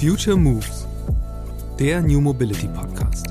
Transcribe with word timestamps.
Future 0.00 0.36
Moves, 0.36 0.86
der 1.78 2.02
New 2.02 2.20
Mobility 2.20 2.68
Podcast. 2.68 3.28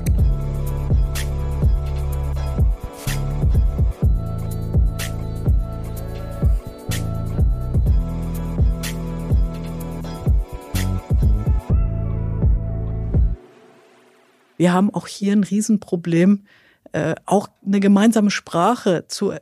Wir 14.56 14.72
haben 14.72 14.92
auch 14.92 15.06
hier 15.06 15.34
ein 15.34 15.44
Riesenproblem, 15.44 16.46
äh, 16.90 17.14
auch 17.26 17.46
eine 17.64 17.78
gemeinsame 17.78 18.32
Sprache 18.32 19.04
zu 19.06 19.30
äh, 19.30 19.38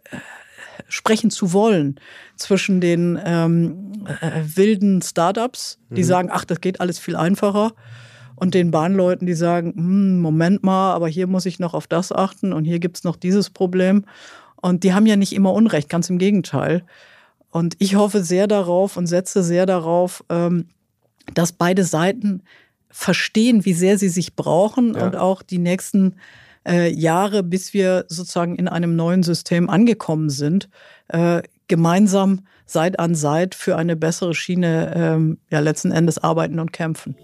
sprechen 0.89 1.31
zu 1.31 1.53
wollen 1.53 2.01
zwischen 2.37 2.81
den 2.81 3.19
ähm, 3.25 4.07
äh, 4.21 4.43
wilden 4.57 5.03
Startups, 5.03 5.79
die 5.91 6.03
mhm. 6.03 6.07
sagen, 6.07 6.29
ach, 6.33 6.45
das 6.45 6.61
geht 6.61 6.81
alles 6.81 6.99
viel 6.99 7.17
einfacher, 7.17 7.73
und 8.37 8.55
den 8.55 8.71
Bahnleuten, 8.71 9.27
die 9.27 9.35
sagen, 9.35 9.73
hm, 9.77 10.21
Moment 10.21 10.63
mal, 10.63 10.93
aber 10.93 11.09
hier 11.09 11.27
muss 11.27 11.47
ich 11.47 11.59
noch 11.59 11.75
auf 11.75 11.87
das 11.87 12.13
achten 12.13 12.53
und 12.53 12.65
hier 12.65 12.79
gibt's 12.79 13.05
noch 13.05 13.17
dieses 13.17 13.51
Problem. 13.51 14.05
Und 14.57 14.83
die 14.83 14.95
haben 14.95 15.07
ja 15.07 15.17
nicht 15.17 15.33
immer 15.33 15.53
Unrecht, 15.53 15.89
ganz 15.89 16.11
im 16.11 16.19
Gegenteil. 16.19 16.85
Und 17.51 17.77
ich 17.79 17.95
hoffe 17.95 18.25
sehr 18.25 18.47
darauf 18.47 18.97
und 18.97 19.07
setze 19.07 19.43
sehr 19.43 19.67
darauf, 19.67 20.25
ähm, 20.31 20.69
dass 21.35 21.53
beide 21.53 21.85
Seiten 21.85 22.43
verstehen, 22.91 23.65
wie 23.65 23.73
sehr 23.73 23.99
sie 23.99 24.09
sich 24.09 24.35
brauchen 24.35 24.95
ja. 24.95 25.05
und 25.05 25.17
auch 25.17 25.43
die 25.43 25.59
nächsten 25.59 26.17
äh, 26.67 26.91
Jahre, 26.91 27.43
bis 27.43 27.75
wir 27.75 28.05
sozusagen 28.09 28.57
in 28.57 28.69
einem 28.69 28.97
neuen 28.97 29.23
System 29.23 29.69
angekommen 29.71 30.31
sind, 30.31 30.69
äh, 31.09 31.43
gemeinsam 31.69 32.47
Seit 32.67 32.99
an 32.99 33.15
Seit 33.15 33.55
für 33.55 33.77
eine 33.77 33.95
bessere 33.95 34.35
Schiene 34.35 34.95
ähm, 34.97 35.39
ja 35.51 35.61
letzten 35.61 35.93
Endes 35.93 36.19
arbeiten 36.19 36.59
und 36.59 36.73
kämpfen. 36.73 37.15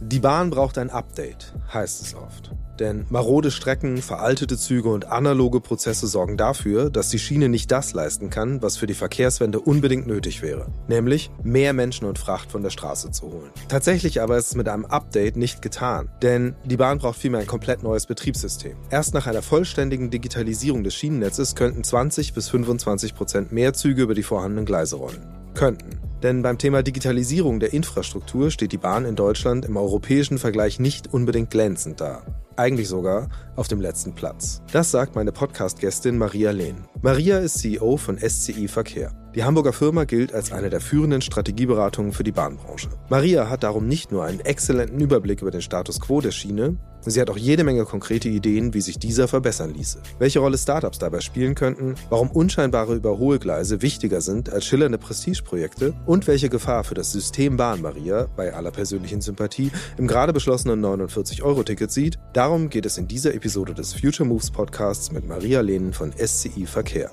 Die 0.00 0.20
Bahn 0.20 0.50
braucht 0.50 0.78
ein 0.78 0.90
Update, 0.90 1.52
heißt 1.72 2.02
es 2.02 2.14
oft. 2.14 2.52
Denn 2.78 3.06
marode 3.10 3.50
Strecken, 3.50 3.98
veraltete 3.98 4.58
Züge 4.58 4.88
und 4.88 5.10
analoge 5.10 5.60
Prozesse 5.60 6.06
sorgen 6.06 6.36
dafür, 6.36 6.90
dass 6.90 7.10
die 7.10 7.18
Schiene 7.18 7.48
nicht 7.48 7.70
das 7.70 7.92
leisten 7.92 8.30
kann, 8.30 8.62
was 8.62 8.76
für 8.76 8.86
die 8.86 8.94
Verkehrswende 8.94 9.60
unbedingt 9.60 10.06
nötig 10.06 10.42
wäre, 10.42 10.66
nämlich 10.88 11.30
mehr 11.42 11.72
Menschen 11.72 12.06
und 12.06 12.18
Fracht 12.18 12.50
von 12.50 12.62
der 12.62 12.70
Straße 12.70 13.10
zu 13.10 13.26
holen. 13.26 13.50
Tatsächlich 13.68 14.20
aber 14.20 14.36
ist 14.36 14.48
es 14.48 14.54
mit 14.54 14.68
einem 14.68 14.84
Update 14.84 15.36
nicht 15.36 15.62
getan, 15.62 16.08
denn 16.22 16.54
die 16.64 16.76
Bahn 16.76 16.98
braucht 16.98 17.18
vielmehr 17.18 17.40
ein 17.40 17.46
komplett 17.46 17.82
neues 17.82 18.06
Betriebssystem. 18.06 18.76
Erst 18.90 19.14
nach 19.14 19.26
einer 19.26 19.42
vollständigen 19.42 20.10
Digitalisierung 20.10 20.84
des 20.84 20.94
Schienennetzes 20.94 21.54
könnten 21.54 21.84
20 21.84 22.34
bis 22.34 22.48
25 22.48 23.14
Prozent 23.14 23.52
mehr 23.52 23.72
Züge 23.72 24.02
über 24.02 24.14
die 24.14 24.22
vorhandenen 24.22 24.64
Gleise 24.64 24.96
rollen. 24.96 25.26
Könnten. 25.54 25.98
Denn 26.22 26.42
beim 26.42 26.58
Thema 26.58 26.82
Digitalisierung 26.82 27.60
der 27.60 27.72
Infrastruktur 27.72 28.50
steht 28.50 28.72
die 28.72 28.78
Bahn 28.78 29.04
in 29.04 29.16
Deutschland 29.16 29.64
im 29.64 29.76
europäischen 29.76 30.38
Vergleich 30.38 30.80
nicht 30.80 31.12
unbedingt 31.12 31.50
glänzend 31.50 32.00
da 32.00 32.22
eigentlich 32.56 32.88
sogar 32.88 33.28
auf 33.56 33.68
dem 33.68 33.80
letzten 33.80 34.14
Platz. 34.14 34.62
Das 34.72 34.90
sagt 34.90 35.14
meine 35.14 35.32
Podcast-Gästin 35.32 36.18
Maria 36.18 36.50
Lehn. 36.50 36.84
Maria 37.02 37.38
ist 37.38 37.58
CEO 37.58 37.96
von 37.96 38.18
SCI 38.18 38.68
Verkehr. 38.68 39.23
Die 39.34 39.42
Hamburger 39.42 39.72
Firma 39.72 40.04
gilt 40.04 40.32
als 40.32 40.52
eine 40.52 40.70
der 40.70 40.80
führenden 40.80 41.20
Strategieberatungen 41.20 42.12
für 42.12 42.22
die 42.22 42.30
Bahnbranche. 42.30 42.88
Maria 43.08 43.50
hat 43.50 43.64
darum 43.64 43.88
nicht 43.88 44.12
nur 44.12 44.22
einen 44.22 44.38
exzellenten 44.38 45.00
Überblick 45.00 45.42
über 45.42 45.50
den 45.50 45.62
Status 45.62 46.00
quo 46.00 46.20
der 46.20 46.30
Schiene, 46.30 46.76
sie 47.00 47.20
hat 47.20 47.28
auch 47.30 47.36
jede 47.36 47.64
Menge 47.64 47.84
konkrete 47.84 48.28
Ideen, 48.28 48.74
wie 48.74 48.80
sich 48.80 49.00
dieser 49.00 49.26
verbessern 49.26 49.74
ließe. 49.74 49.98
Welche 50.20 50.38
Rolle 50.38 50.56
Startups 50.56 51.00
dabei 51.00 51.20
spielen 51.20 51.56
könnten, 51.56 51.96
warum 52.10 52.30
unscheinbare 52.30 52.94
Überholgleise 52.94 53.82
wichtiger 53.82 54.20
sind 54.20 54.50
als 54.50 54.66
schillernde 54.66 54.98
Prestigeprojekte 54.98 55.94
und 56.06 56.28
welche 56.28 56.48
Gefahr 56.48 56.84
für 56.84 56.94
das 56.94 57.10
System 57.10 57.56
Bahn 57.56 57.82
Maria, 57.82 58.28
bei 58.36 58.54
aller 58.54 58.70
persönlichen 58.70 59.20
Sympathie, 59.20 59.72
im 59.98 60.06
gerade 60.06 60.32
beschlossenen 60.32 60.80
49-Euro-Ticket 60.84 61.90
sieht, 61.90 62.20
darum 62.32 62.70
geht 62.70 62.86
es 62.86 62.98
in 62.98 63.08
dieser 63.08 63.34
Episode 63.34 63.74
des 63.74 63.94
Future 63.94 64.28
Moves 64.28 64.52
Podcasts 64.52 65.10
mit 65.10 65.26
Maria 65.26 65.60
Lehnen 65.60 65.92
von 65.92 66.12
SCI 66.12 66.66
Verkehr. 66.66 67.10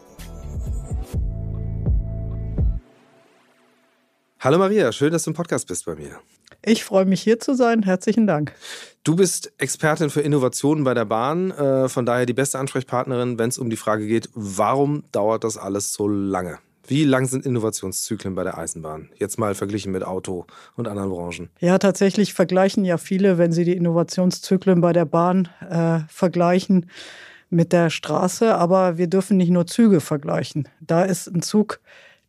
Hallo 4.44 4.58
Maria, 4.58 4.92
schön, 4.92 5.12
dass 5.12 5.26
du 5.26 5.30
im 5.30 5.36
Podcast 5.36 5.68
bist 5.68 5.86
bei 5.86 5.94
mir. 5.94 6.20
Ich 6.66 6.84
freue 6.84 7.06
mich 7.06 7.22
hier 7.22 7.40
zu 7.40 7.54
sein. 7.54 7.84
Herzlichen 7.84 8.26
Dank. 8.26 8.56
Du 9.04 9.16
bist 9.16 9.54
Expertin 9.60 10.10
für 10.10 10.22
Innovationen 10.22 10.84
bei 10.84 10.96
der 10.96 11.06
Bahn, 11.06 11.52
äh, 11.52 11.88
von 11.88 12.08
daher 12.08 12.26
die 12.26 12.34
beste 12.34 12.58
Ansprechpartnerin, 12.58 13.38
wenn 13.38 13.50
es 13.50 13.60
um 13.60 13.70
die 13.70 13.76
Frage 13.76 14.08
geht, 14.08 14.30
warum 14.34 15.04
dauert 15.12 15.44
das 15.44 15.58
alles 15.58 15.94
so 15.94 16.08
lange? 16.08 16.58
Wie 16.88 17.04
lang 17.04 17.28
sind 17.28 17.46
Innovationszyklen 17.46 18.34
bei 18.34 18.44
der 18.44 18.58
Eisenbahn? 18.58 19.12
Jetzt 19.16 19.38
mal 19.38 19.54
verglichen 19.54 19.92
mit 19.92 20.04
Auto 20.04 20.48
und 20.76 20.88
anderen 20.88 21.12
Branchen. 21.12 21.52
Ja, 21.60 21.78
tatsächlich 21.78 22.34
vergleichen 22.34 22.84
ja 22.84 22.98
viele, 22.98 23.38
wenn 23.38 23.52
sie 23.52 23.64
die 23.64 23.78
Innovationszyklen 23.78 24.82
bei 24.82 24.92
der 24.92 25.06
Bahn 25.06 25.50
äh, 25.70 26.00
vergleichen 26.08 26.90
mit 27.52 27.74
der 27.74 27.92
Straße. 27.92 28.56
Aber 28.56 28.98
wir 28.98 29.06
dürfen 29.06 29.38
nicht 29.38 29.52
nur 29.52 29.68
Züge 29.68 30.02
vergleichen. 30.02 30.68
Da 30.80 31.04
ist 31.04 31.28
ein 31.28 31.44
Zug 31.44 31.80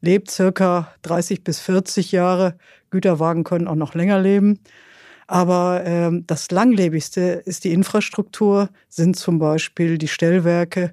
lebt 0.03 0.31
circa 0.31 0.93
30 1.03 1.43
bis 1.43 1.61
40 1.61 2.13
Jahre. 2.13 2.57
Güterwagen 2.91 3.45
können 3.45 3.69
auch 3.69 3.77
noch 3.77 3.95
länger 3.95 4.21
leben. 4.21 4.59
Aber 5.27 5.83
ähm, 5.87 6.25
das 6.27 6.51
langlebigste 6.51 7.43
ist 7.47 7.65
die 7.65 7.73
Infrastruktur, 7.73 8.69
sind 8.91 9.17
zum 9.17 9.39
Beispiel 9.39 9.97
die 9.97 10.09
Stellwerke. 10.09 10.93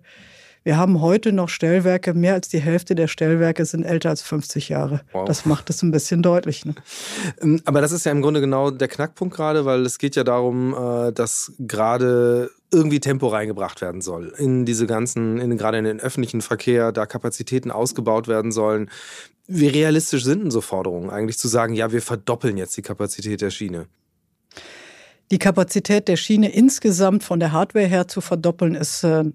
Wir 0.64 0.78
haben 0.78 1.02
heute 1.02 1.32
noch 1.32 1.50
Stellwerke, 1.50 2.14
mehr 2.14 2.34
als 2.36 2.48
die 2.48 2.60
Hälfte 2.60 2.94
der 2.94 3.08
Stellwerke 3.08 3.66
sind 3.66 3.84
älter 3.84 4.10
als 4.10 4.22
50 4.22 4.70
Jahre. 4.70 5.02
Wow. 5.14 5.26
Das 5.26 5.46
macht 5.46 5.70
es 5.70 5.82
ein 5.82 5.92
bisschen 5.92 6.22
deutlich. 6.22 6.66
Ne? 6.66 6.76
Ähm, 7.42 7.62
aber 7.66 7.82
das 7.82 7.92
ist 7.92 8.06
ja 8.06 8.12
im 8.12 8.22
Grunde 8.22 8.42
genau 8.42 8.72
der 8.72 8.88
Knackpunkt 8.88 9.36
gerade, 9.36 9.66
weil 9.66 9.86
es 9.86 9.98
geht 9.98 10.16
ja 10.16 10.24
darum, 10.24 10.74
äh, 10.74 11.12
dass 11.12 11.54
gerade 11.60 12.50
irgendwie 12.72 13.00
Tempo 13.00 13.28
reingebracht 13.28 13.82
werden 13.82 14.02
soll 14.02 14.34
in 14.38 14.66
diese 14.66 14.86
ganzen, 14.86 15.40
in, 15.40 15.58
gerade 15.58 15.78
in 15.78 15.86
den 15.86 16.00
öffentlichen 16.00 16.42
Verkehr, 16.42 16.92
da 16.92 17.06
Kapazitäten 17.06 17.72
ausgebaut 17.72 18.28
werden 18.28 18.52
sollen. 18.52 18.90
Wie 19.48 19.68
realistisch 19.68 20.24
sind 20.24 20.44
denn 20.44 20.52
so 20.52 20.62
Forderungen 20.62 21.10
eigentlich 21.10 21.38
zu 21.38 21.48
sagen, 21.48 21.74
ja, 21.74 21.92
wir 21.92 22.02
verdoppeln 22.02 22.58
jetzt 22.58 22.78
die 22.78 22.84
Kapazität 22.84 23.42
der 23.42 23.50
Schiene? 23.50 23.88
Die 25.32 25.40
Kapazität 25.40 26.08
der 26.08 26.16
Schiene 26.16 26.52
insgesamt 26.52 27.24
von 27.24 27.40
der 27.40 27.52
Hardware 27.52 27.86
her 27.86 28.08
zu 28.08 28.22
verdoppeln, 28.22 28.76
ist, 28.76 29.04
äh, 29.04 29.26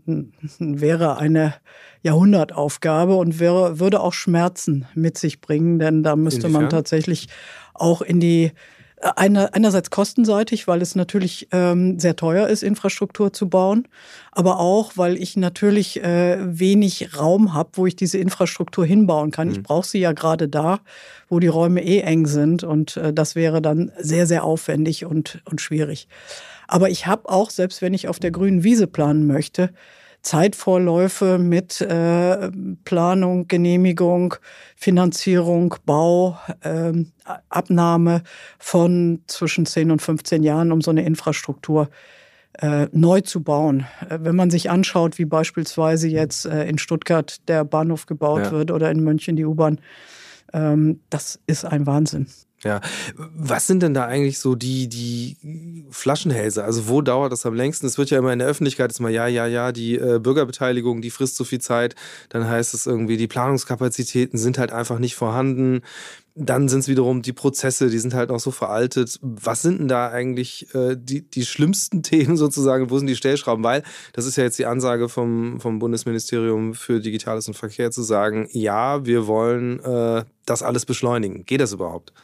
wäre 0.59 1.19
eine 1.19 1.55
Jahrhundertaufgabe 2.03 3.15
und 3.17 3.39
wäre, 3.39 3.79
würde 3.79 4.01
auch 4.01 4.13
Schmerzen 4.13 4.87
mit 4.95 5.19
sich 5.19 5.41
bringen, 5.41 5.79
denn 5.79 6.03
da 6.03 6.17
müsste 6.17 6.43
Inwiefern? 6.43 6.63
man 6.63 6.71
tatsächlich 6.71 7.29
auch 7.75 8.03
in 8.03 8.21
die 8.21 8.53
eine, 9.01 9.53
einerseits 9.55 9.91
kostenseitig, 9.91 10.67
weil 10.67 10.81
es 10.81 10.95
natürlich 10.95 11.49
ähm, 11.53 11.99
sehr 11.99 12.17
teuer 12.17 12.49
ist, 12.49 12.63
Infrastruktur 12.63 13.33
zu 13.33 13.49
bauen, 13.49 13.89
aber 14.33 14.61
auch, 14.61 14.93
weil 14.97 15.17
ich 15.17 15.37
natürlich 15.37 16.03
äh, 16.03 16.39
wenig 16.41 17.19
Raum 17.19 17.55
habe, 17.55 17.71
wo 17.75 17.87
ich 17.87 17.97
diese 17.97 18.19
Infrastruktur 18.19 18.87
hinbauen 18.87 19.31
kann. 19.31 19.49
Mhm. 19.49 19.55
Ich 19.55 19.63
brauche 19.63 19.87
sie 19.87 19.99
ja 19.99 20.13
gerade 20.13 20.49
da, 20.49 20.81
wo 21.29 21.41
die 21.41 21.49
Räume 21.49 21.83
eh 21.83 22.01
eng 22.01 22.27
sind 22.27 22.65
und 22.65 22.97
äh, 22.97 23.13
das 23.13 23.35
wäre 23.35 23.61
dann 23.61 23.93
sehr, 23.99 24.27
sehr 24.27 24.45
aufwendig 24.45 25.05
und, 25.05 25.43
und 25.45 25.61
schwierig. 25.61 26.09
Aber 26.67 26.89
ich 26.89 27.07
habe 27.07 27.29
auch, 27.29 27.51
selbst 27.51 27.83
wenn 27.83 27.95
ich 27.95 28.09
auf 28.09 28.19
der 28.19 28.31
grünen 28.31 28.65
Wiese 28.65 28.87
planen 28.87 29.27
möchte, 29.27 29.71
Zeitvorläufe 30.25 31.39
mit 31.39 31.81
äh, 31.83 32.51
Planung, 32.85 33.47
Genehmigung, 33.47 34.35
Finanzierung, 34.75 35.75
Bau, 35.85 36.39
äh, 36.63 36.93
Abnahme 37.51 38.23
von 38.59 39.21
zwischen 39.27 39.67
10 39.67 39.91
und 39.91 40.03
15 40.03 40.43
Jahren, 40.43 40.73
um 40.73 40.81
so 40.81 40.91
eine 40.91 41.05
Infrastruktur 41.05 41.91
äh, 42.61 42.89
neu 42.93 43.21
zu 43.21 43.43
bauen. 43.43 43.87
Äh, 44.09 44.19
wenn 44.23 44.35
man 44.35 44.51
sich 44.51 44.71
anschaut, 44.71 45.19
wie 45.19 45.27
beispielsweise 45.27 46.09
jetzt 46.09 46.47
äh, 46.47 46.67
in 46.69 46.79
Stuttgart 46.79 47.47
der 47.49 47.65
Bahnhof 47.65 48.07
gebaut 48.07 48.45
ja. 48.45 48.51
wird 48.51 48.71
oder 48.71 48.91
in 48.91 49.01
München 49.01 49.37
die 49.37 49.45
U-Bahn, 49.45 49.79
ähm, 50.55 51.01
das 51.11 51.39
ist 51.47 51.67
ein 51.67 51.87
Wahnsinn. 51.87 52.29
Ja, 52.65 52.81
was 53.17 53.67
sind 53.67 53.83
denn 53.83 53.93
da 53.93 54.07
eigentlich 54.07 54.39
so 54.39 54.55
die, 54.55 54.89
die 54.89 55.37
Flaschenhälse? 55.91 56.65
Also 56.65 56.89
wo 56.89 57.03
dauert 57.03 57.31
das 57.31 57.45
am 57.45 57.55
längsten? 57.55 57.87
Es 57.87 57.99
wird 57.99 58.09
ja 58.09 58.19
immer 58.19 58.33
in 58.33 58.39
der 58.39 58.49
Öffentlichkeit 58.49 58.91
jetzt 58.91 59.01
mal, 59.01 59.13
ja, 59.13 59.27
ja, 59.27 59.47
ja, 59.47 59.71
die 59.71 59.97
äh, 59.97 60.19
Bürgerbeteiligung, 60.19 61.03
die 61.03 61.11
frisst 61.11 61.37
so 61.37 61.45
viel 61.45 61.61
Zeit. 61.61 61.95
Dann 62.31 62.49
heißt 62.49 62.73
es 62.73 62.87
irgendwie, 62.87 63.19
die 63.19 63.27
Planungskapazitäten 63.27 64.39
sind 64.39 64.57
halt 64.57 64.73
einfach 64.73 64.99
nicht 64.99 65.15
vorhanden. 65.15 65.83
Dann 66.35 66.71
sind 66.71 66.81
es 66.81 66.89
wiederum 66.89 67.21
die 67.21 67.35
Prozesse, 67.35 67.91
die 67.91 67.99
sind 67.99 68.15
halt 68.15 68.31
noch 68.31 68.41
so 68.41 68.51
veraltet. 68.51 69.19
Was 69.21 69.61
sind 69.61 69.81
denn 69.81 69.89
da 69.89 70.09
eigentlich 70.09 70.75
äh, 70.75 70.97
die, 70.99 71.21
die 71.21 71.45
schlimmsten 71.45 72.03
Themen 72.03 72.39
sozusagen? 72.39 72.89
Wo 72.89 72.97
sind 72.97 73.09
die 73.09 73.17
Stellschrauben? 73.17 73.63
Weil 73.63 73.83
das 74.15 74.25
ist 74.25 74.37
ja 74.37 74.45
jetzt 74.45 74.59
die 74.59 74.67
Ansage 74.67 75.11
vom, 75.11 75.61
vom 75.61 75.79
Bundesministerium 75.79 76.73
für 76.73 77.01
Digitales 77.01 77.47
und 77.47 77.55
Verkehr 77.55 77.91
zu 77.91 78.03
sagen, 78.03 78.49
ja, 78.53 79.05
wir 79.05 79.27
wollen 79.27 79.81
äh, 79.81 80.25
das 80.47 80.63
alles 80.63 80.87
beschleunigen. 80.87 81.45
Geht 81.45 81.61
das 81.61 81.75
überhaupt? 81.75 82.15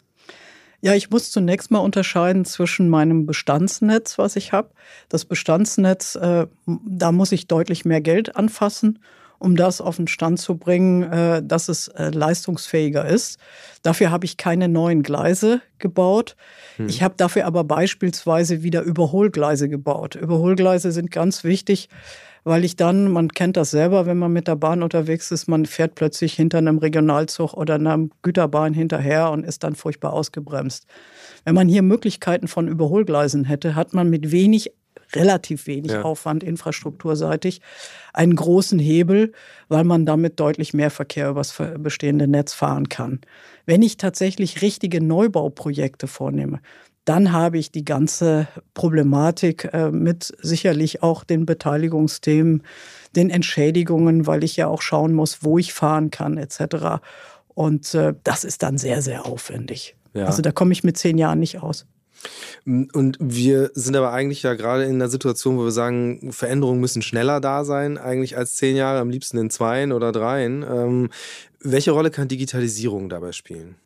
Ja, 0.83 0.95
ich 0.95 1.11
muss 1.11 1.31
zunächst 1.31 1.71
mal 1.71 1.81
unterscheiden 1.81 2.45
zwischen 2.45 2.89
meinem 2.89 3.27
Bestandsnetz, 3.27 4.19
was 4.19 4.37
ich 4.37 4.53
habe. 4.53 4.71
Das 5.09 5.25
Bestandsnetz, 5.25 6.15
äh, 6.15 6.47
da 6.67 7.13
muss 7.13 7.33
ich 7.33 7.47
deutlich 7.47 7.85
mehr 7.85 8.01
Geld 8.01 8.37
anfassen 8.37 8.99
um 9.41 9.57
das 9.57 9.81
auf 9.81 9.97
den 9.97 10.07
Stand 10.07 10.39
zu 10.39 10.59
bringen, 10.59 11.03
äh, 11.03 11.43
dass 11.43 11.69
es 11.71 11.89
äh, 11.89 12.11
leistungsfähiger 12.11 13.07
ist. 13.07 13.41
Dafür 13.83 14.11
habe 14.11 14.27
ich 14.27 14.37
keine 14.37 14.69
neuen 14.69 15.03
Gleise 15.03 15.63
gebaut. 15.79 16.37
Hm. 16.77 16.89
Ich 16.89 17.03
habe 17.03 17.15
dafür 17.17 17.47
aber 17.47 17.65
beispielsweise 17.65 18.63
wieder 18.63 18.83
Überholgleise 18.83 19.71
gebaut. 19.71 20.15
Überholgleise 20.15 20.93
sind 20.93 21.11
ganz 21.11 21.43
wichtig, 21.43 21.89
weil 22.45 22.65
ich 22.65 22.77
dann, 22.77 23.11
man 23.11 23.29
kennt 23.29 23.57
das 23.57 23.71
selber, 23.71 24.07
wenn 24.07 24.19
man 24.19 24.33
mit 24.33 24.49
der 24.49 24.57
Bahn 24.57 24.83
unterwegs 24.83 25.31
ist, 25.31 25.49
man 25.49 25.67
fährt 25.67 25.95
plötzlich 25.95 26.35
hinter 26.35 26.59
einem 26.59 26.79
Regionalzug 26.79 27.55
oder 27.55 27.75
einer 27.75 28.09
Güterbahn 28.23 28.75
hinterher 28.75 29.31
und 29.31 29.45
ist 29.45 29.65
dann 29.65 29.75
furchtbar 29.75 30.13
ausgebremst. 30.13 30.87
Wenn 31.45 31.55
man 31.55 31.69
hier 31.69 31.83
Möglichkeiten 31.83 32.49
von 32.49 32.69
Überholgleisen 32.69 33.45
hätte, 33.45 33.75
hat 33.75 33.95
man 33.95 34.11
mit 34.11 34.31
wenig 34.31 34.73
relativ 35.15 35.67
wenig 35.67 35.93
ja. 35.93 36.03
Aufwand 36.03 36.45
infrastrukturseitig, 36.45 37.61
einen 38.13 38.37
großen 38.37 38.79
Hebel, 38.79 39.33
weil 39.69 39.85
man 39.85 40.07
damit 40.07 40.39
deutlich 40.39 40.75
mehr 40.75 40.91
Verkehr 40.91 41.31
übers 41.31 41.55
bestehende 41.79 42.29
Netz 42.29 42.53
fahren 42.53 42.89
kann. 42.89 43.21
Wenn 43.67 43.83
ich 43.83 43.97
tatsächlich 43.97 44.63
richtige 44.63 45.03
Neubauprojekte 45.03 46.07
vornehme, 46.07 46.61
dann 47.05 47.33
habe 47.33 47.59
ich 47.59 47.73
die 47.73 47.85
ganze 47.85 48.49
Problematik 48.75 49.71
äh, 49.73 49.91
mit 49.91 50.33
sicherlich 50.43 51.03
auch 51.03 51.25
den 51.25 51.47
Beteiligungsthemen, 51.47 52.63
den 53.17 53.31
Entschädigungen, 53.31 54.27
weil 54.27 54.45
ich 54.45 54.57
ja 54.57 54.67
auch 54.69 54.83
schauen 54.83 55.15
muss, 55.15 55.43
wo 55.43 55.59
ich 55.59 55.73
fahren 55.73 56.11
kann 56.11 56.37
etc. 56.37 57.03
Und 57.49 57.95
äh, 57.95 58.15
das 58.23 58.45
ist 58.45 58.63
dann 58.63 58.79
sehr, 58.79 59.03
sehr 59.03 59.27
aufwendig. 59.27 59.97
Ja. 60.15 60.27
Also 60.27 60.43
da 60.43 60.53
komme 60.53 60.73
ich 60.73 60.85
mit 60.85 60.99
zehn 60.99 61.19
Jahren 61.19 61.41
nicht 61.41 61.63
aus. 61.63 61.87
Und 62.67 63.17
wir 63.19 63.71
sind 63.75 63.97
aber 63.97 64.13
eigentlich 64.13 64.43
ja 64.43 64.55
gerade 64.55 64.85
in 64.85 64.97
einer 64.97 65.09
Situation, 65.09 65.57
wo 65.57 65.65
wir 65.65 65.71
sagen, 65.71 66.33
Veränderungen 66.33 66.81
müssen 66.81 67.01
schneller 67.01 67.41
da 67.41 67.65
sein, 67.65 67.97
eigentlich 67.97 68.37
als 68.37 68.57
zehn 68.57 68.77
Jahre, 68.77 69.01
am 69.01 69.09
liebsten 69.09 69.39
in 69.39 69.49
zweien 69.49 69.93
oder 69.93 70.13
dreien. 70.13 70.63
Ähm, 70.63 71.11
welche 71.61 71.93
Rolle 71.93 72.11
kann 72.11 72.29
Digitalisierung 72.29 73.09
dabei 73.09 73.33
spielen? 73.33 73.77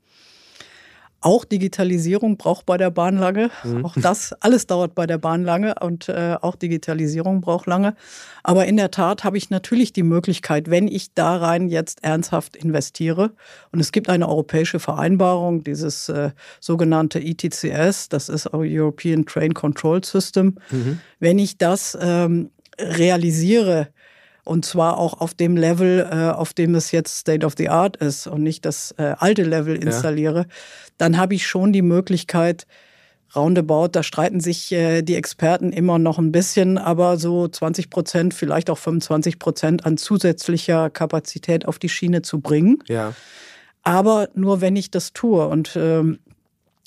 Auch 1.24 1.46
Digitalisierung 1.46 2.36
braucht 2.36 2.66
bei 2.66 2.76
der 2.76 2.90
Bahn 2.90 3.16
lange. 3.16 3.50
Mhm. 3.64 3.82
Auch 3.82 3.94
das, 3.96 4.34
alles 4.40 4.66
dauert 4.66 4.94
bei 4.94 5.06
der 5.06 5.16
Bahn 5.16 5.42
lange 5.42 5.74
und 5.80 6.10
äh, 6.10 6.36
auch 6.38 6.54
Digitalisierung 6.54 7.40
braucht 7.40 7.66
lange. 7.66 7.96
Aber 8.42 8.66
in 8.66 8.76
der 8.76 8.90
Tat 8.90 9.24
habe 9.24 9.38
ich 9.38 9.48
natürlich 9.48 9.94
die 9.94 10.02
Möglichkeit, 10.02 10.68
wenn 10.68 10.86
ich 10.86 11.14
da 11.14 11.38
rein 11.38 11.68
jetzt 11.68 12.04
ernsthaft 12.04 12.56
investiere, 12.56 13.30
und 13.72 13.80
es 13.80 13.90
gibt 13.90 14.10
eine 14.10 14.28
europäische 14.28 14.78
Vereinbarung, 14.80 15.64
dieses 15.64 16.10
äh, 16.10 16.32
sogenannte 16.60 17.20
ETCS, 17.20 18.10
das 18.10 18.28
ist 18.28 18.52
European 18.52 19.24
Train 19.24 19.54
Control 19.54 20.04
System, 20.04 20.56
mhm. 20.70 21.00
wenn 21.20 21.38
ich 21.38 21.56
das 21.56 21.96
ähm, 21.98 22.50
realisiere, 22.78 23.88
und 24.44 24.64
zwar 24.64 24.98
auch 24.98 25.20
auf 25.20 25.34
dem 25.34 25.56
Level, 25.56 26.06
äh, 26.10 26.30
auf 26.30 26.52
dem 26.52 26.74
es 26.74 26.92
jetzt 26.92 27.18
State 27.18 27.44
of 27.44 27.54
the 27.56 27.70
Art 27.70 27.96
ist 27.96 28.26
und 28.26 28.42
nicht 28.42 28.64
das 28.64 28.94
äh, 28.98 29.14
alte 29.18 29.42
Level 29.42 29.76
installiere, 29.76 30.40
ja. 30.40 30.46
dann 30.98 31.16
habe 31.16 31.34
ich 31.34 31.46
schon 31.46 31.72
die 31.72 31.82
Möglichkeit, 31.82 32.66
roundabout, 33.34 33.88
da 33.88 34.02
streiten 34.02 34.40
sich 34.40 34.70
äh, 34.72 35.02
die 35.02 35.16
Experten 35.16 35.72
immer 35.72 35.98
noch 35.98 36.18
ein 36.18 36.30
bisschen, 36.30 36.78
aber 36.78 37.16
so 37.16 37.48
20 37.48 37.90
Prozent, 37.90 38.34
vielleicht 38.34 38.70
auch 38.70 38.78
25 38.78 39.38
Prozent 39.38 39.86
an 39.86 39.96
zusätzlicher 39.96 40.90
Kapazität 40.90 41.66
auf 41.66 41.78
die 41.78 41.88
Schiene 41.88 42.22
zu 42.22 42.40
bringen. 42.40 42.78
Ja. 42.86 43.14
Aber 43.82 44.28
nur 44.34 44.60
wenn 44.60 44.76
ich 44.76 44.90
das 44.90 45.12
tue. 45.12 45.46
Und 45.46 45.76
ähm, 45.76 46.18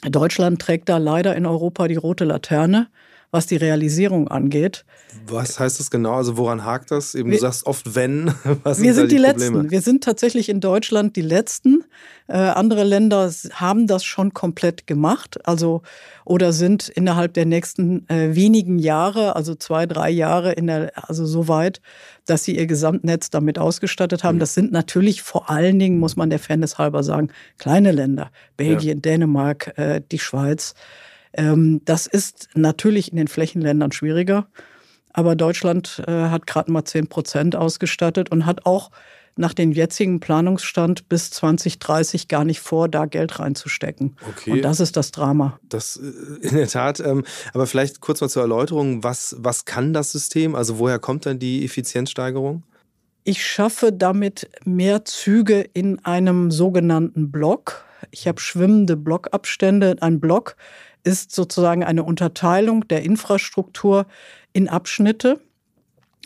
Deutschland 0.02 0.62
trägt 0.62 0.90
da 0.90 0.98
leider 0.98 1.36
in 1.36 1.46
Europa 1.46 1.88
die 1.88 1.96
rote 1.96 2.24
Laterne 2.24 2.88
was 3.32 3.46
die 3.46 3.58
Realisierung 3.58 4.30
angeht. 4.30 4.86
Was 5.26 5.60
heißt 5.60 5.80
das 5.80 5.92
genau? 5.92 6.14
Also 6.14 6.38
woran 6.38 6.64
hakt 6.64 6.92
das? 6.92 7.14
Eben, 7.14 7.30
wir, 7.30 7.38
du 7.38 7.42
sagst 7.42 7.66
oft 7.66 7.96
wenn. 7.96 8.28
Was 8.64 8.82
wir 8.82 8.94
sind, 8.94 9.10
sind 9.10 9.12
die, 9.12 9.16
die 9.16 9.22
Letzten. 9.22 9.72
Wir 9.72 9.82
sind 9.82 10.04
tatsächlich 10.04 10.48
in 10.48 10.62
Deutschland 10.62 11.16
die 11.16 11.22
Letzten. 11.22 11.84
Äh, 12.28 12.38
andere 12.38 12.84
Länder 12.84 13.32
haben 13.54 13.88
das 13.88 14.06
schon 14.06 14.34
komplett 14.34 14.88
gemacht, 14.88 15.46
also 15.46 15.82
oder 16.24 16.54
sind 16.54 16.90
innerhalb 16.90 17.34
der 17.34 17.46
nächsten 17.46 18.08
äh, 18.10 18.36
wenigen 18.36 18.80
Jahre, 18.80 19.36
also 19.36 19.56
zwei, 19.56 19.86
drei 19.86 20.10
Jahre, 20.10 20.54
in 20.54 20.68
der, 20.68 20.92
also 20.96 21.26
so 21.26 21.48
weit, 21.48 21.82
dass 22.26 22.44
sie 22.44 22.58
ihr 22.58 22.68
Gesamtnetz 22.68 23.30
damit 23.30 23.60
ausgestattet 23.60 24.24
haben. 24.24 24.36
Mhm. 24.36 24.42
Das 24.42 24.54
sind 24.54 24.72
natürlich 24.72 25.22
vor 25.22 25.50
allen 25.50 25.80
Dingen, 25.80 26.00
muss 26.00 26.16
man 26.16 26.30
der 26.30 26.40
Fairness 26.40 26.78
halber 26.78 27.04
sagen, 27.04 27.30
kleine 27.58 27.92
Länder. 27.92 28.30
Belgien, 28.56 28.98
ja. 28.98 29.02
Dänemark, 29.02 29.78
äh, 29.78 30.02
die 30.12 30.20
Schweiz. 30.20 30.74
Ähm, 31.38 31.82
das 31.86 32.08
ist 32.08 32.50
natürlich 32.56 33.12
in 33.12 33.18
den 33.18 33.28
Flächenländern 33.28 33.92
schwieriger. 33.92 34.48
Aber 35.14 35.36
Deutschland 35.36 36.04
äh, 36.06 36.12
hat 36.12 36.46
gerade 36.46 36.72
mal 36.72 36.86
10 36.86 37.08
Prozent 37.08 37.56
ausgestattet 37.56 38.30
und 38.30 38.46
hat 38.46 38.66
auch 38.66 38.92
nach 39.38 39.54
dem 39.54 39.72
jetzigen 39.72 40.20
Planungsstand 40.20 41.10
bis 41.10 41.30
2030 41.30 42.28
gar 42.28 42.44
nicht 42.44 42.60
vor, 42.60 42.90
da 42.90 43.06
Geld 43.06 43.40
reinzustecken. 43.40 44.16
Okay. 44.30 44.52
Und 44.52 44.62
das 44.64 44.80
ist 44.80 44.98
das 44.98 45.12
Drama. 45.12 45.60
Das 45.64 45.98
äh, 45.98 46.48
in 46.48 46.56
der 46.56 46.68
Tat. 46.68 47.00
Ähm, 47.00 47.24
aber 47.54 47.68
vielleicht 47.68 48.02
kurz 48.02 48.22
mal 48.22 48.30
zur 48.30 48.42
Erläuterung, 48.42 49.04
was, 49.04 49.36
was 49.40 49.66
kann 49.66 49.94
das 49.94 50.12
System? 50.12 50.56
Also 50.56 50.80
woher 50.80 51.00
kommt 51.00 51.26
dann 51.26 51.40
die 51.40 51.64
Effizienzsteigerung? 51.64 52.64
Ich 53.24 53.46
schaffe 53.46 53.92
damit 53.92 54.50
mehr 54.64 55.06
Züge 55.06 55.62
in 55.74 56.04
einem 56.06 56.50
sogenannten 56.50 57.32
Block. 57.32 57.86
Ich 58.12 58.28
habe 58.28 58.40
schwimmende 58.40 58.96
Blockabstände. 58.96 59.98
Ein 60.00 60.20
Block 60.20 60.56
ist 61.08 61.34
sozusagen 61.34 61.86
eine 61.86 62.04
Unterteilung 62.04 62.86
der 62.90 63.04
Infrastruktur 63.04 64.06
in 64.52 64.68
Abschnitte. 64.68 65.40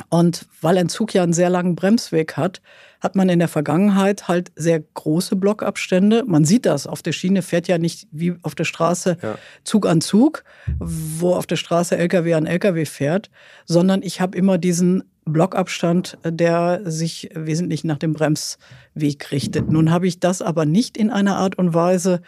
Und 0.09 0.47
weil 0.61 0.79
ein 0.79 0.89
Zug 0.89 1.13
ja 1.13 1.21
einen 1.21 1.33
sehr 1.33 1.51
langen 1.51 1.75
Bremsweg 1.75 2.35
hat, 2.35 2.61
hat 3.01 3.15
man 3.15 3.29
in 3.29 3.37
der 3.37 3.47
Vergangenheit 3.47 4.27
halt 4.27 4.51
sehr 4.55 4.79
große 4.79 5.35
Blockabstände. 5.35 6.23
Man 6.25 6.43
sieht 6.43 6.65
das, 6.65 6.87
auf 6.87 7.03
der 7.03 7.11
Schiene 7.11 7.43
fährt 7.43 7.67
ja 7.67 7.77
nicht 7.77 8.07
wie 8.11 8.33
auf 8.41 8.55
der 8.55 8.63
Straße 8.63 9.17
ja. 9.21 9.37
Zug 9.63 9.85
an 9.85 10.01
Zug, 10.01 10.43
wo 10.79 11.35
auf 11.35 11.45
der 11.45 11.57
Straße 11.57 11.97
Lkw 11.97 12.33
an 12.33 12.47
Lkw 12.47 12.85
fährt, 12.85 13.29
sondern 13.65 14.01
ich 14.01 14.21
habe 14.21 14.35
immer 14.35 14.57
diesen 14.57 15.03
Blockabstand, 15.25 16.17
der 16.25 16.81
sich 16.85 17.29
wesentlich 17.35 17.83
nach 17.83 17.99
dem 17.99 18.13
Bremsweg 18.13 19.31
richtet. 19.31 19.69
Nun 19.69 19.91
habe 19.91 20.07
ich 20.07 20.19
das 20.19 20.41
aber 20.41 20.65
nicht 20.65 20.97
in 20.97 21.11
einer 21.11 21.37
Art 21.37 21.57
und 21.59 21.75
Weise, 21.75 22.21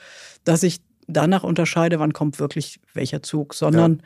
dass 0.43 0.61
ich 0.61 0.81
danach 1.07 1.43
unterscheide, 1.43 1.99
wann 1.99 2.13
kommt 2.13 2.39
wirklich 2.39 2.79
welcher 2.93 3.23
Zug, 3.23 3.53
sondern 3.53 4.01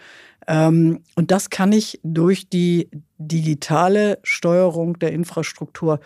ja. 0.47 0.67
ähm, 0.67 1.01
und 1.15 1.31
das 1.31 1.49
kann 1.49 1.71
ich 1.71 1.99
durch 2.03 2.49
die 2.49 2.89
digitale 3.17 4.19
Steuerung 4.23 4.99
der 4.99 5.11
Infrastruktur 5.11 5.99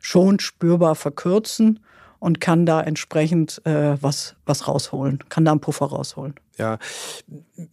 schon 0.00 0.40
spürbar 0.40 0.94
verkürzen 0.94 1.80
und 2.18 2.40
kann 2.40 2.66
da 2.66 2.80
entsprechend 2.80 3.60
äh, 3.64 4.00
was, 4.00 4.36
was 4.46 4.68
rausholen, 4.68 5.24
kann 5.28 5.44
da 5.44 5.50
einen 5.50 5.60
Puffer 5.60 5.86
rausholen. 5.86 6.34
Ja, 6.56 6.78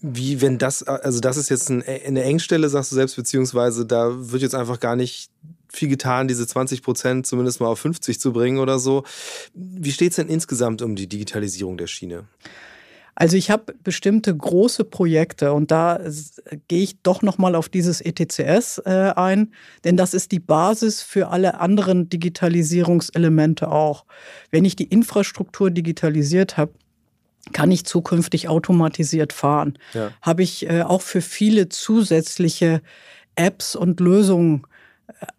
wie 0.01 0.41
wenn 0.41 0.57
das, 0.57 0.81
also 0.83 1.19
das 1.19 1.37
ist 1.37 1.49
jetzt 1.49 1.69
eine 1.69 2.23
Engstelle, 2.23 2.69
sagst 2.69 2.91
du 2.91 2.95
selbst, 2.95 3.15
beziehungsweise 3.15 3.85
da 3.85 4.09
wird 4.31 4.41
jetzt 4.41 4.55
einfach 4.55 4.79
gar 4.79 4.95
nicht 4.95 5.29
viel 5.71 5.89
getan, 5.89 6.27
diese 6.27 6.45
20 6.45 6.81
Prozent 6.81 7.27
zumindest 7.27 7.61
mal 7.61 7.67
auf 7.67 7.79
50 7.79 8.19
zu 8.19 8.33
bringen 8.33 8.59
oder 8.59 8.79
so. 8.79 9.03
Wie 9.53 9.91
steht 9.91 10.11
es 10.11 10.15
denn 10.17 10.27
insgesamt 10.27 10.81
um 10.81 10.95
die 10.95 11.07
Digitalisierung 11.07 11.77
der 11.77 11.87
Schiene? 11.87 12.25
Also 13.19 13.35
ich 13.35 13.51
habe 13.51 13.73
bestimmte 13.83 14.35
große 14.35 14.85
Projekte 14.85 15.51
und 15.51 15.71
da 15.71 15.99
gehe 16.69 16.83
ich 16.83 17.01
doch 17.01 17.21
noch 17.21 17.37
mal 17.37 17.53
auf 17.53 17.67
dieses 17.67 17.99
ETCS 17.99 18.81
äh, 18.85 19.11
ein, 19.13 19.53
denn 19.83 19.97
das 19.97 20.13
ist 20.13 20.31
die 20.31 20.39
Basis 20.39 21.01
für 21.01 21.27
alle 21.27 21.59
anderen 21.59 22.09
Digitalisierungselemente 22.09 23.69
auch. 23.69 24.05
Wenn 24.51 24.63
ich 24.63 24.77
die 24.77 24.85
Infrastruktur 24.85 25.69
digitalisiert 25.69 26.55
habe, 26.55 26.71
kann 27.51 27.71
ich 27.71 27.85
zukünftig 27.85 28.47
automatisiert 28.47 29.33
fahren. 29.33 29.77
Ja. 29.93 30.11
Habe 30.21 30.43
ich 30.43 30.69
äh, 30.69 30.83
auch 30.83 31.01
für 31.01 31.21
viele 31.21 31.67
zusätzliche 31.67 32.81
Apps 33.35 33.75
und 33.75 33.99
Lösungen 33.99 34.63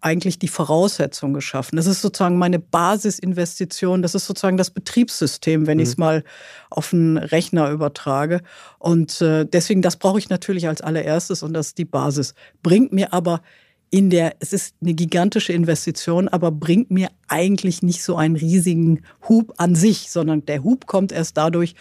eigentlich 0.01 0.39
die 0.39 0.47
Voraussetzung 0.47 1.33
geschaffen. 1.33 1.75
Das 1.75 1.85
ist 1.85 2.01
sozusagen 2.01 2.37
meine 2.37 2.59
Basisinvestition, 2.59 4.01
das 4.01 4.15
ist 4.15 4.25
sozusagen 4.25 4.57
das 4.57 4.71
Betriebssystem, 4.71 5.67
wenn 5.67 5.77
mhm. 5.77 5.83
ich 5.83 5.89
es 5.89 5.97
mal 5.97 6.23
auf 6.69 6.93
einen 6.93 7.17
Rechner 7.17 7.69
übertrage. 7.69 8.41
Und 8.79 9.21
äh, 9.21 9.45
deswegen, 9.45 9.81
das 9.81 9.97
brauche 9.97 10.19
ich 10.19 10.29
natürlich 10.29 10.67
als 10.67 10.81
allererstes 10.81 11.43
und 11.43 11.53
das 11.53 11.67
ist 11.67 11.77
die 11.77 11.85
Basis. 11.85 12.33
Bringt 12.63 12.93
mir 12.93 13.13
aber 13.13 13.41
in 13.89 14.09
der, 14.09 14.35
es 14.39 14.53
ist 14.53 14.75
eine 14.81 14.93
gigantische 14.93 15.51
Investition, 15.51 16.29
aber 16.29 16.49
bringt 16.49 16.91
mir 16.91 17.09
eigentlich 17.27 17.83
nicht 17.83 18.03
so 18.03 18.15
einen 18.15 18.37
riesigen 18.37 19.01
Hub 19.27 19.53
an 19.57 19.75
sich, 19.75 20.09
sondern 20.09 20.45
der 20.45 20.63
Hub 20.63 20.87
kommt 20.87 21.11
erst 21.11 21.35
dadurch, 21.35 21.75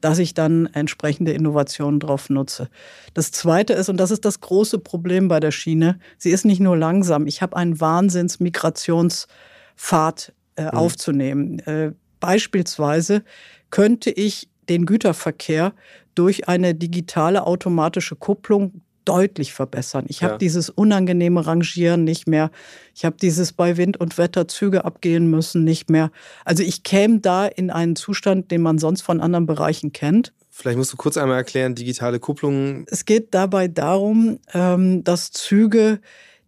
dass 0.00 0.18
ich 0.18 0.34
dann 0.34 0.66
entsprechende 0.66 1.32
Innovationen 1.32 2.00
drauf 2.00 2.28
nutze. 2.30 2.68
Das 3.14 3.30
Zweite 3.32 3.72
ist, 3.72 3.88
und 3.88 3.96
das 3.98 4.10
ist 4.10 4.24
das 4.24 4.40
große 4.40 4.78
Problem 4.78 5.28
bei 5.28 5.40
der 5.40 5.50
Schiene, 5.50 5.98
sie 6.18 6.30
ist 6.30 6.44
nicht 6.44 6.60
nur 6.60 6.76
langsam. 6.76 7.26
Ich 7.26 7.42
habe 7.42 7.56
einen 7.56 7.80
Wahnsinns-Migrationspfad 7.80 10.32
äh, 10.56 10.62
mhm. 10.62 10.70
aufzunehmen. 10.70 11.58
Äh, 11.60 11.92
beispielsweise 12.20 13.24
könnte 13.70 14.10
ich 14.10 14.48
den 14.68 14.84
Güterverkehr 14.86 15.72
durch 16.14 16.48
eine 16.48 16.74
digitale 16.74 17.46
automatische 17.46 18.16
Kupplung 18.16 18.82
deutlich 19.06 19.54
verbessern. 19.54 20.04
Ich 20.08 20.22
habe 20.22 20.36
dieses 20.38 20.68
unangenehme 20.68 21.46
Rangieren 21.46 22.04
nicht 22.04 22.28
mehr. 22.28 22.50
Ich 22.94 23.04
habe 23.04 23.16
dieses 23.20 23.52
bei 23.52 23.76
Wind 23.76 23.98
und 23.98 24.18
Wetter 24.18 24.48
Züge 24.48 24.84
abgehen 24.84 25.30
müssen 25.30 25.64
nicht 25.64 25.88
mehr. 25.88 26.10
Also 26.44 26.62
ich 26.62 26.82
käme 26.82 27.20
da 27.20 27.46
in 27.46 27.70
einen 27.70 27.96
Zustand, 27.96 28.50
den 28.50 28.60
man 28.60 28.78
sonst 28.78 29.02
von 29.02 29.20
anderen 29.20 29.46
Bereichen 29.46 29.92
kennt. 29.92 30.32
Vielleicht 30.50 30.78
musst 30.78 30.92
du 30.92 30.96
kurz 30.96 31.16
einmal 31.16 31.36
erklären, 31.36 31.74
digitale 31.74 32.18
Kupplungen. 32.18 32.86
Es 32.90 33.04
geht 33.04 33.34
dabei 33.34 33.68
darum, 33.68 34.38
ähm, 34.54 35.04
dass 35.04 35.30
Züge 35.30 36.00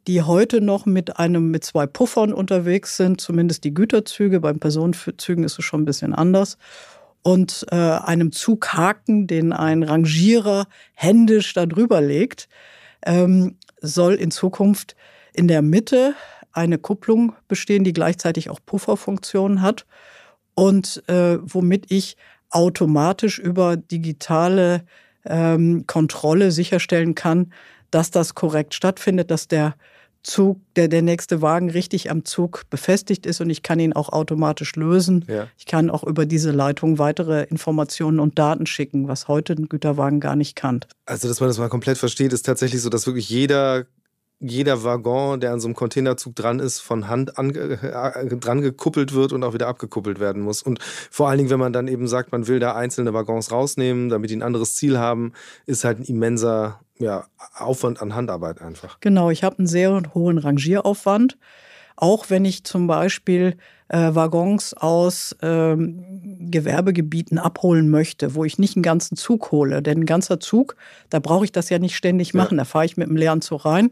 die 0.09 0.23
heute 0.23 0.63
noch 0.63 0.87
mit 0.87 1.19
einem 1.19 1.51
mit 1.51 1.65
zwei 1.65 1.87
Puffern 1.87 2.33
unterwegs 2.33 2.97
sind, 2.97 3.21
zumindest 3.21 3.63
die 3.65 3.75
Güterzüge. 3.75 4.41
Beim 4.41 4.59
Personenzügen 4.59 5.45
ist 5.45 5.59
es 5.59 5.65
schon 5.67 5.83
ein 5.83 5.85
bisschen 5.85 6.15
anders. 6.15 6.57
Und 7.29 7.67
äh, 7.71 7.77
einem 7.77 8.33
Zughaken, 8.33 9.27
den 9.27 9.53
ein 9.53 9.83
Rangierer 9.83 10.67
händisch 10.95 11.53
da 11.53 11.67
drüber 11.67 12.01
legt, 12.01 12.49
ähm, 13.05 13.59
soll 13.83 14.15
in 14.15 14.31
Zukunft 14.31 14.97
in 15.35 15.47
der 15.47 15.61
Mitte 15.61 16.15
eine 16.53 16.79
Kupplung 16.79 17.35
bestehen, 17.47 17.85
die 17.85 17.93
gleichzeitig 17.93 18.49
auch 18.49 18.61
Pufferfunktionen 18.65 19.61
hat 19.61 19.85
und 20.55 21.03
äh, 21.07 21.37
womit 21.43 21.91
ich 21.91 22.17
automatisch 22.49 23.39
über 23.39 23.77
digitale 23.77 24.87
ähm, 25.27 25.87
Kontrolle 25.87 26.51
sicherstellen 26.51 27.15
kann, 27.15 27.53
dass 27.91 28.11
das 28.11 28.35
korrekt 28.35 28.73
stattfindet, 28.73 29.31
dass 29.31 29.49
der 29.49 29.75
Zug, 30.23 30.61
der, 30.77 30.89
der 30.89 31.03
nächste 31.03 31.43
Wagen 31.43 31.71
richtig 31.71 32.11
am 32.11 32.25
Zug 32.25 32.65
befestigt 32.71 33.25
ist 33.25 33.41
und 33.41 33.51
ich 33.51 33.63
kann 33.63 33.81
ihn 33.81 33.93
auch 33.93 34.11
automatisch 34.11 34.75
lösen. 34.77 35.25
Ja. 35.29 35.47
Ich 35.57 35.67
kann 35.67 35.91
auch 35.91 36.05
über 36.05 36.27
diese 36.27 36.51
Leitung 36.51 36.99
weitere 36.99 37.45
Informationen 37.45 38.21
und 38.21 38.39
Daten 38.39 38.67
schicken, 38.67 39.09
was 39.09 39.29
heute 39.29 39.55
ein 39.55 39.69
Güterwagen 39.69 40.21
gar 40.21 40.37
nicht 40.37 40.57
kann. 40.57 40.81
Also, 41.07 41.29
dass 41.29 41.41
man 41.41 41.49
das 41.49 41.59
mal 41.59 41.69
komplett 41.69 41.99
versteht, 41.99 42.33
ist 42.33 42.45
tatsächlich 42.45 42.83
so, 42.83 42.91
dass 42.91 43.07
wirklich 43.07 43.31
jeder 43.31 43.87
jeder 44.41 44.85
Waggon, 44.85 45.41
der 45.41 45.53
an 45.53 45.61
so 45.61 45.67
einem 45.67 45.75
Containerzug 45.75 46.35
dran 46.37 46.61
ist, 46.61 46.79
von 46.79 47.09
Hand 47.09 47.39
an, 47.39 47.55
äh, 47.55 48.27
dran 48.37 48.61
gekuppelt 48.61 49.13
wird 49.13 49.33
und 49.33 49.43
auch 49.43 49.53
wieder 49.53 49.67
abgekuppelt 49.67 50.21
werden 50.21 50.43
muss. 50.43 50.63
Und 50.63 50.81
vor 50.83 51.29
allen 51.29 51.39
Dingen, 51.39 51.51
wenn 51.51 51.59
man 51.59 51.73
dann 51.73 51.89
eben 51.89 52.07
sagt, 52.07 52.31
man 52.31 52.47
will 52.47 52.61
da 52.61 52.75
einzelne 52.75 53.13
Waggons 53.15 53.51
rausnehmen, 53.51 54.09
damit 54.09 54.31
die 54.31 54.37
ein 54.37 54.43
anderes 54.43 54.77
Ziel 54.77 54.99
haben, 54.99 55.33
ist 55.67 55.85
halt 55.85 55.99
ein 55.99 56.05
immenser 56.05 56.81
ja, 56.99 57.27
Aufwand 57.57 58.01
an 58.01 58.15
Handarbeit 58.15 58.63
einfach. 58.63 59.01
Genau, 59.01 59.31
ich 59.31 59.43
habe 59.43 59.59
einen 59.59 59.67
sehr 59.67 60.03
hohen 60.15 60.39
Rangieraufwand. 60.39 61.37
Auch 62.01 62.31
wenn 62.31 62.45
ich 62.45 62.63
zum 62.63 62.87
Beispiel 62.87 63.57
äh, 63.89 64.15
Waggons 64.15 64.73
aus 64.73 65.35
ähm, 65.43 66.05
Gewerbegebieten 66.49 67.39
abholen 67.39 67.91
möchte, 67.91 68.37
wo 68.37 68.45
ich 68.45 68.57
nicht 68.57 68.77
einen 68.77 68.85
ganzen 68.85 69.17
Zug 69.17 69.51
hole. 69.51 69.83
Denn 69.83 70.03
ein 70.03 70.07
ganzer 70.07 70.39
Zug, 70.39 70.77
da 71.11 71.19
brauche 71.19 71.45
ich 71.45 71.51
das 71.51 71.71
ja 71.71 71.81
nicht 71.81 71.97
ständig 71.97 72.35
machen. 72.35 72.57
Ja. 72.57 72.63
Da 72.63 72.65
fahre 72.67 72.85
ich 72.85 72.97
mit 72.97 73.09
einem 73.09 73.17
leeren 73.17 73.41
Zug 73.41 73.65
rein, 73.65 73.91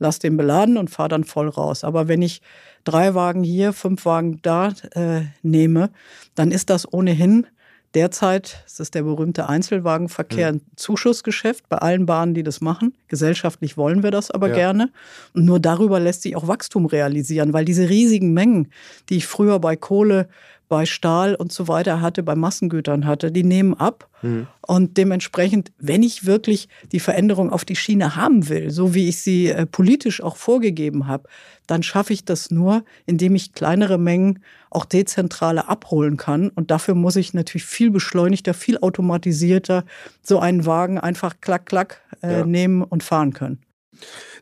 lasse 0.00 0.18
den 0.18 0.36
beladen 0.36 0.76
und 0.76 0.90
fahre 0.90 1.10
dann 1.10 1.22
voll 1.22 1.48
raus. 1.48 1.84
Aber 1.84 2.08
wenn 2.08 2.22
ich 2.22 2.42
drei 2.82 3.14
Wagen 3.14 3.44
hier, 3.44 3.72
fünf 3.72 4.04
Wagen 4.04 4.40
da 4.42 4.72
äh, 4.90 5.22
nehme, 5.42 5.90
dann 6.34 6.50
ist 6.50 6.70
das 6.70 6.92
ohnehin 6.92 7.46
Derzeit 7.94 8.64
ist 8.66 8.80
es 8.80 8.90
der 8.90 9.04
berühmte 9.04 9.48
Einzelwagenverkehr 9.48 10.48
ein 10.48 10.62
Zuschussgeschäft 10.74 11.68
bei 11.68 11.78
allen 11.78 12.06
Bahnen, 12.06 12.34
die 12.34 12.42
das 12.42 12.60
machen. 12.60 12.94
Gesellschaftlich 13.06 13.76
wollen 13.76 14.02
wir 14.02 14.10
das 14.10 14.32
aber 14.32 14.48
ja. 14.48 14.54
gerne. 14.54 14.90
Und 15.32 15.44
nur 15.44 15.60
darüber 15.60 16.00
lässt 16.00 16.22
sich 16.22 16.34
auch 16.34 16.48
Wachstum 16.48 16.86
realisieren, 16.86 17.52
weil 17.52 17.64
diese 17.64 17.88
riesigen 17.88 18.32
Mengen, 18.32 18.68
die 19.08 19.18
ich 19.18 19.26
früher 19.26 19.60
bei 19.60 19.76
Kohle 19.76 20.28
bei 20.74 20.86
Stahl 20.86 21.36
und 21.36 21.52
so 21.52 21.68
weiter 21.68 22.00
hatte, 22.00 22.24
bei 22.24 22.34
Massengütern 22.34 23.06
hatte, 23.06 23.30
die 23.30 23.44
nehmen 23.44 23.74
ab. 23.74 24.08
Mhm. 24.22 24.48
Und 24.60 24.96
dementsprechend, 24.96 25.70
wenn 25.78 26.02
ich 26.02 26.26
wirklich 26.26 26.68
die 26.90 26.98
Veränderung 26.98 27.52
auf 27.52 27.64
die 27.64 27.76
Schiene 27.76 28.16
haben 28.16 28.48
will, 28.48 28.72
so 28.72 28.92
wie 28.92 29.08
ich 29.08 29.22
sie 29.22 29.50
äh, 29.50 29.66
politisch 29.66 30.20
auch 30.20 30.34
vorgegeben 30.34 31.06
habe, 31.06 31.28
dann 31.68 31.84
schaffe 31.84 32.12
ich 32.12 32.24
das 32.24 32.50
nur, 32.50 32.84
indem 33.06 33.36
ich 33.36 33.52
kleinere 33.52 33.98
Mengen 33.98 34.40
auch 34.68 34.84
dezentrale 34.84 35.68
abholen 35.68 36.16
kann. 36.16 36.48
Und 36.48 36.72
dafür 36.72 36.96
muss 36.96 37.14
ich 37.14 37.34
natürlich 37.34 37.66
viel 37.66 37.92
beschleunigter, 37.92 38.52
viel 38.52 38.78
automatisierter 38.78 39.84
so 40.22 40.40
einen 40.40 40.66
Wagen 40.66 40.98
einfach 40.98 41.36
klack, 41.40 41.66
klack 41.66 42.00
äh, 42.20 42.38
ja. 42.38 42.44
nehmen 42.44 42.82
und 42.82 43.04
fahren 43.04 43.32
können. 43.32 43.60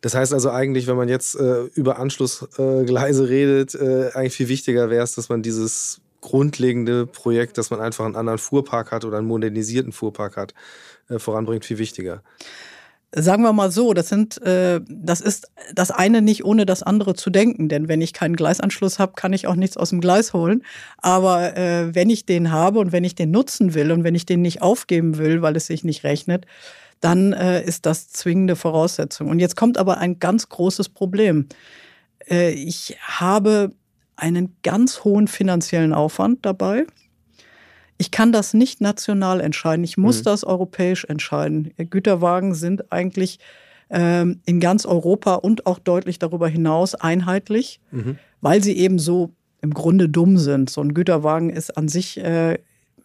Das 0.01 0.15
heißt 0.15 0.33
also 0.33 0.51
eigentlich, 0.51 0.87
wenn 0.87 0.97
man 0.97 1.11
jetzt 1.11 1.35
äh, 1.35 1.65
über 1.75 1.99
Anschlussgleise 1.99 3.25
äh, 3.25 3.27
redet, 3.27 3.75
äh, 3.75 4.11
eigentlich 4.15 4.35
viel 4.35 4.49
wichtiger 4.49 4.89
wäre 4.89 5.05
es, 5.05 5.15
dass 5.15 5.29
man 5.29 5.43
dieses 5.43 6.02
grundlegende 6.23 7.07
Projekt, 7.07 7.59
dass 7.59 7.69
man 7.69 7.81
einfach 7.81 8.07
einen 8.07 8.17
anderen 8.17 8.38
Fuhrpark 8.38 8.91
hat 8.91 9.05
oder 9.05 9.19
einen 9.19 9.26
modernisierten 9.26 9.93
Fuhrpark 9.93 10.38
hat, 10.38 10.55
äh, 11.11 11.19
voranbringt, 11.19 11.67
viel 11.67 11.76
wichtiger. 11.76 12.23
Sagen 13.14 13.43
wir 13.43 13.52
mal 13.52 13.71
so, 13.71 13.93
das 13.93 14.09
sind, 14.09 14.41
äh, 14.41 14.81
das 14.88 15.21
ist 15.21 15.50
das 15.75 15.91
eine 15.91 16.23
nicht 16.23 16.47
ohne 16.47 16.64
das 16.64 16.83
andere 16.83 17.14
zu 17.14 17.29
denken, 17.29 17.69
denn 17.69 17.87
wenn 17.87 18.00
ich 18.00 18.14
keinen 18.14 18.37
Gleisanschluss 18.37 18.99
habe, 18.99 19.12
kann 19.17 19.35
ich 19.35 19.47
auch 19.47 19.55
nichts 19.55 19.76
aus 19.76 19.91
dem 19.91 20.00
Gleis 20.00 20.33
holen. 20.33 20.64
Aber 20.97 21.55
äh, 21.55 21.95
wenn 21.95 22.09
ich 22.09 22.25
den 22.25 22.50
habe 22.50 22.79
und 22.79 22.91
wenn 22.91 23.05
ich 23.05 23.14
den 23.14 23.31
nutzen 23.31 23.75
will 23.75 23.93
und 23.93 24.02
wenn 24.02 24.14
ich 24.14 24.25
den 24.25 24.41
nicht 24.41 24.62
aufgeben 24.62 25.19
will, 25.19 25.43
weil 25.43 25.57
es 25.57 25.67
sich 25.67 25.85
nicht 25.85 26.05
rechnet, 26.05 26.47
dann 27.00 27.35
äh, 27.35 27.62
ist 27.62 27.85
das 27.85 28.09
zwingende 28.09 28.57
Voraussetzung. 28.57 29.29
Und 29.29 29.41
jetzt 29.41 29.57
kommt 29.57 29.76
aber 29.76 29.99
ein 29.99 30.19
ganz 30.19 30.49
großes 30.49 30.88
Problem. 30.88 31.49
Äh, 32.31 32.52
ich 32.52 32.97
habe 33.02 33.73
einen 34.16 34.57
ganz 34.62 35.04
hohen 35.04 35.28
finanziellen 35.28 35.92
Aufwand 35.92 36.45
dabei. 36.45 36.87
Ich 37.99 38.11
kann 38.11 38.33
das 38.33 38.54
nicht 38.54 38.81
national 38.81 39.40
entscheiden. 39.40 39.85
Ich 39.85 39.97
muss 39.97 40.21
mhm. 40.21 40.25
das 40.25 40.45
europäisch 40.45 41.04
entscheiden. 41.04 41.73
Güterwagen 41.76 42.54
sind 42.54 42.92
eigentlich 42.92 43.38
ähm, 43.90 44.40
in 44.45 44.59
ganz 44.59 44.87
Europa 44.87 45.35
und 45.35 45.66
auch 45.66 45.78
deutlich 45.78 46.19
darüber 46.19 46.49
hinaus 46.49 46.95
einheitlich, 46.95 47.81
mhm. 47.90 48.19
weil 48.40 48.62
sie 48.62 48.76
eben 48.76 48.99
so 48.99 49.31
im 49.61 49.75
Grunde 49.75 50.09
dumm 50.09 50.38
sind. 50.38 50.71
So 50.71 50.81
ein 50.81 50.95
Güterwagen 50.95 51.50
ist 51.50 51.76
an 51.76 51.88
sich, 51.88 52.19
äh, 52.19 52.59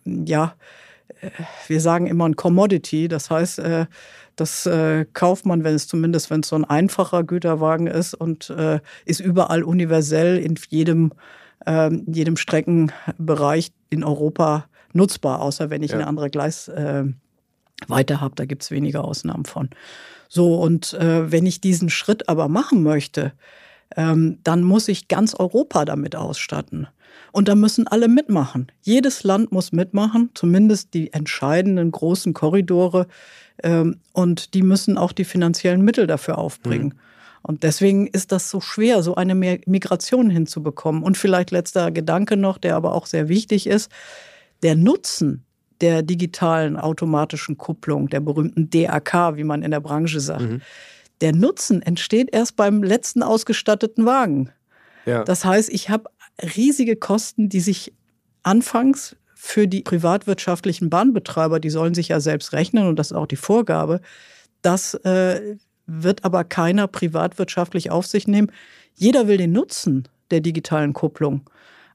ja, 0.06 0.56
äh, 1.22 1.30
wir 1.68 1.82
sagen 1.82 2.08
immer 2.08 2.28
ein 2.28 2.36
Commodity. 2.36 3.08
Das 3.08 3.30
heißt, 3.30 3.60
äh, 3.60 3.86
das 4.38 4.66
äh, 4.66 5.06
kauft 5.14 5.46
man, 5.46 5.64
wenn 5.64 5.76
es 5.76 5.88
zumindest, 5.88 6.30
wenn 6.30 6.42
es 6.42 6.50
so 6.50 6.56
ein 6.56 6.64
einfacher 6.64 7.24
Güterwagen 7.24 7.88
ist 7.88 8.14
und 8.14 8.50
äh, 8.52 8.80
ist 9.04 9.20
überall 9.20 9.64
universell 9.64 10.38
in 10.38 10.56
jedem, 10.70 11.12
äh, 11.66 11.90
jedem 12.06 12.38
Streckenbereich 12.38 13.72
in 13.90 14.04
Europa 14.04 14.66
nutzbar, 14.94 15.42
außer 15.42 15.70
wenn 15.70 15.84
ich 15.84 15.92
ja. 15.92 15.98
eine 15.98 16.08
andere 16.08 16.30
Gleisweite 16.30 17.14
äh, 17.90 18.16
habe. 18.16 18.36
Da 18.36 18.46
gibt 18.46 18.64
es 18.64 18.72
weniger 18.72 19.04
Ausnahmen 19.04 19.46
von. 19.46 19.70
So, 20.30 20.62
und 20.62 20.94
äh, 20.94 21.32
wenn 21.32 21.46
ich 21.46 21.60
diesen 21.60 21.90
Schritt 21.90 22.30
aber 22.30 22.48
machen 22.48 22.84
möchte, 22.84 23.34
ähm, 23.96 24.40
dann 24.44 24.64
muss 24.64 24.88
ich 24.88 25.08
ganz 25.08 25.34
Europa 25.34 25.86
damit 25.86 26.16
ausstatten. 26.16 26.88
Und 27.32 27.48
da 27.48 27.56
müssen 27.56 27.88
alle 27.88 28.08
mitmachen. 28.08 28.72
Jedes 28.82 29.24
Land 29.24 29.52
muss 29.52 29.72
mitmachen, 29.72 30.32
zumindest 30.34 30.94
die 30.94 31.14
entscheidenden 31.14 31.92
großen 31.92 32.34
Korridore, 32.34 33.08
ähm, 33.64 34.00
und 34.14 34.54
die 34.54 34.62
müssen 34.62 34.98
auch 34.98 35.12
die 35.12 35.26
finanziellen 35.26 35.82
Mittel 35.82 36.08
dafür 36.08 36.38
aufbringen. 36.38 36.90
Mhm. 36.90 37.00
Und 37.44 37.64
deswegen 37.64 38.08
ist 38.08 38.32
das 38.32 38.50
so 38.50 38.60
schwer, 38.60 39.02
so 39.04 39.16
eine 39.16 39.34
Migration 39.34 40.30
hinzubekommen. 40.30 41.02
Und 41.02 41.18
vielleicht 41.18 41.52
letzter 41.52 41.92
Gedanke 41.92 42.36
noch, 42.36 42.58
der 42.58 42.76
aber 42.76 42.94
auch 42.94 43.06
sehr 43.06 43.30
wichtig 43.30 43.68
ist. 43.68 43.90
Der 44.64 44.76
Nutzen 44.76 45.46
der 45.80 46.02
digitalen 46.02 46.76
automatischen 46.76 47.58
Kupplung, 47.58 48.10
der 48.10 48.20
berühmten 48.20 48.70
DAK, 48.70 49.38
wie 49.38 49.44
man 49.44 49.62
in 49.62 49.72
der 49.72 49.80
Branche 49.80 50.20
sagt, 50.20 50.42
mhm. 50.42 50.62
der 51.22 51.34
Nutzen 51.34 51.82
entsteht 51.82 52.30
erst 52.34 52.56
beim 52.56 52.84
letzten 52.84 53.24
ausgestatteten 53.24 54.06
Wagen. 54.06 54.50
Ja. 55.06 55.24
Das 55.24 55.46
heißt, 55.46 55.70
ich 55.70 55.90
habe 55.90 56.10
riesige 56.42 56.96
Kosten, 56.96 57.50
die 57.50 57.60
sich 57.60 57.94
anfangs 58.44 59.16
für 59.36 59.68
die 59.68 59.82
privatwirtschaftlichen 59.82 60.90
Bahnbetreiber, 60.90 61.60
die 61.60 61.70
sollen 61.70 61.94
sich 61.94 62.10
ja 62.10 62.20
selbst 62.20 62.54
rechnen 62.54 62.88
und 62.88 62.98
das 62.98 63.12
ist 63.12 63.18
auch 63.18 63.28
die 63.28 63.36
Vorgabe. 63.36 64.02
Das 64.62 64.96
äh, 64.96 65.58
wird 65.86 66.26
aber 66.26 66.44
keiner 66.44 66.88
privatwirtschaftlich 66.88 67.92
auf 67.92 68.06
sich 68.08 68.28
nehmen. 68.28 68.52
Jeder 68.96 69.28
will 69.28 69.38
den 69.38 69.52
Nutzen 69.52 70.08
der 70.32 70.42
digitalen 70.42 70.94
Kupplung. 70.94 71.50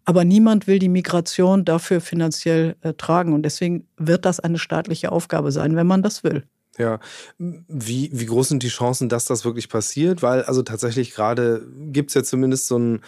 Aber 0.05 0.25
niemand 0.25 0.67
will 0.67 0.79
die 0.79 0.89
Migration 0.89 1.65
dafür 1.65 2.01
finanziell 2.01 2.77
äh, 2.81 2.95
tragen. 2.95 3.33
Und 3.33 3.43
deswegen 3.43 3.87
wird 3.97 4.25
das 4.25 4.41
eine 4.41 4.59
staatliche 4.59 5.13
Aufgabe 5.13 5.53
sein, 5.53 5.77
wenn 5.77 5.87
man 5.87 6.03
das 6.03 6.25
will. 6.25 6.45
Ja, 6.79 7.01
wie, 7.39 8.11
wie 8.13 8.27
groß 8.27 8.49
sind 8.49 8.63
die 8.63 8.69
Chancen, 8.69 9.09
dass 9.09 9.27
das 9.27 9.45
wirklich 9.45 9.69
passiert? 9.69 10.23
Weil 10.23 10.43
also 10.45 10.63
tatsächlich 10.63 11.13
gerade 11.13 11.67
gibt 11.93 12.11
es 12.11 12.15
ja 12.15 12.25
zumindest 12.25 12.67
so 12.67 12.79
ein, 12.79 13.01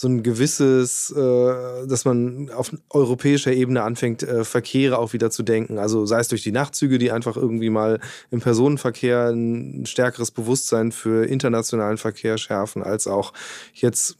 so 0.00 0.06
ein 0.06 0.22
gewisses, 0.22 1.10
äh, 1.10 1.86
dass 1.88 2.04
man 2.04 2.50
auf 2.50 2.70
europäischer 2.88 3.52
Ebene 3.52 3.82
anfängt, 3.82 4.22
äh, 4.22 4.44
Verkehre 4.44 4.96
auch 4.96 5.12
wieder 5.12 5.32
zu 5.32 5.42
denken. 5.42 5.76
Also 5.78 6.06
sei 6.06 6.20
es 6.20 6.28
durch 6.28 6.44
die 6.44 6.52
Nachtzüge, 6.52 6.98
die 6.98 7.10
einfach 7.10 7.36
irgendwie 7.36 7.68
mal 7.68 7.98
im 8.30 8.38
Personenverkehr 8.38 9.30
ein 9.30 9.86
stärkeres 9.86 10.30
Bewusstsein 10.30 10.92
für 10.92 11.26
internationalen 11.26 11.98
Verkehr 11.98 12.38
schärfen, 12.38 12.84
als 12.84 13.08
auch 13.08 13.32
jetzt 13.74 14.18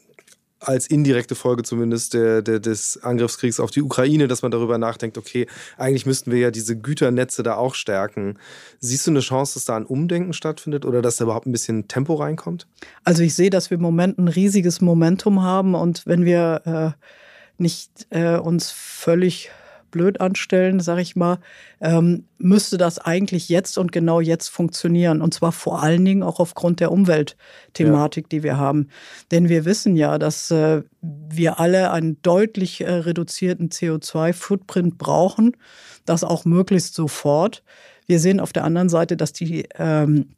als 0.61 0.87
indirekte 0.87 1.35
Folge 1.35 1.62
zumindest 1.62 2.15
der, 2.15 2.43
der, 2.43 2.59
des 2.59 3.03
Angriffskriegs 3.03 3.61
auf 3.61 3.71
die 3.71 3.83
Ukraine, 3.83 4.29
dass 4.29 4.43
man 4.43 4.50
darüber 4.50 4.79
nachdenkt, 4.79 5.17
okay, 5.19 5.47
eigentlich 5.77 6.07
müssten 6.07 6.33
wir 6.33 6.38
ja 6.38 6.50
diese 6.50 6.77
Güternetze 6.77 7.43
da 7.43 7.57
auch 7.57 7.75
stärken. 7.75 8.38
Siehst 8.81 9.07
du 9.07 9.12
eine 9.12 9.21
Chance, 9.21 9.55
dass 9.55 9.65
da 9.65 9.77
ein 9.77 9.87
Umdenken 9.87 10.33
stattfindet 10.33 10.85
oder 10.85 11.03
dass 11.03 11.17
da 11.17 11.25
überhaupt 11.25 11.47
ein 11.47 11.53
bisschen 11.53 11.88
Tempo 11.88 12.15
reinkommt? 12.15 12.67
Also 13.05 13.23
ich 13.23 13.35
sehe, 13.35 13.50
dass 13.50 13.71
wir 13.71 13.77
im 13.77 13.83
Moment 13.83 14.19
ein 14.19 14.29
riesiges 14.29 14.81
Momentum 14.81 15.43
haben 15.43 15.75
und 15.75 16.07
wenn 16.07 16.25
wir 16.25 16.97
äh, 16.99 17.62
nicht 17.62 18.07
äh, 18.11 18.37
uns 18.37 18.71
völlig 18.71 19.50
blöd 19.90 20.21
anstellen, 20.21 20.80
sage 20.80 21.02
ich 21.02 21.16
mal, 21.16 21.38
ähm, 21.80 22.25
müsste 22.38 22.78
das 22.78 22.99
eigentlich 22.99 23.49
jetzt 23.49 23.78
und 23.78 23.92
genau 23.92 24.21
jetzt 24.21 24.49
funktionieren. 24.49 25.23
Und 25.23 25.35
zwar 25.35 25.52
vor 25.52 25.83
allen 25.83 26.04
Dingen 26.04 26.23
auch 26.23 26.40
aufgrund 26.40 26.80
der 26.80 26.92
Umweltthematik, 26.92 28.25
ja. 28.25 28.28
die 28.28 28.42
wir 28.42 28.57
haben. 28.57 28.88
Denn 29.30 29.49
wir 29.49 29.64
wissen 29.64 29.97
ja, 29.97 30.18
dass 30.18 30.50
äh, 30.50 30.83
wir 31.00 31.61
alle 31.61 31.90
einen 31.90 32.21
deutlich 32.23 32.80
äh, 32.80 32.90
reduzierten 32.90 33.71
CO2-Footprint 33.71 34.99
brauchen, 34.99 35.57
das 36.04 36.25
auch 36.25 36.45
möglichst 36.45 36.95
sofort. 36.95 37.62
Wir 38.07 38.21
sehen 38.21 38.40
auf 38.40 38.52
der 38.52 38.64
anderen 38.64 38.88
Seite, 38.88 39.16
dass, 39.16 39.33
die, 39.33 39.68
ähm, 39.76 40.30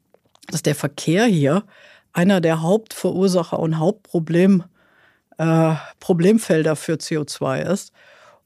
dass 0.48 0.62
der 0.62 0.74
Verkehr 0.74 1.26
hier 1.26 1.64
einer 2.12 2.40
der 2.40 2.62
Hauptverursacher 2.62 3.58
und 3.58 3.78
Hauptproblem 3.78 4.64
äh, 5.38 5.74
Problemfelder 6.00 6.76
für 6.76 6.94
CO2 6.94 7.62
ist. 7.62 7.92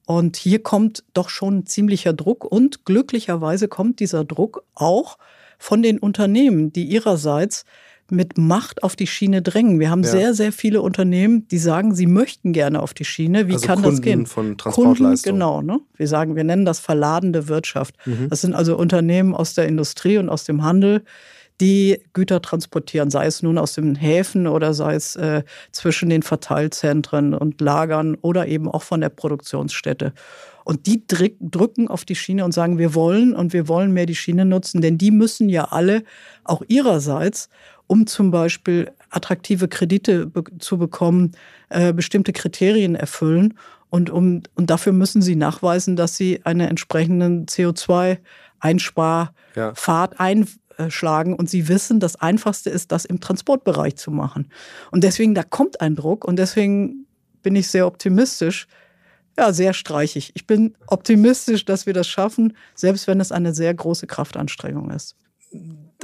Und 0.06 0.36
hier 0.36 0.62
kommt 0.62 1.04
doch 1.14 1.28
schon 1.28 1.66
ziemlicher 1.66 2.12
Druck 2.12 2.44
und 2.44 2.84
glücklicherweise 2.84 3.68
kommt 3.68 4.00
dieser 4.00 4.24
Druck 4.24 4.64
auch 4.74 5.18
von 5.58 5.82
den 5.82 5.98
Unternehmen, 5.98 6.72
die 6.72 6.84
ihrerseits 6.84 7.64
mit 8.10 8.36
Macht 8.36 8.82
auf 8.82 8.96
die 8.96 9.06
Schiene 9.06 9.40
drängen. 9.40 9.80
Wir 9.80 9.90
haben 9.90 10.02
ja. 10.02 10.10
sehr, 10.10 10.34
sehr 10.34 10.52
viele 10.52 10.82
Unternehmen, 10.82 11.48
die 11.48 11.58
sagen, 11.58 11.94
sie 11.94 12.06
möchten 12.06 12.52
gerne 12.52 12.82
auf 12.82 12.92
die 12.92 13.04
Schiene. 13.04 13.48
Wie 13.48 13.54
also 13.54 13.66
kann 13.66 13.76
Kunden 13.76 13.90
das 13.90 14.02
gehen? 14.02 14.26
von 14.26 14.58
Transportleistungen. 14.58 15.36
genau. 15.36 15.62
Ne? 15.62 15.80
Wir 15.96 16.06
sagen, 16.06 16.36
wir 16.36 16.44
nennen 16.44 16.66
das 16.66 16.80
verladende 16.80 17.48
Wirtschaft. 17.48 17.94
Mhm. 18.04 18.28
Das 18.28 18.42
sind 18.42 18.54
also 18.54 18.76
Unternehmen 18.76 19.34
aus 19.34 19.54
der 19.54 19.66
Industrie 19.66 20.18
und 20.18 20.28
aus 20.28 20.44
dem 20.44 20.62
Handel, 20.62 21.02
die 21.60 22.00
Güter 22.12 22.42
transportieren, 22.42 23.10
sei 23.10 23.26
es 23.26 23.42
nun 23.42 23.58
aus 23.58 23.74
den 23.74 23.94
Häfen 23.94 24.46
oder 24.46 24.74
sei 24.74 24.94
es 24.94 25.14
äh, 25.16 25.44
zwischen 25.70 26.08
den 26.08 26.22
Verteilzentren 26.22 27.32
und 27.34 27.60
Lagern 27.60 28.16
oder 28.22 28.48
eben 28.48 28.68
auch 28.68 28.82
von 28.82 29.00
der 29.00 29.08
Produktionsstätte. 29.10 30.12
Und 30.64 30.86
die 30.86 31.04
drücken 31.06 31.88
auf 31.88 32.04
die 32.04 32.16
Schiene 32.16 32.44
und 32.44 32.52
sagen, 32.52 32.78
wir 32.78 32.94
wollen 32.94 33.34
und 33.36 33.52
wir 33.52 33.68
wollen 33.68 33.92
mehr 33.92 34.06
die 34.06 34.14
Schiene 34.14 34.44
nutzen, 34.44 34.80
denn 34.80 34.98
die 34.98 35.10
müssen 35.10 35.48
ja 35.48 35.64
alle 35.66 36.02
auch 36.42 36.62
ihrerseits, 36.66 37.50
um 37.86 38.06
zum 38.06 38.30
Beispiel 38.30 38.90
attraktive 39.10 39.68
Kredite 39.68 40.32
zu 40.58 40.78
bekommen, 40.78 41.32
äh, 41.68 41.92
bestimmte 41.92 42.32
Kriterien 42.32 42.94
erfüllen. 42.94 43.54
Und, 43.90 44.08
um, 44.10 44.42
und 44.54 44.70
dafür 44.70 44.92
müssen 44.92 45.20
sie 45.22 45.36
nachweisen, 45.36 45.94
dass 45.96 46.16
sie 46.16 46.40
einen 46.44 46.68
entsprechenden 46.68 47.46
CO2-Einsparpfad 47.46 49.34
ja. 49.54 50.18
ein, 50.18 50.48
schlagen 50.88 51.34
und 51.34 51.48
sie 51.48 51.68
wissen, 51.68 52.00
das 52.00 52.16
Einfachste 52.16 52.70
ist, 52.70 52.92
das 52.92 53.04
im 53.04 53.20
Transportbereich 53.20 53.96
zu 53.96 54.10
machen. 54.10 54.50
Und 54.90 55.04
deswegen, 55.04 55.34
da 55.34 55.42
kommt 55.42 55.80
ein 55.80 55.96
Druck 55.96 56.24
und 56.24 56.36
deswegen 56.36 57.06
bin 57.42 57.56
ich 57.56 57.68
sehr 57.68 57.86
optimistisch, 57.86 58.66
ja, 59.36 59.52
sehr 59.52 59.74
streichig. 59.74 60.32
Ich 60.34 60.46
bin 60.46 60.74
optimistisch, 60.86 61.64
dass 61.64 61.86
wir 61.86 61.92
das 61.92 62.06
schaffen, 62.06 62.56
selbst 62.74 63.06
wenn 63.06 63.20
es 63.20 63.32
eine 63.32 63.54
sehr 63.54 63.74
große 63.74 64.06
Kraftanstrengung 64.06 64.90
ist 64.90 65.16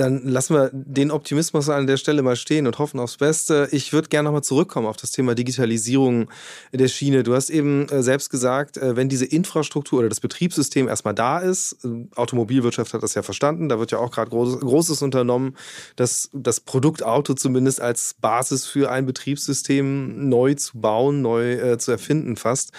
dann 0.00 0.26
lassen 0.26 0.54
wir 0.54 0.70
den 0.72 1.10
Optimismus 1.10 1.68
an 1.68 1.86
der 1.86 1.98
Stelle 1.98 2.22
mal 2.22 2.36
stehen 2.36 2.66
und 2.66 2.78
hoffen 2.78 2.98
aufs 2.98 3.18
Beste. 3.18 3.68
Ich 3.70 3.92
würde 3.92 4.08
gerne 4.08 4.28
nochmal 4.28 4.42
zurückkommen 4.42 4.86
auf 4.86 4.96
das 4.96 5.12
Thema 5.12 5.34
Digitalisierung 5.34 6.30
der 6.72 6.88
Schiene. 6.88 7.22
Du 7.22 7.34
hast 7.34 7.50
eben 7.50 7.86
äh, 7.90 8.02
selbst 8.02 8.30
gesagt, 8.30 8.78
äh, 8.78 8.96
wenn 8.96 9.10
diese 9.10 9.26
Infrastruktur 9.26 9.98
oder 9.98 10.08
das 10.08 10.20
Betriebssystem 10.20 10.88
erstmal 10.88 11.14
da 11.14 11.38
ist, 11.38 11.84
äh, 11.84 12.08
Automobilwirtschaft 12.16 12.94
hat 12.94 13.02
das 13.02 13.14
ja 13.14 13.22
verstanden, 13.22 13.68
da 13.68 13.78
wird 13.78 13.92
ja 13.92 13.98
auch 13.98 14.10
gerade 14.10 14.30
Großes, 14.30 14.60
Großes 14.60 15.02
unternommen, 15.02 15.54
dass 15.96 16.30
das 16.32 16.60
Produkt 16.60 17.02
Auto 17.02 17.34
zumindest 17.34 17.82
als 17.82 18.14
Basis 18.20 18.66
für 18.66 18.90
ein 18.90 19.04
Betriebssystem 19.04 20.30
neu 20.30 20.54
zu 20.54 20.80
bauen, 20.80 21.20
neu 21.20 21.52
äh, 21.52 21.78
zu 21.78 21.90
erfinden 21.90 22.36
fast. 22.36 22.72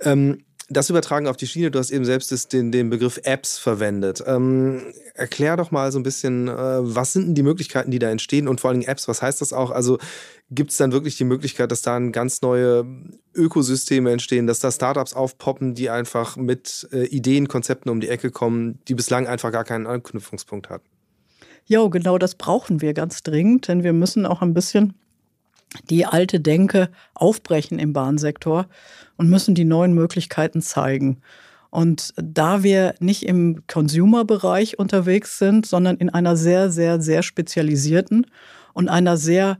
Ähm, 0.00 0.44
das 0.76 0.90
übertragen 0.90 1.26
auf 1.26 1.36
die 1.36 1.46
Schiene, 1.46 1.70
du 1.70 1.78
hast 1.78 1.90
eben 1.90 2.04
selbst 2.04 2.52
den, 2.52 2.70
den 2.70 2.90
Begriff 2.90 3.18
Apps 3.24 3.58
verwendet. 3.58 4.22
Ähm, 4.26 4.82
erklär 5.14 5.56
doch 5.56 5.70
mal 5.70 5.90
so 5.90 5.98
ein 5.98 6.02
bisschen, 6.02 6.48
äh, 6.48 6.52
was 6.52 7.12
sind 7.12 7.28
denn 7.28 7.34
die 7.34 7.42
Möglichkeiten, 7.42 7.90
die 7.90 7.98
da 7.98 8.10
entstehen 8.10 8.48
und 8.48 8.60
vor 8.60 8.70
allem 8.70 8.82
Apps, 8.82 9.08
was 9.08 9.22
heißt 9.22 9.40
das 9.40 9.52
auch? 9.52 9.70
Also 9.70 9.98
gibt 10.50 10.72
es 10.72 10.76
dann 10.76 10.92
wirklich 10.92 11.16
die 11.16 11.24
Möglichkeit, 11.24 11.70
dass 11.72 11.82
da 11.82 11.98
ganz 11.98 12.42
neue 12.42 12.86
Ökosysteme 13.34 14.10
entstehen, 14.10 14.46
dass 14.46 14.60
da 14.60 14.70
Startups 14.70 15.14
aufpoppen, 15.14 15.74
die 15.74 15.90
einfach 15.90 16.36
mit 16.36 16.88
äh, 16.92 17.06
Ideen, 17.06 17.48
Konzepten 17.48 17.88
um 17.88 18.00
die 18.00 18.08
Ecke 18.08 18.30
kommen, 18.30 18.78
die 18.88 18.94
bislang 18.94 19.26
einfach 19.26 19.52
gar 19.52 19.64
keinen 19.64 19.86
Anknüpfungspunkt 19.86 20.68
hatten? 20.70 20.86
Ja, 21.66 21.86
genau 21.86 22.18
das 22.18 22.34
brauchen 22.34 22.82
wir 22.82 22.92
ganz 22.92 23.22
dringend, 23.22 23.68
denn 23.68 23.82
wir 23.82 23.94
müssen 23.94 24.26
auch 24.26 24.42
ein 24.42 24.52
bisschen 24.52 24.94
die 25.90 26.06
alte 26.06 26.40
Denke 26.40 26.90
aufbrechen 27.14 27.78
im 27.78 27.92
Bahnsektor 27.92 28.66
und 29.16 29.28
müssen 29.28 29.54
die 29.54 29.64
neuen 29.64 29.94
Möglichkeiten 29.94 30.62
zeigen. 30.62 31.20
Und 31.70 32.14
da 32.16 32.62
wir 32.62 32.94
nicht 33.00 33.24
im 33.24 33.66
Consumer-Bereich 33.66 34.78
unterwegs 34.78 35.38
sind, 35.38 35.66
sondern 35.66 35.96
in 35.96 36.08
einer 36.08 36.36
sehr, 36.36 36.70
sehr, 36.70 37.00
sehr 37.00 37.22
spezialisierten 37.24 38.26
und 38.74 38.88
einer 38.88 39.16
sehr 39.16 39.58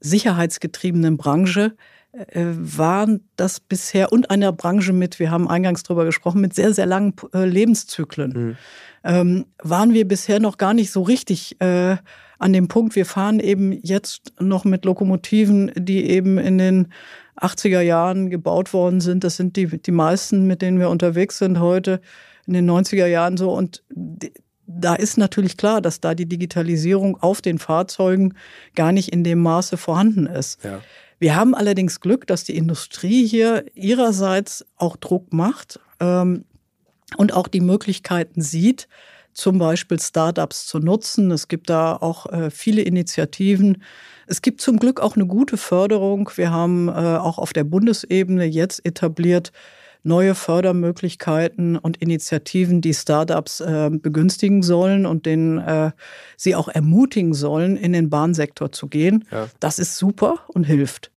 sicherheitsgetriebenen 0.00 1.16
Branche, 1.16 1.76
äh, 2.12 2.44
waren 2.44 3.20
das 3.36 3.60
bisher 3.60 4.12
und 4.12 4.30
einer 4.30 4.52
Branche 4.52 4.92
mit, 4.92 5.18
wir 5.18 5.30
haben 5.30 5.48
eingangs 5.48 5.82
drüber 5.82 6.04
gesprochen, 6.04 6.40
mit 6.40 6.54
sehr, 6.54 6.74
sehr 6.74 6.84
langen 6.84 7.14
äh, 7.32 7.46
Lebenszyklen, 7.46 8.32
mhm. 8.32 8.56
ähm, 9.04 9.46
waren 9.62 9.94
wir 9.94 10.06
bisher 10.06 10.38
noch 10.38 10.58
gar 10.58 10.74
nicht 10.74 10.90
so 10.90 11.02
richtig 11.02 11.60
äh, 11.60 11.96
an 12.42 12.52
dem 12.52 12.68
Punkt, 12.68 12.96
wir 12.96 13.06
fahren 13.06 13.40
eben 13.40 13.72
jetzt 13.82 14.32
noch 14.40 14.64
mit 14.64 14.84
Lokomotiven, 14.84 15.70
die 15.76 16.10
eben 16.10 16.38
in 16.38 16.58
den 16.58 16.92
80er 17.40 17.80
Jahren 17.80 18.30
gebaut 18.30 18.72
worden 18.72 19.00
sind. 19.00 19.24
Das 19.24 19.36
sind 19.36 19.56
die, 19.56 19.66
die 19.66 19.92
meisten, 19.92 20.46
mit 20.46 20.62
denen 20.62 20.78
wir 20.78 20.90
unterwegs 20.90 21.38
sind 21.38 21.60
heute, 21.60 22.00
in 22.46 22.54
den 22.54 22.68
90er 22.70 23.06
Jahren 23.06 23.36
so. 23.36 23.52
Und 23.52 23.84
da 24.66 24.94
ist 24.94 25.18
natürlich 25.18 25.56
klar, 25.56 25.80
dass 25.80 26.00
da 26.00 26.14
die 26.14 26.28
Digitalisierung 26.28 27.16
auf 27.20 27.42
den 27.42 27.58
Fahrzeugen 27.58 28.34
gar 28.74 28.92
nicht 28.92 29.10
in 29.10 29.24
dem 29.24 29.40
Maße 29.40 29.76
vorhanden 29.76 30.26
ist. 30.26 30.62
Ja. 30.64 30.80
Wir 31.18 31.36
haben 31.36 31.54
allerdings 31.54 32.00
Glück, 32.00 32.26
dass 32.26 32.44
die 32.44 32.56
Industrie 32.56 33.26
hier 33.26 33.64
ihrerseits 33.74 34.66
auch 34.76 34.96
Druck 34.96 35.32
macht 35.32 35.78
ähm, 36.00 36.44
und 37.16 37.32
auch 37.32 37.46
die 37.46 37.60
Möglichkeiten 37.60 38.42
sieht, 38.42 38.88
zum 39.32 39.58
Beispiel 39.58 40.00
Startups 40.00 40.66
zu 40.66 40.78
nutzen. 40.78 41.30
Es 41.30 41.48
gibt 41.48 41.70
da 41.70 41.96
auch 41.96 42.26
äh, 42.26 42.50
viele 42.50 42.82
Initiativen. 42.82 43.82
Es 44.26 44.42
gibt 44.42 44.60
zum 44.60 44.78
Glück 44.78 45.00
auch 45.00 45.16
eine 45.16 45.26
gute 45.26 45.56
Förderung. 45.56 46.30
Wir 46.36 46.50
haben 46.50 46.88
äh, 46.88 46.92
auch 46.92 47.38
auf 47.38 47.52
der 47.52 47.64
Bundesebene 47.64 48.44
jetzt 48.44 48.84
etabliert 48.84 49.52
neue 50.04 50.34
Fördermöglichkeiten 50.34 51.76
und 51.76 51.98
Initiativen, 51.98 52.80
die 52.80 52.94
Startups 52.94 53.60
äh, 53.60 53.90
begünstigen 53.90 54.62
sollen 54.62 55.06
und 55.06 55.26
denen 55.26 55.58
äh, 55.58 55.92
sie 56.36 56.54
auch 56.54 56.68
ermutigen 56.68 57.34
sollen, 57.34 57.76
in 57.76 57.92
den 57.92 58.10
Bahnsektor 58.10 58.72
zu 58.72 58.88
gehen. 58.88 59.24
Ja. 59.30 59.48
Das 59.60 59.78
ist 59.78 59.96
super 59.96 60.40
und 60.48 60.64
hilft. 60.64 61.12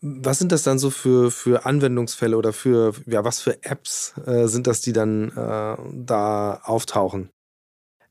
Was 0.00 0.40
sind 0.40 0.50
das 0.50 0.64
dann 0.64 0.78
so 0.78 0.90
für, 0.90 1.30
für 1.30 1.64
Anwendungsfälle 1.64 2.36
oder 2.36 2.52
für, 2.52 2.92
ja, 3.06 3.24
was 3.24 3.40
für 3.40 3.62
Apps 3.62 4.14
äh, 4.26 4.48
sind 4.48 4.66
das, 4.66 4.80
die 4.80 4.92
dann 4.92 5.28
äh, 5.28 5.76
da 5.92 6.60
auftauchen? 6.64 7.28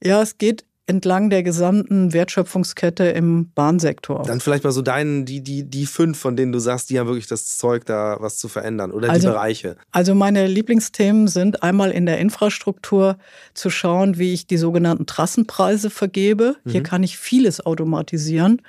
Ja, 0.03 0.21
es 0.21 0.37
geht 0.37 0.65
entlang 0.87 1.29
der 1.29 1.41
gesamten 1.41 2.11
Wertschöpfungskette 2.11 3.05
im 3.05 3.51
Bahnsektor. 3.53 4.23
Dann 4.23 4.41
vielleicht 4.41 4.65
mal 4.65 4.71
so 4.71 4.81
deinen, 4.81 5.25
die, 5.25 5.41
die, 5.41 5.63
die 5.63 5.85
fünf, 5.85 6.19
von 6.19 6.35
denen 6.35 6.51
du 6.51 6.59
sagst, 6.59 6.89
die 6.89 6.99
haben 6.99 7.07
wirklich 7.07 7.27
das 7.27 7.57
Zeug, 7.57 7.85
da 7.85 8.17
was 8.19 8.37
zu 8.37 8.49
verändern 8.49 8.91
oder 8.91 9.09
also, 9.09 9.29
die 9.29 9.33
Bereiche. 9.33 9.77
Also 9.91 10.15
meine 10.15 10.47
Lieblingsthemen 10.47 11.27
sind 11.27 11.63
einmal 11.63 11.91
in 11.91 12.05
der 12.05 12.17
Infrastruktur 12.17 13.17
zu 13.53 13.69
schauen, 13.69 14.17
wie 14.17 14.33
ich 14.33 14.47
die 14.47 14.57
sogenannten 14.57 15.05
Trassenpreise 15.05 15.89
vergebe. 15.89 16.57
Mhm. 16.65 16.71
Hier 16.71 16.83
kann 16.83 17.03
ich 17.03 17.17
vieles 17.17 17.65
automatisieren. 17.65 18.61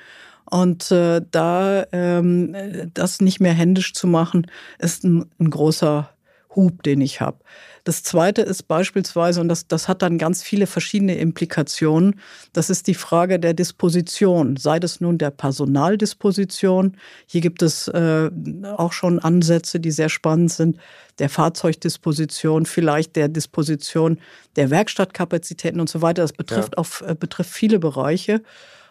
Und 0.49 0.93
äh, 0.93 1.23
da 1.31 1.87
ähm, 1.93 2.55
das 2.95 3.21
nicht 3.21 3.41
mehr 3.41 3.55
händisch 3.55 3.95
zu 3.95 4.07
machen, 4.07 4.47
ist 4.79 5.03
ein, 5.03 5.31
ein 5.41 5.51
großer 5.51 6.11
Hub, 6.55 6.83
den 6.83 7.01
ich 7.01 7.21
habe. 7.21 7.39
Das 7.85 8.03
Zweite 8.05 8.43
ist 8.43 8.69
beispielsweise, 8.69 9.41
und 9.41 9.49
das, 9.49 9.67
das 9.67 9.89
hat 9.89 10.03
dann 10.03 10.17
ganz 10.17 10.43
viele 10.43 10.67
verschiedene 10.67 11.17
Implikationen, 11.17 12.21
das 12.53 12.71
ist 12.71 12.87
die 12.87 12.95
Frage 12.95 13.41
der 13.41 13.55
Disposition, 13.55 14.57
sei 14.57 14.79
das 14.79 15.01
nun 15.01 15.19
der 15.19 15.31
Personaldisposition. 15.31 16.97
Hier 17.27 17.41
gibt 17.41 17.63
es 17.63 17.89
äh, 17.89 18.31
auch 18.77 18.93
schon 18.93 19.19
Ansätze, 19.19 19.81
die 19.81 19.91
sehr 19.91 20.09
spannend 20.09 20.53
sind, 20.53 20.79
der 21.19 21.29
Fahrzeugdisposition, 21.29 22.67
vielleicht 22.67 23.17
der 23.17 23.29
Disposition 23.29 24.19
der 24.57 24.71
Werkstattkapazitäten 24.71 25.81
und 25.81 25.89
so 25.89 26.03
weiter. 26.03 26.23
Das 26.23 26.33
betrifft, 26.33 26.75
ja. 26.75 26.79
auf, 26.79 27.03
äh, 27.07 27.17
betrifft 27.19 27.51
viele 27.51 27.79
Bereiche. 27.81 28.43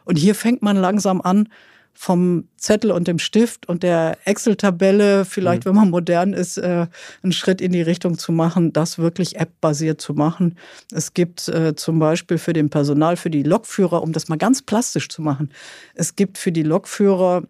Und 0.03 0.17
hier 0.17 0.35
fängt 0.35 0.61
man 0.61 0.75
langsam 0.75 1.21
an, 1.21 1.47
vom 1.93 2.47
Zettel 2.57 2.91
und 2.91 3.07
dem 3.07 3.19
Stift 3.19 3.69
und 3.69 3.83
der 3.83 4.17
Excel-Tabelle, 4.25 5.25
vielleicht, 5.25 5.65
mhm. 5.65 5.69
wenn 5.69 5.75
man 5.75 5.89
modern 5.91 6.33
ist, 6.33 6.57
äh, 6.57 6.87
einen 7.21 7.31
Schritt 7.31 7.61
in 7.61 7.71
die 7.71 7.81
Richtung 7.81 8.17
zu 8.17 8.31
machen, 8.31 8.73
das 8.73 8.97
wirklich 8.97 9.37
app-basiert 9.37 10.01
zu 10.01 10.13
machen. 10.13 10.57
Es 10.91 11.13
gibt 11.13 11.47
äh, 11.47 11.75
zum 11.75 11.99
Beispiel 11.99 12.37
für 12.37 12.53
den 12.53 12.69
Personal, 12.69 13.17
für 13.17 13.29
die 13.29 13.43
Lokführer, 13.43 14.01
um 14.01 14.13
das 14.13 14.29
mal 14.29 14.37
ganz 14.37 14.61
plastisch 14.61 15.09
zu 15.09 15.21
machen, 15.21 15.51
es 15.93 16.15
gibt 16.15 16.37
für 16.37 16.51
die 16.51 16.63
Lokführer 16.63 17.43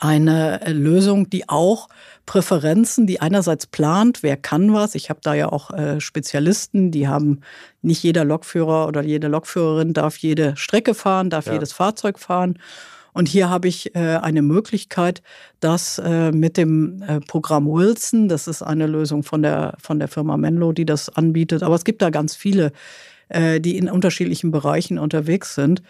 eine 0.00 0.62
äh, 0.62 0.72
Lösung, 0.72 1.28
die 1.30 1.48
auch 1.48 1.88
Präferenzen, 2.26 3.06
die 3.06 3.20
einerseits 3.20 3.66
plant, 3.66 4.22
wer 4.22 4.36
kann 4.36 4.72
was. 4.72 4.94
Ich 4.94 5.10
habe 5.10 5.20
da 5.22 5.34
ja 5.34 5.50
auch 5.50 5.70
äh, 5.70 6.00
Spezialisten, 6.00 6.90
die 6.90 7.06
haben 7.06 7.40
nicht 7.82 8.02
jeder 8.02 8.24
Lokführer 8.24 8.88
oder 8.88 9.02
jede 9.02 9.28
Lokführerin 9.28 9.92
darf 9.92 10.16
jede 10.16 10.56
Strecke 10.56 10.94
fahren, 10.94 11.28
darf 11.28 11.46
ja. 11.46 11.54
jedes 11.54 11.72
Fahrzeug 11.72 12.18
fahren. 12.18 12.58
Und 13.14 13.28
hier 13.28 13.48
habe 13.48 13.68
ich 13.68 13.94
äh, 13.94 14.16
eine 14.16 14.42
Möglichkeit, 14.42 15.22
das 15.60 15.98
äh, 16.04 16.32
mit 16.32 16.56
dem 16.56 17.00
äh, 17.02 17.20
Programm 17.20 17.66
Wilson, 17.66 18.28
das 18.28 18.48
ist 18.48 18.60
eine 18.60 18.86
Lösung 18.86 19.22
von 19.22 19.40
der, 19.40 19.74
von 19.78 19.98
der 20.00 20.08
Firma 20.08 20.36
Menlo, 20.36 20.72
die 20.72 20.84
das 20.84 21.08
anbietet, 21.08 21.62
aber 21.62 21.76
es 21.76 21.84
gibt 21.84 22.02
da 22.02 22.10
ganz 22.10 22.34
viele, 22.36 22.72
die 23.30 23.78
in 23.78 23.88
unterschiedlichen 23.88 24.50
Bereichen 24.50 24.98
unterwegs 24.98 25.54
sind, 25.54 25.82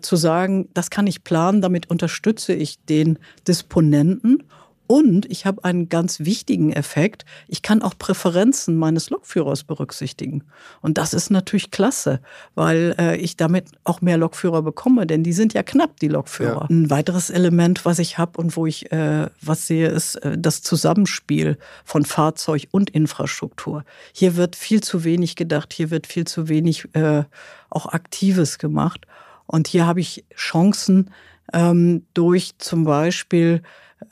zu 0.00 0.16
sagen, 0.16 0.68
das 0.72 0.88
kann 0.88 1.08
ich 1.08 1.24
planen, 1.24 1.60
damit 1.60 1.90
unterstütze 1.90 2.52
ich 2.52 2.78
den 2.84 3.18
Disponenten 3.46 4.44
und 4.90 5.30
ich 5.30 5.46
habe 5.46 5.62
einen 5.62 5.88
ganz 5.88 6.18
wichtigen 6.18 6.72
Effekt. 6.72 7.24
Ich 7.46 7.62
kann 7.62 7.80
auch 7.80 7.96
Präferenzen 7.96 8.76
meines 8.76 9.08
Lokführers 9.08 9.62
berücksichtigen. 9.62 10.42
Und 10.80 10.98
das 10.98 11.14
ist 11.14 11.30
natürlich 11.30 11.70
klasse, 11.70 12.18
weil 12.56 12.96
äh, 12.98 13.16
ich 13.16 13.36
damit 13.36 13.66
auch 13.84 14.00
mehr 14.00 14.16
Lokführer 14.16 14.62
bekomme, 14.62 15.06
denn 15.06 15.22
die 15.22 15.32
sind 15.32 15.54
ja 15.54 15.62
knapp, 15.62 16.00
die 16.00 16.08
Lokführer. 16.08 16.62
Ja. 16.62 16.66
Ein 16.68 16.90
weiteres 16.90 17.30
Element, 17.30 17.84
was 17.84 18.00
ich 18.00 18.18
habe 18.18 18.40
und 18.40 18.56
wo 18.56 18.66
ich 18.66 18.90
äh, 18.90 19.28
was 19.40 19.68
sehe, 19.68 19.86
ist 19.86 20.16
äh, 20.16 20.36
das 20.36 20.62
Zusammenspiel 20.62 21.56
von 21.84 22.04
Fahrzeug 22.04 22.66
und 22.72 22.90
Infrastruktur. 22.90 23.84
Hier 24.12 24.34
wird 24.34 24.56
viel 24.56 24.82
zu 24.82 25.04
wenig 25.04 25.36
gedacht, 25.36 25.72
hier 25.72 25.92
wird 25.92 26.08
viel 26.08 26.26
zu 26.26 26.48
wenig 26.48 26.92
äh, 26.96 27.22
auch 27.68 27.86
Aktives 27.86 28.58
gemacht. 28.58 29.06
Und 29.46 29.68
hier 29.68 29.86
habe 29.86 30.00
ich 30.00 30.24
Chancen 30.34 31.12
ähm, 31.52 32.06
durch 32.12 32.58
zum 32.58 32.82
Beispiel 32.82 33.62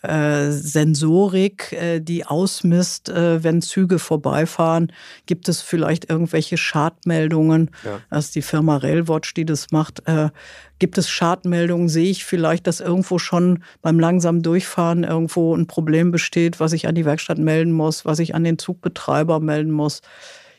äh, 0.02 0.50
Sensorik, 0.50 1.72
äh, 1.72 2.00
die 2.00 2.24
ausmisst, 2.24 3.08
äh, 3.08 3.42
wenn 3.42 3.62
Züge 3.62 3.98
vorbeifahren. 3.98 4.92
Gibt 5.26 5.48
es 5.48 5.62
vielleicht 5.62 6.08
irgendwelche 6.10 6.56
Schadmeldungen? 6.56 7.70
Ja. 7.84 8.00
Das 8.10 8.26
ist 8.26 8.34
die 8.34 8.42
Firma 8.42 8.76
Railwatch, 8.76 9.34
die 9.34 9.44
das 9.44 9.70
macht. 9.70 10.06
Äh, 10.06 10.30
gibt 10.78 10.98
es 10.98 11.08
Schadmeldungen? 11.08 11.88
Sehe 11.88 12.10
ich 12.10 12.24
vielleicht, 12.24 12.66
dass 12.66 12.80
irgendwo 12.80 13.18
schon 13.18 13.62
beim 13.82 13.98
langsamen 13.98 14.42
Durchfahren 14.42 15.04
irgendwo 15.04 15.54
ein 15.54 15.66
Problem 15.66 16.10
besteht, 16.10 16.60
was 16.60 16.72
ich 16.72 16.86
an 16.86 16.94
die 16.94 17.04
Werkstatt 17.04 17.38
melden 17.38 17.72
muss, 17.72 18.04
was 18.04 18.18
ich 18.18 18.34
an 18.34 18.44
den 18.44 18.58
Zugbetreiber 18.58 19.40
melden 19.40 19.72
muss? 19.72 20.02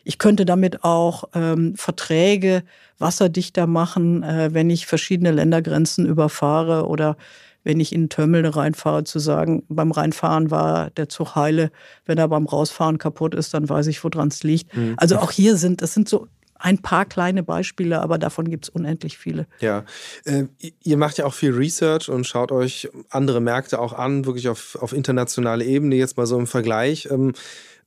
Ich 0.04 0.18
könnte 0.18 0.46
damit 0.46 0.84
auch 0.84 1.26
ähm, 1.36 1.76
Verträge 1.76 2.64
wasserdichter 2.98 3.68
machen, 3.68 4.24
äh, 4.24 4.50
wenn 4.54 4.70
ich 4.70 4.86
verschiedene 4.86 5.32
Ländergrenzen 5.32 6.06
überfahre 6.06 6.88
oder 6.88 7.16
wenn 7.64 7.80
ich 7.80 7.94
in 7.94 8.04
ein 8.04 8.10
Terminal 8.10 8.52
reinfahre, 8.52 9.04
zu 9.04 9.20
sagen, 9.20 9.64
beim 9.70 9.92
Reinfahren 9.92 10.52
war 10.52 10.90
der 10.92 11.10
Zug 11.10 11.36
heile, 11.36 11.72
wenn 12.06 12.18
er 12.18 12.28
beim 12.28 12.46
Rausfahren 12.46 12.98
kaputt 12.98 13.36
ist, 13.36 13.54
dann 13.54 13.68
weiß 13.68 13.88
ich, 13.88 14.04
woran 14.04 14.30
es 14.30 14.44
liegt. 14.44 14.76
Mhm. 14.76 14.96
Also 14.98 15.18
auch 15.18 15.32
hier 15.32 15.58
sind, 15.58 15.82
das 15.82 15.94
sind 15.94 16.08
so 16.08 16.28
ein 16.60 16.78
paar 16.80 17.06
kleine 17.06 17.42
Beispiele, 17.42 18.02
aber 18.02 18.18
davon 18.18 18.50
gibt 18.50 18.66
es 18.66 18.70
unendlich 18.70 19.18
viele. 19.18 19.48
Ja, 19.60 19.86
äh, 20.26 20.46
ihr 20.84 20.98
macht 20.98 21.18
ja 21.18 21.26
auch 21.26 21.34
viel 21.34 21.52
Research 21.52 22.10
und 22.10 22.28
schaut 22.28 22.52
euch 22.52 22.90
andere 23.10 23.40
Märkte 23.40 23.80
auch 23.80 23.94
an, 23.94 24.26
wirklich 24.26 24.50
auf, 24.50 24.78
auf 24.80 24.92
internationaler 24.92 25.64
Ebene, 25.64 25.96
jetzt 25.96 26.18
mal 26.18 26.26
so 26.26 26.38
im 26.38 26.48
Vergleich. 26.48 27.08
Ähm, 27.10 27.34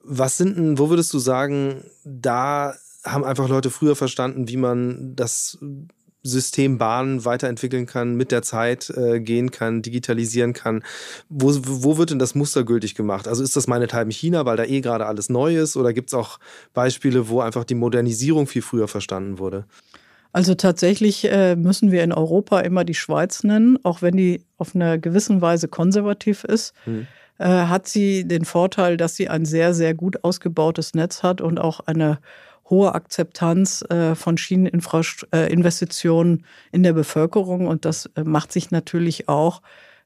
was 0.02 0.38
sind 0.38 0.56
denn, 0.56 0.78
wo 0.78 0.88
würdest 0.88 1.12
du 1.12 1.18
sagen, 1.18 1.84
da 2.04 2.74
haben 3.04 3.24
einfach 3.24 3.48
Leute 3.48 3.70
früher 3.70 3.94
verstanden, 3.94 4.48
wie 4.48 4.56
man 4.56 5.14
das 5.16 5.58
System 6.22 6.78
Bahn 6.78 7.24
weiterentwickeln 7.24 7.86
kann, 7.86 8.14
mit 8.14 8.30
der 8.30 8.42
Zeit 8.42 8.90
äh, 8.90 9.20
gehen 9.20 9.50
kann, 9.50 9.82
digitalisieren 9.82 10.52
kann. 10.52 10.84
Wo, 11.28 11.52
wo 11.64 11.98
wird 11.98 12.10
denn 12.10 12.18
das 12.18 12.34
Muster 12.34 12.64
gültig 12.64 12.94
gemacht? 12.94 13.26
Also 13.26 13.42
ist 13.42 13.56
das 13.56 13.66
meinethalben 13.66 14.12
China, 14.12 14.44
weil 14.46 14.56
da 14.56 14.64
eh 14.64 14.80
gerade 14.80 15.06
alles 15.06 15.28
neu 15.28 15.56
ist? 15.56 15.76
Oder 15.76 15.92
gibt 15.92 16.10
es 16.10 16.14
auch 16.14 16.38
Beispiele, 16.74 17.28
wo 17.28 17.40
einfach 17.40 17.64
die 17.64 17.74
Modernisierung 17.74 18.46
viel 18.46 18.62
früher 18.62 18.88
verstanden 18.88 19.38
wurde? 19.38 19.64
Also 20.32 20.54
tatsächlich 20.54 21.30
äh, 21.30 21.56
müssen 21.56 21.92
wir 21.92 22.02
in 22.02 22.12
Europa 22.12 22.60
immer 22.60 22.84
die 22.84 22.94
Schweiz 22.94 23.44
nennen, 23.44 23.78
auch 23.82 24.00
wenn 24.00 24.16
die 24.16 24.44
auf 24.56 24.74
eine 24.74 24.98
gewisse 24.98 25.40
Weise 25.40 25.68
konservativ 25.68 26.44
ist. 26.44 26.72
Hm. 26.84 27.06
Äh, 27.38 27.66
hat 27.66 27.86
sie 27.86 28.26
den 28.26 28.44
Vorteil, 28.44 28.96
dass 28.96 29.16
sie 29.16 29.28
ein 29.28 29.44
sehr, 29.44 29.74
sehr 29.74 29.94
gut 29.94 30.24
ausgebautes 30.24 30.94
Netz 30.94 31.22
hat 31.22 31.40
und 31.40 31.58
auch 31.58 31.80
eine 31.80 32.18
hohe 32.70 32.94
Akzeptanz 32.94 33.82
äh, 33.90 34.14
von 34.14 34.38
Schieneninvestitionen 34.38 36.38
äh, 36.38 36.42
in 36.72 36.82
der 36.82 36.92
Bevölkerung. 36.92 37.66
Und 37.66 37.84
das 37.84 38.06
äh, 38.16 38.24
macht 38.24 38.52
sich 38.52 38.70
natürlich 38.70 39.28
auch 39.28 39.62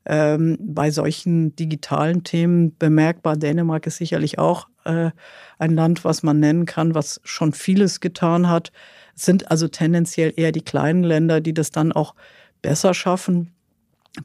ähm, 0.06 0.56
bei 0.60 0.90
solchen 0.90 1.54
digitalen 1.56 2.24
Themen 2.24 2.76
bemerkbar. 2.78 3.36
Dänemark 3.36 3.86
ist 3.86 3.96
sicherlich 3.96 4.38
auch 4.38 4.68
äh, 4.84 5.10
ein 5.58 5.74
Land, 5.74 6.04
was 6.04 6.22
man 6.22 6.40
nennen 6.40 6.64
kann, 6.64 6.94
was 6.94 7.20
schon 7.24 7.52
vieles 7.52 8.00
getan 8.00 8.48
hat. 8.48 8.72
Es 9.16 9.24
sind 9.24 9.50
also 9.50 9.68
tendenziell 9.68 10.32
eher 10.36 10.52
die 10.52 10.62
kleinen 10.62 11.02
Länder, 11.02 11.40
die 11.40 11.54
das 11.54 11.70
dann 11.70 11.92
auch 11.92 12.14
besser 12.62 12.94
schaffen. 12.94 13.52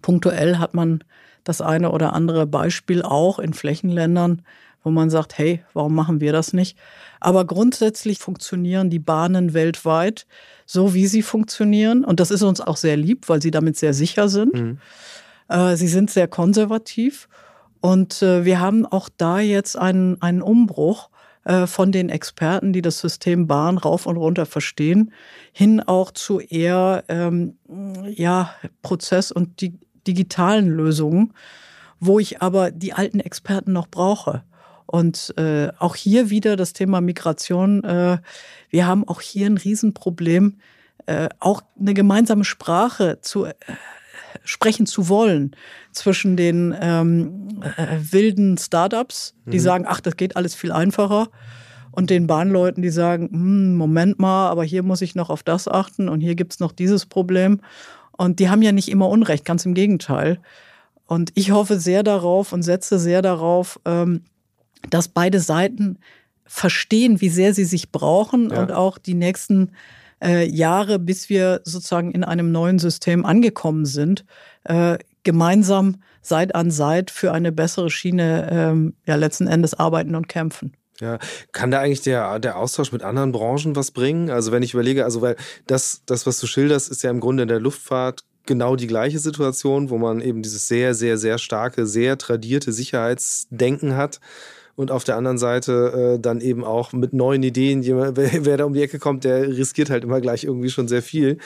Punktuell 0.02 0.58
hat 0.58 0.74
man 0.74 1.04
das 1.44 1.62
eine 1.62 1.92
oder 1.92 2.14
andere 2.14 2.46
Beispiel 2.46 3.02
auch 3.02 3.40
in 3.40 3.54
Flächenländern, 3.54 4.44
wo 4.84 4.90
man 4.90 5.10
sagt, 5.10 5.38
hey, 5.38 5.64
warum 5.74 5.96
machen 5.96 6.22
wir 6.22 6.32
das 6.32 6.54
nicht? 6.54 6.78
Aber 7.20 7.46
grundsätzlich 7.46 8.20
funktionieren 8.20 8.90
die 8.90 9.00
Bahnen 9.00 9.54
weltweit 9.54 10.26
so, 10.66 10.94
wie 10.94 11.08
sie 11.08 11.22
funktionieren. 11.22 12.04
Und 12.04 12.20
das 12.20 12.32
ist 12.32 12.42
uns 12.42 12.62
auch 12.62 12.78
sehr 12.78 12.98
lieb, 12.98 13.30
weil 13.30 13.42
sie 13.42 13.52
damit 13.52 13.78
sehr 13.78 13.94
sicher 13.94 14.30
sind. 14.30 14.54
Mhm. 14.54 14.78
Äh, 15.50 15.76
sie 15.76 15.88
sind 15.88 16.10
sehr 16.10 16.28
konservativ. 16.28 17.28
Und 17.82 18.22
äh, 18.22 18.46
wir 18.46 18.60
haben 18.60 18.86
auch 18.86 19.10
da 19.18 19.40
jetzt 19.40 19.78
einen, 19.78 20.22
einen 20.22 20.42
Umbruch 20.42 21.10
äh, 21.44 21.66
von 21.68 21.92
den 21.92 22.10
Experten, 22.10 22.72
die 22.72 22.82
das 22.82 23.00
System 23.00 23.48
Bahn 23.48 23.78
rauf 23.78 24.06
und 24.06 24.18
runter 24.18 24.46
verstehen, 24.46 25.12
hin 25.52 25.82
auch 25.82 26.12
zu 26.12 26.40
eher 26.40 27.04
ähm, 27.08 27.58
ja, 28.08 28.54
Prozess- 28.84 29.32
und 29.32 29.62
die 29.62 29.74
digitalen 30.08 30.70
Lösungen, 30.70 31.34
wo 32.00 32.20
ich 32.20 32.42
aber 32.42 32.72
die 32.72 32.94
alten 32.94 33.20
Experten 33.20 33.74
noch 33.74 33.88
brauche. 33.88 34.44
Und 34.92 35.34
äh, 35.38 35.70
auch 35.80 35.96
hier 35.96 36.30
wieder 36.30 36.56
das 36.56 36.74
Thema 36.74 37.02
Migration. 37.02 37.84
Äh, 37.84 38.18
wir 38.70 38.88
haben 38.88 39.08
auch 39.08 39.22
hier 39.22 39.46
ein 39.48 39.58
Riesenproblem, 39.58 40.58
äh, 41.06 41.30
auch 41.40 41.62
eine 41.80 41.94
gemeinsame 41.94 42.44
Sprache 42.44 43.20
zu 43.22 43.46
äh, 43.46 43.54
sprechen 44.44 44.86
zu 44.86 45.08
wollen 45.08 45.56
zwischen 45.92 46.36
den 46.36 46.76
ähm, 46.80 47.62
äh, 47.78 47.98
wilden 48.00 48.58
Startups, 48.58 49.36
die 49.46 49.58
mhm. 49.58 49.64
sagen, 49.64 49.86
ach, 49.88 50.02
das 50.02 50.18
geht 50.18 50.36
alles 50.36 50.56
viel 50.56 50.72
einfacher, 50.72 51.30
und 51.92 52.10
den 52.10 52.28
Bahnleuten, 52.28 52.82
die 52.82 52.90
sagen, 52.90 53.30
hm, 53.32 53.76
Moment 53.76 54.20
mal, 54.20 54.50
aber 54.50 54.64
hier 54.64 54.84
muss 54.84 55.02
ich 55.02 55.16
noch 55.16 55.30
auf 55.30 55.44
das 55.44 55.68
achten 55.68 56.10
und 56.10 56.22
hier 56.22 56.36
gibt's 56.36 56.60
noch 56.60 56.72
dieses 56.72 57.06
Problem. 57.06 57.60
Und 58.18 58.40
die 58.40 58.50
haben 58.50 58.62
ja 58.62 58.72
nicht 58.72 58.90
immer 58.90 59.10
Unrecht, 59.10 59.46
ganz 59.46 59.66
im 59.66 59.74
Gegenteil. 59.74 60.40
Und 61.06 61.32
ich 61.36 61.52
hoffe 61.52 61.80
sehr 61.80 62.04
darauf 62.04 62.54
und 62.54 62.64
setze 62.64 62.98
sehr 62.98 63.22
darauf, 63.22 63.80
ähm, 63.86 64.22
dass 64.90 65.08
beide 65.08 65.40
Seiten 65.40 66.00
verstehen, 66.46 67.22
wie 67.22 67.30
sehr 67.30 67.54
sie 67.54 67.66
sich 67.66 67.92
brauchen 67.92 68.50
ja. 68.50 68.62
und 68.62 68.72
auch 68.72 68.98
die 68.98 69.14
nächsten 69.14 69.72
äh, 70.22 70.46
Jahre, 70.48 71.00
bis 71.00 71.30
wir 71.30 71.62
sozusagen 71.64 72.12
in 72.12 72.24
einem 72.24 72.52
neuen 72.52 72.78
System 72.80 73.26
angekommen 73.26 73.86
sind, 73.86 74.26
äh, 74.66 74.98
gemeinsam 75.24 75.98
Seit 76.24 76.54
an 76.54 76.70
Seit 76.70 77.10
für 77.10 77.32
eine 77.32 77.52
bessere 77.52 77.90
Schiene 77.90 78.50
ähm, 78.52 78.94
ja 79.08 79.16
letzten 79.16 79.48
Endes 79.48 79.74
arbeiten 79.74 80.14
und 80.14 80.28
kämpfen. 80.28 80.74
Ja, 81.00 81.18
kann 81.52 81.72
da 81.72 81.80
eigentlich 81.80 82.02
der, 82.02 82.38
der 82.38 82.58
Austausch 82.58 82.92
mit 82.92 83.02
anderen 83.02 83.32
Branchen 83.32 83.76
was 83.76 83.90
bringen? 83.90 84.30
Also 84.30 84.52
wenn 84.52 84.62
ich 84.62 84.76
überlege, 84.76 85.04
also 85.04 85.22
weil 85.22 85.36
das, 85.66 86.04
das, 86.06 86.28
was 86.28 86.40
du 86.40 86.46
schilderst, 86.46 86.92
ist 86.92 87.02
ja 87.02 87.10
im 87.10 87.20
Grunde 87.20 87.44
in 87.44 87.50
der 87.50 87.60
Luftfahrt 87.60 88.24
genau 88.46 88.76
die 88.76 88.86
gleiche 88.86 89.18
Situation, 89.18 89.90
wo 89.90 89.98
man 89.98 90.22
eben 90.22 90.44
dieses 90.44 90.68
sehr, 90.68 90.94
sehr, 90.94 91.18
sehr 91.18 91.40
starke, 91.40 91.88
sehr 91.88 92.20
tradierte 92.20 92.72
Sicherheitsdenken 92.72 93.96
hat 93.96 94.20
und 94.82 94.92
auf 94.92 95.04
der 95.04 95.16
anderen 95.16 95.38
Seite 95.38 96.16
äh, 96.16 96.20
dann 96.20 96.42
eben 96.42 96.64
auch 96.64 96.92
mit 96.92 97.14
neuen 97.14 97.44
Ideen, 97.44 97.82
jemand, 97.82 98.18
wer, 98.18 98.46
wer, 98.46 98.58
da 98.58 98.66
um 98.66 98.74
die 98.74 98.82
Ecke 98.82 99.00
kommt, 99.00 99.24
der 99.24 99.48
riskiert 99.48 99.90
halt 99.90 100.04
immer 100.04 100.20
gleich 100.20 100.44
irgendwie 100.44 100.70
schon 100.70 100.88
sehr 100.88 101.02
viel. 101.02 101.38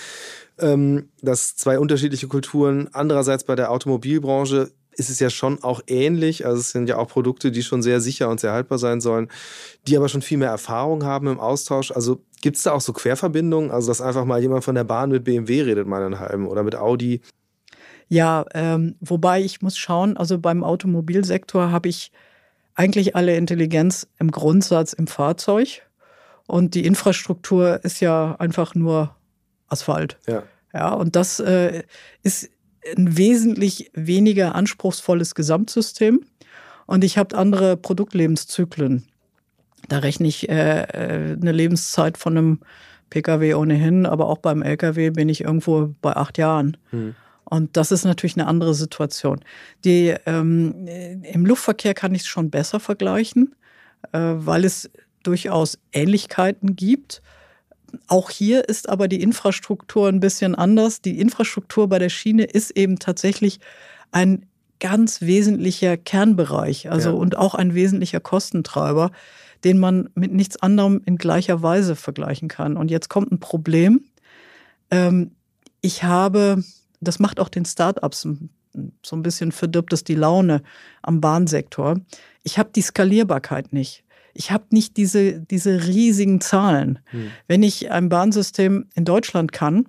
Ähm, 0.57 1.09
das 1.21 1.55
zwei 1.55 1.77
unterschiedliche 1.79 2.27
Kulturen. 2.27 2.89
Andererseits 2.93 3.43
bei 3.43 3.55
der 3.55 3.71
Automobilbranche 3.71 4.71
ist 4.97 5.09
es 5.09 5.19
ja 5.19 5.29
schon 5.29 5.61
auch 5.63 5.81
ähnlich. 5.87 6.45
Also 6.45 6.59
es 6.59 6.71
sind 6.71 6.87
ja 6.87 6.97
auch 6.97 7.07
Produkte, 7.07 7.51
die 7.51 7.63
schon 7.63 7.81
sehr 7.81 7.99
sicher 7.99 8.29
und 8.29 8.39
sehr 8.39 8.53
haltbar 8.53 8.77
sein 8.77 9.01
sollen, 9.01 9.29
die 9.87 9.97
aber 9.97 10.09
schon 10.09 10.21
viel 10.21 10.37
mehr 10.37 10.49
Erfahrung 10.49 11.03
haben 11.03 11.27
im 11.27 11.39
Austausch. 11.39 11.91
Also 11.91 12.21
gibt 12.41 12.57
es 12.57 12.63
da 12.63 12.71
auch 12.71 12.81
so 12.81 12.93
Querverbindungen? 12.93 13.71
Also 13.71 13.89
dass 13.89 14.01
einfach 14.01 14.25
mal 14.25 14.41
jemand 14.41 14.63
von 14.63 14.75
der 14.75 14.85
Bahn 14.85 15.11
mit 15.11 15.25
BMW 15.25 15.63
redet, 15.63 15.87
mal 15.87 16.03
einen 16.03 16.19
halben 16.19 16.47
oder 16.47 16.63
mit 16.63 16.75
Audi? 16.75 17.21
Ja, 18.07 18.45
ähm, 18.53 18.95
wobei 19.01 19.41
ich 19.41 19.61
muss 19.61 19.77
schauen, 19.77 20.15
also 20.15 20.37
beim 20.37 20.63
Automobilsektor 20.63 21.71
habe 21.71 21.89
ich 21.89 22.11
eigentlich 22.75 23.15
alle 23.15 23.35
Intelligenz 23.35 24.07
im 24.19 24.31
Grundsatz 24.31 24.93
im 24.93 25.07
Fahrzeug. 25.07 25.81
Und 26.47 26.75
die 26.75 26.85
Infrastruktur 26.85 27.83
ist 27.83 28.01
ja 28.01 28.35
einfach 28.37 28.75
nur 28.75 29.15
Asphalt. 29.67 30.17
Ja. 30.27 30.43
Ja, 30.73 30.93
und 30.93 31.15
das 31.15 31.39
äh, 31.39 31.83
ist 32.21 32.49
ein 32.97 33.17
wesentlich 33.17 33.91
weniger 33.93 34.55
anspruchsvolles 34.55 35.33
Gesamtsystem. 35.33 36.25
Und 36.85 37.03
ich 37.03 37.17
habe 37.17 37.37
andere 37.37 37.77
Produktlebenszyklen. 37.77 39.07
Da 39.87 39.99
rechne 39.99 40.27
ich 40.27 40.49
äh, 40.49 40.83
äh 40.83 41.33
eine 41.33 41.51
Lebenszeit 41.51 42.17
von 42.17 42.37
einem 42.37 42.59
Pkw 43.09 43.53
ohnehin, 43.53 44.05
aber 44.05 44.27
auch 44.27 44.39
beim 44.39 44.61
Lkw 44.61 45.11
bin 45.11 45.29
ich 45.29 45.41
irgendwo 45.41 45.95
bei 46.01 46.15
acht 46.15 46.37
Jahren. 46.37 46.77
Hm. 46.89 47.15
Und 47.45 47.77
das 47.77 47.91
ist 47.91 48.05
natürlich 48.05 48.35
eine 48.35 48.47
andere 48.47 48.73
Situation. 48.73 49.39
Die, 49.83 50.13
ähm, 50.25 50.87
Im 50.87 51.45
Luftverkehr 51.45 51.93
kann 51.93 52.15
ich 52.15 52.23
es 52.23 52.27
schon 52.27 52.49
besser 52.49 52.79
vergleichen, 52.79 53.55
äh, 54.11 54.19
weil 54.19 54.65
es 54.65 54.89
durchaus 55.23 55.77
Ähnlichkeiten 55.93 56.75
gibt. 56.75 57.21
Auch 58.07 58.29
hier 58.29 58.67
ist 58.67 58.89
aber 58.89 59.07
die 59.07 59.21
Infrastruktur 59.21 60.09
ein 60.09 60.19
bisschen 60.19 60.55
anders. 60.55 61.01
Die 61.01 61.19
Infrastruktur 61.19 61.87
bei 61.87 61.99
der 61.99 62.09
Schiene 62.09 62.43
ist 62.43 62.71
eben 62.71 62.99
tatsächlich 62.99 63.59
ein 64.11 64.45
ganz 64.79 65.21
wesentlicher 65.21 65.97
Kernbereich, 65.97 66.91
also 66.91 67.09
ja. 67.09 67.15
und 67.15 67.37
auch 67.37 67.55
ein 67.55 67.75
wesentlicher 67.75 68.19
Kostentreiber, 68.19 69.11
den 69.63 69.79
man 69.79 70.09
mit 70.15 70.33
nichts 70.33 70.57
anderem 70.57 71.01
in 71.05 71.17
gleicher 71.17 71.61
Weise 71.61 71.95
vergleichen 71.95 72.49
kann. 72.49 72.75
Und 72.75 72.91
jetzt 72.91 73.09
kommt 73.09 73.31
ein 73.31 73.39
Problem. 73.39 74.03
Ähm, 74.91 75.31
ich 75.81 76.03
habe 76.03 76.63
das 77.01 77.19
macht 77.19 77.39
auch 77.39 77.49
den 77.49 77.65
Startups 77.65 78.27
so 79.03 79.15
ein 79.15 79.23
bisschen 79.23 79.51
verdirbt 79.51 79.93
es 79.93 80.03
die 80.03 80.15
Laune 80.15 80.61
am 81.01 81.21
Bahnsektor. 81.21 81.99
Ich 82.43 82.59
habe 82.59 82.69
die 82.75 82.81
Skalierbarkeit 82.81 83.73
nicht. 83.73 84.03
Ich 84.33 84.51
habe 84.51 84.65
nicht 84.71 84.97
diese, 84.97 85.39
diese 85.39 85.85
riesigen 85.85 86.41
Zahlen. 86.41 86.99
Hm. 87.05 87.31
Wenn 87.47 87.63
ich 87.63 87.91
ein 87.91 88.09
Bahnsystem 88.09 88.87
in 88.93 89.05
Deutschland 89.05 89.53
kann, 89.53 89.87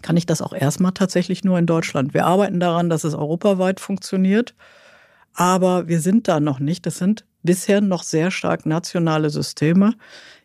kann 0.00 0.16
ich 0.16 0.26
das 0.26 0.40
auch 0.40 0.52
erstmal 0.52 0.92
tatsächlich 0.92 1.44
nur 1.44 1.58
in 1.58 1.66
Deutschland. 1.66 2.14
Wir 2.14 2.24
arbeiten 2.24 2.60
daran, 2.60 2.88
dass 2.88 3.04
es 3.04 3.14
europaweit 3.14 3.80
funktioniert, 3.80 4.54
aber 5.34 5.88
wir 5.88 6.00
sind 6.00 6.28
da 6.28 6.40
noch 6.40 6.60
nicht. 6.60 6.86
Das 6.86 6.98
sind 6.98 7.24
bisher 7.42 7.80
noch 7.80 8.02
sehr 8.02 8.30
stark 8.30 8.64
nationale 8.64 9.30
Systeme. 9.30 9.94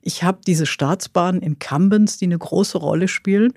Ich 0.02 0.24
habe 0.24 0.40
diese 0.46 0.66
Staatsbahnen 0.66 1.42
Incumbents, 1.42 2.18
die 2.18 2.26
eine 2.26 2.38
große 2.38 2.78
Rolle 2.78 3.08
spielen. 3.08 3.54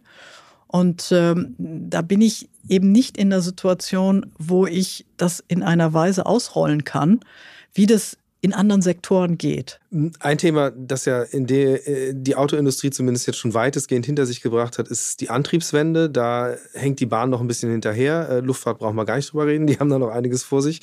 Und 0.66 1.10
ähm, 1.12 1.54
da 1.58 2.02
bin 2.02 2.20
ich 2.20 2.48
eben 2.68 2.92
nicht 2.92 3.16
in 3.16 3.30
der 3.30 3.40
Situation, 3.40 4.26
wo 4.38 4.66
ich 4.66 5.06
das 5.16 5.42
in 5.46 5.62
einer 5.62 5.92
Weise 5.94 6.26
ausrollen 6.26 6.84
kann, 6.84 7.20
wie 7.72 7.86
das 7.86 8.16
in 8.46 8.52
anderen 8.52 8.82
Sektoren 8.82 9.38
geht. 9.38 9.80
Ein 10.20 10.38
Thema, 10.38 10.70
das 10.70 11.04
ja 11.04 11.22
in 11.22 11.46
der, 11.46 11.88
äh, 11.88 12.12
die 12.14 12.36
Autoindustrie 12.36 12.90
zumindest 12.90 13.26
jetzt 13.26 13.38
schon 13.38 13.54
weitestgehend 13.54 14.06
hinter 14.06 14.24
sich 14.24 14.40
gebracht 14.40 14.78
hat, 14.78 14.86
ist 14.86 15.20
die 15.20 15.30
Antriebswende. 15.30 16.08
Da 16.10 16.54
hängt 16.74 17.00
die 17.00 17.06
Bahn 17.06 17.30
noch 17.30 17.40
ein 17.40 17.48
bisschen 17.48 17.72
hinterher. 17.72 18.28
Äh, 18.28 18.40
Luftfahrt 18.40 18.78
brauchen 18.78 18.94
wir 18.94 19.04
gar 19.04 19.16
nicht 19.16 19.32
drüber 19.32 19.46
reden, 19.46 19.66
die 19.66 19.78
haben 19.78 19.90
da 19.90 19.98
noch 19.98 20.10
einiges 20.10 20.44
vor 20.44 20.62
sich. 20.62 20.80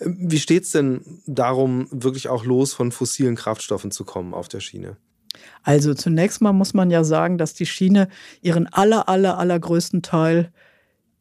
Ähm, 0.00 0.16
wie 0.18 0.40
steht 0.40 0.64
es 0.64 0.72
denn 0.72 1.00
darum, 1.26 1.86
wirklich 1.90 2.28
auch 2.28 2.44
los 2.44 2.72
von 2.72 2.90
fossilen 2.90 3.36
Kraftstoffen 3.36 3.90
zu 3.90 4.04
kommen 4.04 4.34
auf 4.34 4.48
der 4.48 4.60
Schiene? 4.60 4.96
Also 5.62 5.94
zunächst 5.94 6.40
mal 6.40 6.52
muss 6.52 6.74
man 6.74 6.90
ja 6.90 7.04
sagen, 7.04 7.38
dass 7.38 7.54
die 7.54 7.66
Schiene 7.66 8.08
ihren 8.40 8.66
aller, 8.66 9.08
aller, 9.08 9.38
allergrößten 9.38 10.02
Teil 10.02 10.52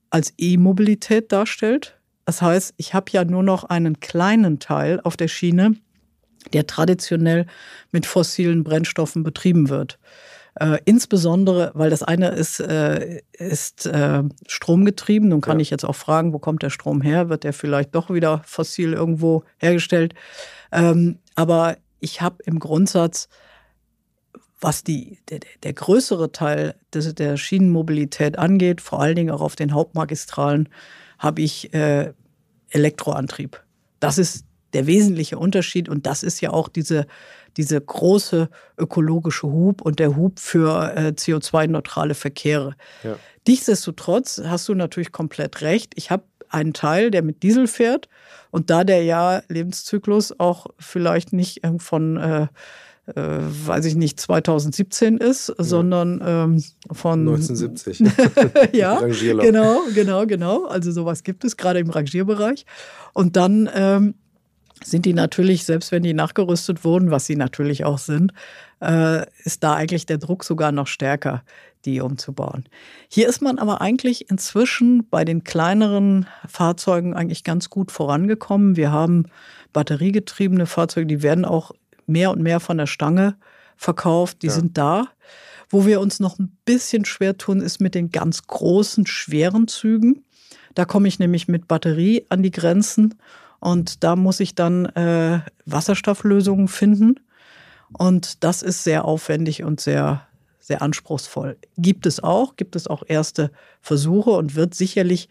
als 0.09 0.33
E-Mobilität 0.37 1.31
darstellt. 1.31 1.99
Das 2.25 2.41
heißt, 2.41 2.73
ich 2.77 2.93
habe 2.93 3.11
ja 3.11 3.23
nur 3.23 3.43
noch 3.43 3.63
einen 3.65 3.99
kleinen 3.99 4.59
Teil 4.59 4.99
auf 5.03 5.17
der 5.17 5.27
Schiene, 5.27 5.75
der 6.53 6.67
traditionell 6.67 7.45
mit 7.91 8.05
fossilen 8.05 8.63
Brennstoffen 8.63 9.23
betrieben 9.23 9.69
wird. 9.69 9.99
Äh, 10.57 10.77
insbesondere, 10.85 11.71
weil 11.73 11.89
das 11.89 12.01
eine 12.01 12.29
ist, 12.29 12.61
äh, 12.61 13.21
ist 13.33 13.85
äh, 13.87 14.23
stromgetrieben. 14.47 15.29
Nun 15.29 15.41
kann 15.41 15.59
ja. 15.59 15.63
ich 15.63 15.69
jetzt 15.69 15.83
auch 15.83 15.95
fragen, 15.95 16.31
wo 16.31 16.39
kommt 16.39 16.63
der 16.63 16.69
Strom 16.69 17.01
her? 17.01 17.29
Wird 17.29 17.43
der 17.43 17.51
vielleicht 17.51 17.93
doch 17.93 18.09
wieder 18.09 18.41
fossil 18.45 18.93
irgendwo 18.93 19.43
hergestellt? 19.57 20.13
Ähm, 20.71 21.19
aber 21.35 21.75
ich 21.99 22.21
habe 22.21 22.37
im 22.45 22.59
Grundsatz 22.59 23.27
was 24.59 24.83
die, 24.83 25.19
der, 25.29 25.39
der 25.63 25.73
größere 25.73 26.31
Teil 26.31 26.75
des, 26.93 27.13
der 27.15 27.37
Schienenmobilität 27.37 28.37
angeht, 28.37 28.81
vor 28.81 29.01
allen 29.01 29.15
Dingen 29.15 29.31
auch 29.31 29.41
auf 29.41 29.55
den 29.55 29.73
Hauptmagistralen, 29.73 30.69
habe 31.19 31.41
ich 31.41 31.73
äh, 31.73 32.13
Elektroantrieb. 32.69 33.63
Das 33.99 34.17
ist 34.17 34.45
der 34.73 34.87
wesentliche 34.87 35.37
Unterschied 35.37 35.87
und 35.87 36.05
das 36.05 36.23
ist 36.23 36.41
ja 36.41 36.51
auch 36.51 36.67
diese, 36.67 37.07
diese 37.57 37.79
große 37.79 38.49
ökologische 38.77 39.47
Hub 39.47 39.81
und 39.81 39.99
der 39.99 40.15
Hub 40.17 40.39
für 40.39 40.93
äh, 40.95 41.13
CO2-neutrale 41.15 42.13
Verkehre. 42.13 42.75
Ja. 43.03 43.17
Nichtsdestotrotz 43.47 44.41
hast 44.45 44.67
du 44.67 44.73
natürlich 44.73 45.11
komplett 45.11 45.61
recht. 45.61 45.93
Ich 45.95 46.11
habe 46.11 46.23
einen 46.49 46.73
Teil, 46.73 47.11
der 47.11 47.23
mit 47.23 47.43
Diesel 47.43 47.67
fährt 47.67 48.09
und 48.51 48.69
da 48.69 48.83
der 48.83 49.03
ja 49.03 49.41
Lebenszyklus 49.47 50.39
auch 50.39 50.67
vielleicht 50.77 51.33
nicht 51.33 51.61
von 51.79 52.17
äh, 52.17 52.47
äh, 53.07 53.21
weiß 53.21 53.85
ich 53.85 53.95
nicht, 53.95 54.19
2017 54.19 55.17
ist, 55.17 55.49
ja. 55.49 55.63
sondern 55.63 56.21
ähm, 56.25 56.63
von 56.91 57.19
1970. 57.19 57.99
ja, 58.73 58.99
genau, 58.99 59.81
genau, 59.93 60.25
genau. 60.25 60.65
Also 60.65 60.91
sowas 60.91 61.23
gibt 61.23 61.43
es 61.45 61.55
gerade 61.57 61.79
im 61.79 61.89
Rangierbereich. 61.89 62.65
Und 63.13 63.35
dann 63.35 63.69
ähm, 63.73 64.15
sind 64.83 65.05
die 65.05 65.13
natürlich, 65.13 65.65
selbst 65.65 65.91
wenn 65.91 66.03
die 66.03 66.13
nachgerüstet 66.13 66.83
wurden, 66.83 67.11
was 67.11 67.25
sie 67.25 67.35
natürlich 67.35 67.85
auch 67.85 67.99
sind, 67.99 68.33
äh, 68.81 69.25
ist 69.43 69.63
da 69.63 69.75
eigentlich 69.75 70.05
der 70.05 70.17
Druck 70.17 70.43
sogar 70.43 70.71
noch 70.71 70.87
stärker, 70.87 71.43
die 71.85 72.01
umzubauen. 72.01 72.65
Hier 73.09 73.29
ist 73.29 73.41
man 73.41 73.59
aber 73.59 73.81
eigentlich 73.81 74.29
inzwischen 74.29 75.07
bei 75.09 75.23
den 75.23 75.43
kleineren 75.43 76.25
Fahrzeugen 76.47 77.13
eigentlich 77.13 77.43
ganz 77.43 77.69
gut 77.69 77.91
vorangekommen. 77.91 78.75
Wir 78.75 78.91
haben 78.91 79.25
batteriegetriebene 79.73 80.65
Fahrzeuge, 80.65 81.05
die 81.05 81.21
werden 81.21 81.45
auch 81.45 81.71
mehr 82.07 82.31
und 82.31 82.41
mehr 82.41 82.59
von 82.59 82.77
der 82.77 82.87
Stange 82.87 83.35
verkauft. 83.77 84.41
Die 84.41 84.47
ja. 84.47 84.53
sind 84.53 84.77
da. 84.77 85.07
Wo 85.69 85.85
wir 85.85 85.99
uns 85.99 86.19
noch 86.19 86.37
ein 86.37 86.55
bisschen 86.65 87.05
schwer 87.05 87.37
tun, 87.37 87.59
ist 87.59 87.81
mit 87.81 87.95
den 87.95 88.11
ganz 88.11 88.45
großen, 88.45 89.07
schweren 89.07 89.67
Zügen. 89.67 90.23
Da 90.75 90.85
komme 90.85 91.07
ich 91.07 91.19
nämlich 91.19 91.47
mit 91.47 91.67
Batterie 91.67 92.25
an 92.29 92.43
die 92.43 92.51
Grenzen 92.51 93.15
und 93.59 94.03
da 94.03 94.15
muss 94.15 94.39
ich 94.41 94.53
dann 94.53 94.85
äh, 94.87 95.39
Wasserstofflösungen 95.65 96.67
finden. 96.67 97.19
Und 97.93 98.43
das 98.43 98.61
ist 98.61 98.83
sehr 98.83 99.05
aufwendig 99.05 99.63
und 99.63 99.79
sehr, 99.79 100.27
sehr 100.59 100.81
anspruchsvoll. 100.81 101.57
Gibt 101.77 102.05
es 102.05 102.21
auch, 102.21 102.57
gibt 102.57 102.75
es 102.75 102.87
auch 102.87 103.03
erste 103.07 103.51
Versuche 103.81 104.31
und 104.31 104.55
wird 104.55 104.75
sicherlich 104.75 105.29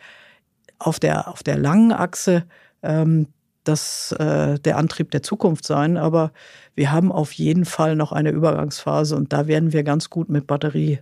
auf 0.78 0.98
der, 0.98 1.28
auf 1.28 1.42
der 1.42 1.58
langen 1.58 1.92
Achse 1.92 2.44
ähm, 2.82 3.28
das 3.64 4.12
äh, 4.12 4.58
der 4.58 4.76
Antrieb 4.76 5.10
der 5.10 5.22
Zukunft 5.22 5.66
sein. 5.66 5.96
Aber 5.96 6.32
wir 6.74 6.92
haben 6.92 7.10
auf 7.10 7.32
jeden 7.32 7.64
Fall 7.64 7.96
noch 7.96 8.12
eine 8.12 8.30
Übergangsphase 8.30 9.16
und 9.16 9.32
da 9.32 9.46
werden 9.46 9.72
wir 9.72 9.82
ganz 9.82 10.10
gut 10.10 10.28
mit 10.28 10.46
Batterie 10.46 11.00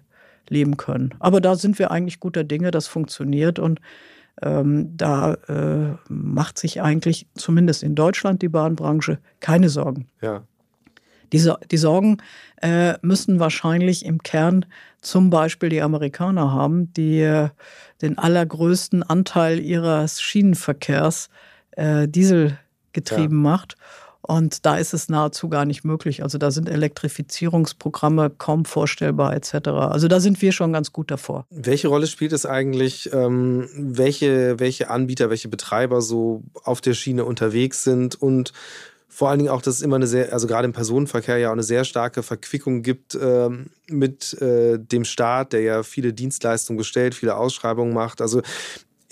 leben 0.48 0.76
können. 0.76 1.14
Aber 1.18 1.40
da 1.40 1.56
sind 1.56 1.78
wir 1.78 1.90
eigentlich 1.90 2.20
guter 2.20 2.44
Dinge, 2.44 2.70
das 2.70 2.86
funktioniert 2.86 3.58
und 3.58 3.80
ähm, 4.40 4.96
da 4.96 5.34
äh, 5.48 5.96
macht 6.08 6.58
sich 6.58 6.80
eigentlich 6.80 7.26
zumindest 7.34 7.82
in 7.82 7.94
Deutschland 7.94 8.42
die 8.42 8.48
Bahnbranche 8.48 9.18
keine 9.40 9.68
Sorgen. 9.68 10.08
Ja. 10.20 10.42
Die, 11.32 11.50
die 11.70 11.76
Sorgen 11.76 12.18
äh, 12.60 12.94
müssen 13.00 13.40
wahrscheinlich 13.40 14.04
im 14.04 14.22
Kern 14.22 14.66
zum 15.00 15.30
Beispiel 15.30 15.70
die 15.70 15.80
Amerikaner 15.80 16.52
haben, 16.52 16.92
die 16.92 17.20
äh, 17.20 17.48
den 18.02 18.18
allergrößten 18.18 19.02
Anteil 19.02 19.58
ihres 19.58 20.20
Schienenverkehrs 20.20 21.26
äh, 21.26 21.51
Diesel 21.76 22.58
getrieben 22.92 23.44
ja. 23.44 23.50
macht. 23.50 23.76
Und 24.24 24.64
da 24.64 24.76
ist 24.76 24.94
es 24.94 25.08
nahezu 25.08 25.48
gar 25.48 25.64
nicht 25.64 25.82
möglich. 25.82 26.22
Also 26.22 26.38
da 26.38 26.52
sind 26.52 26.68
Elektrifizierungsprogramme 26.68 28.30
kaum 28.30 28.64
vorstellbar 28.64 29.34
etc. 29.34 29.68
Also 29.68 30.06
da 30.06 30.20
sind 30.20 30.40
wir 30.40 30.52
schon 30.52 30.72
ganz 30.72 30.92
gut 30.92 31.10
davor. 31.10 31.44
Welche 31.50 31.88
Rolle 31.88 32.06
spielt 32.06 32.32
es 32.32 32.46
eigentlich, 32.46 33.12
ähm, 33.12 33.68
welche, 33.76 34.60
welche 34.60 34.90
Anbieter, 34.90 35.28
welche 35.28 35.48
Betreiber 35.48 36.00
so 36.00 36.44
auf 36.62 36.80
der 36.80 36.94
Schiene 36.94 37.24
unterwegs 37.24 37.82
sind 37.82 38.14
und 38.14 38.52
vor 39.08 39.28
allen 39.28 39.40
Dingen 39.40 39.50
auch, 39.50 39.60
dass 39.60 39.74
es 39.74 39.82
immer 39.82 39.96
eine 39.96 40.06
sehr, 40.06 40.32
also 40.32 40.46
gerade 40.46 40.64
im 40.64 40.72
Personenverkehr 40.72 41.36
ja 41.36 41.48
auch 41.48 41.52
eine 41.52 41.62
sehr 41.62 41.84
starke 41.84 42.22
Verquickung 42.22 42.82
gibt 42.82 43.18
ähm, 43.20 43.66
mit 43.88 44.40
äh, 44.40 44.78
dem 44.78 45.04
Staat, 45.04 45.52
der 45.52 45.60
ja 45.60 45.82
viele 45.82 46.14
Dienstleistungen 46.14 46.78
bestellt, 46.78 47.14
viele 47.14 47.36
Ausschreibungen 47.36 47.92
macht. 47.92 48.22
Also 48.22 48.40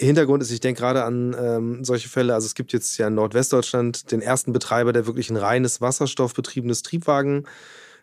Hintergrund 0.07 0.43
ist, 0.43 0.51
ich 0.51 0.61
denke 0.61 0.81
gerade 0.81 1.05
an 1.05 1.37
ähm, 1.39 1.85
solche 1.85 2.09
Fälle, 2.09 2.35
also 2.35 2.47
es 2.47 2.55
gibt 2.55 2.73
jetzt 2.73 2.97
ja 2.99 3.09
in 3.09 3.15
Nordwestdeutschland 3.15 4.11
den 4.13 4.23
ersten 4.23 4.53
Betreiber, 4.53 4.93
der 4.93 5.07
wirklich 5.07 5.31
ein 5.31 5.37
reines 5.37 5.81
wasserstoffbetriebenes 5.81 6.83
Triebwagen 6.83 7.47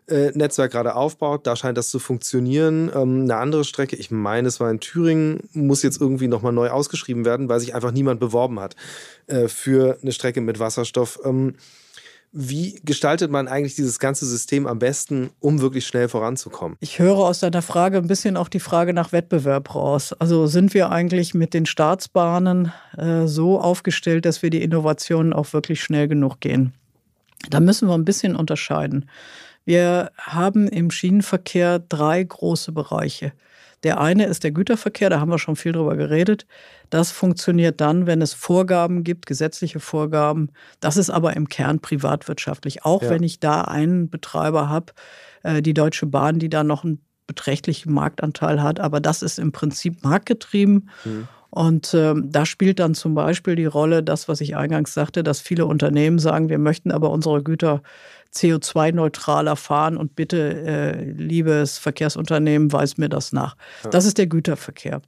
äh, 0.07 0.31
Netzwerk 0.33 0.71
gerade 0.71 0.95
aufbaut. 0.95 1.45
Da 1.47 1.55
scheint 1.55 1.77
das 1.77 1.89
zu 1.89 1.99
funktionieren. 1.99 2.91
Ähm, 2.95 3.23
eine 3.23 3.37
andere 3.37 3.63
Strecke, 3.63 3.95
ich 3.95 4.11
meine, 4.11 4.47
es 4.47 4.59
war 4.59 4.71
in 4.71 4.79
Thüringen, 4.79 5.49
muss 5.53 5.83
jetzt 5.83 5.99
irgendwie 5.99 6.27
nochmal 6.27 6.53
neu 6.53 6.69
ausgeschrieben 6.69 7.25
werden, 7.25 7.49
weil 7.49 7.59
sich 7.59 7.75
einfach 7.75 7.91
niemand 7.91 8.19
beworben 8.19 8.59
hat 8.59 8.75
äh, 9.27 9.47
für 9.47 9.97
eine 10.01 10.11
Strecke 10.11 10.41
mit 10.41 10.59
Wasserstoff. 10.59 11.19
Wie 12.39 12.79
gestaltet 12.85 13.31
man 13.31 13.47
eigentlich 13.47 13.73
dieses 13.73 13.97
ganze 13.97 14.27
System 14.27 14.67
am 14.67 14.77
besten, 14.77 15.31
um 15.39 15.59
wirklich 15.59 15.87
schnell 15.87 16.07
voranzukommen? 16.07 16.77
Ich 16.81 16.99
höre 16.99 17.17
aus 17.17 17.39
deiner 17.39 17.63
Frage 17.63 17.97
ein 17.97 18.05
bisschen 18.05 18.37
auch 18.37 18.47
die 18.47 18.59
Frage 18.59 18.93
nach 18.93 19.11
Wettbewerb 19.11 19.73
raus. 19.73 20.13
Also 20.13 20.45
sind 20.45 20.75
wir 20.75 20.91
eigentlich 20.91 21.33
mit 21.33 21.55
den 21.55 21.65
Staatsbahnen 21.65 22.71
äh, 22.95 23.25
so 23.25 23.59
aufgestellt, 23.59 24.25
dass 24.25 24.43
wir 24.43 24.51
die 24.51 24.61
Innovationen 24.61 25.33
auch 25.33 25.51
wirklich 25.51 25.81
schnell 25.81 26.07
genug 26.07 26.39
gehen? 26.39 26.73
Da 27.49 27.59
müssen 27.59 27.87
wir 27.87 27.95
ein 27.95 28.05
bisschen 28.05 28.35
unterscheiden. 28.35 29.09
Wir 29.67 30.11
haben 30.17 30.69
im 30.69 30.91
Schienenverkehr 30.91 31.79
drei 31.79 32.23
große 32.23 32.71
Bereiche. 32.71 33.33
Der 33.83 33.99
eine 33.99 34.25
ist 34.25 34.45
der 34.45 34.51
Güterverkehr, 34.51 35.09
da 35.09 35.19
haben 35.19 35.29
wir 35.29 35.39
schon 35.39 35.57
viel 35.57 35.73
drüber 35.73 35.97
geredet. 35.97 36.47
Das 36.89 37.11
funktioniert 37.11 37.81
dann, 37.81 38.07
wenn 38.07 38.21
es 38.21 38.33
Vorgaben 38.33 39.03
gibt, 39.03 39.25
gesetzliche 39.25 39.81
Vorgaben. 39.81 40.51
Das 40.79 40.95
ist 40.95 41.09
aber 41.09 41.35
im 41.35 41.49
Kern 41.49 41.81
privatwirtschaftlich. 41.81 42.85
Auch 42.85 43.03
ja. 43.03 43.09
wenn 43.09 43.23
ich 43.23 43.41
da 43.41 43.63
einen 43.63 44.09
Betreiber 44.09 44.69
habe, 44.69 44.93
äh, 45.43 45.61
die 45.61 45.73
Deutsche 45.73 46.05
Bahn, 46.05 46.39
die 46.39 46.49
da 46.49 46.63
noch 46.63 46.85
einen 46.85 47.01
beträchtlichen 47.27 47.91
Marktanteil 47.91 48.63
hat. 48.63 48.79
Aber 48.79 49.01
das 49.01 49.21
ist 49.21 49.37
im 49.37 49.51
Prinzip 49.51 50.01
marktgetrieben. 50.01 50.89
Mhm. 51.03 51.27
Und 51.57 51.95
äh, 51.95 52.13
da 52.15 52.45
spielt 52.45 52.77
dann 52.77 52.93
zum 52.93 53.15
Beispiel 53.15 53.55
die 53.55 53.65
Rolle, 53.65 54.03
das, 54.03 54.27
was 54.27 54.41
ich 54.41 54.55
eingangs 54.55 54.93
sagte, 54.93 55.23
dass 55.23 55.41
viele 55.41 55.65
Unternehmen 55.65 56.19
sagen, 56.19 56.49
wir 56.49 56.59
möchten 56.59 56.91
aber 56.91 57.09
unsere 57.09 57.41
Güter 57.41 57.81
CO2-neutraler 58.31 59.55
fahren 59.55 59.97
und 59.97 60.15
bitte, 60.15 60.37
äh, 60.37 61.03
liebes 61.03 61.79
Verkehrsunternehmen, 61.79 62.71
weist 62.71 62.99
mir 62.99 63.09
das 63.09 63.33
nach. 63.33 63.57
Ja. 63.83 63.89
Das 63.89 64.05
ist 64.05 64.19
der 64.19 64.27
Güterverkehr. 64.27 65.01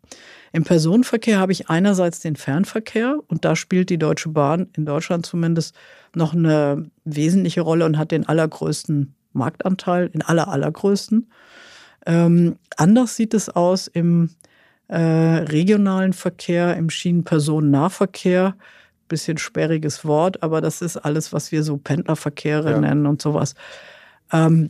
Im 0.51 0.63
Personenverkehr 0.63 1.37
habe 1.37 1.51
ich 1.51 1.69
einerseits 1.69 2.19
den 2.19 2.35
Fernverkehr 2.35 3.19
und 3.27 3.45
da 3.45 3.55
spielt 3.55 3.91
die 3.91 3.99
Deutsche 3.99 4.29
Bahn 4.29 4.69
in 4.75 4.87
Deutschland 4.87 5.27
zumindest 5.27 5.75
noch 6.15 6.33
eine 6.33 6.89
wesentliche 7.05 7.61
Rolle 7.61 7.85
und 7.85 7.99
hat 7.99 8.09
den 8.09 8.27
allergrößten 8.27 9.13
Marktanteil, 9.33 10.09
in 10.13 10.23
aller 10.23 10.47
allergrößten. 10.47 11.29
Ähm, 12.07 12.55
anders 12.75 13.15
sieht 13.15 13.35
es 13.35 13.49
aus 13.49 13.85
im 13.85 14.31
äh, 14.89 14.97
regionalen 14.97 16.13
Verkehr, 16.13 16.75
im 16.75 16.89
Schienenpersonennahverkehr 16.89 18.55
bisschen 19.09 19.37
sperriges 19.37 20.05
Wort, 20.05 20.41
aber 20.41 20.61
das 20.61 20.81
ist 20.81 20.95
alles, 20.95 21.33
was 21.33 21.51
wir 21.51 21.63
so 21.63 21.75
Pendlerverkehre 21.75 22.71
ja. 22.71 22.79
nennen 22.79 23.05
und 23.05 23.21
sowas. 23.21 23.55
Ähm, 24.31 24.69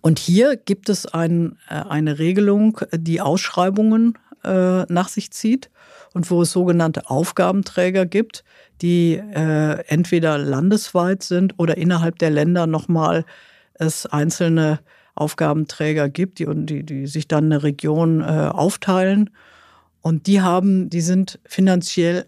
und 0.00 0.18
hier 0.18 0.56
gibt 0.56 0.88
es 0.88 1.06
ein, 1.06 1.58
äh, 1.68 1.74
eine 1.74 2.18
Regelung, 2.18 2.80
die 2.92 3.20
Ausschreibungen 3.20 4.16
äh, 4.42 4.84
nach 4.84 5.08
sich 5.08 5.30
zieht 5.32 5.70
und 6.14 6.30
wo 6.30 6.42
es 6.42 6.52
sogenannte 6.52 7.10
Aufgabenträger 7.10 8.06
gibt, 8.06 8.44
die 8.80 9.14
äh, 9.14 9.84
entweder 9.86 10.38
landesweit 10.38 11.22
sind 11.22 11.54
oder 11.58 11.76
innerhalb 11.76 12.18
der 12.18 12.30
Länder 12.30 12.66
nochmal 12.66 13.24
es 13.74 14.06
einzelne 14.06 14.80
Aufgabenträger 15.16 16.08
gibt, 16.08 16.38
die, 16.38 16.46
die, 16.48 16.84
die 16.84 17.06
sich 17.06 17.26
dann 17.26 17.46
eine 17.46 17.62
Region 17.62 18.20
äh, 18.20 18.24
aufteilen. 18.24 19.30
Und 20.02 20.26
die 20.28 20.40
haben, 20.40 20.88
die 20.88 21.00
sind 21.00 21.40
finanziell 21.44 22.26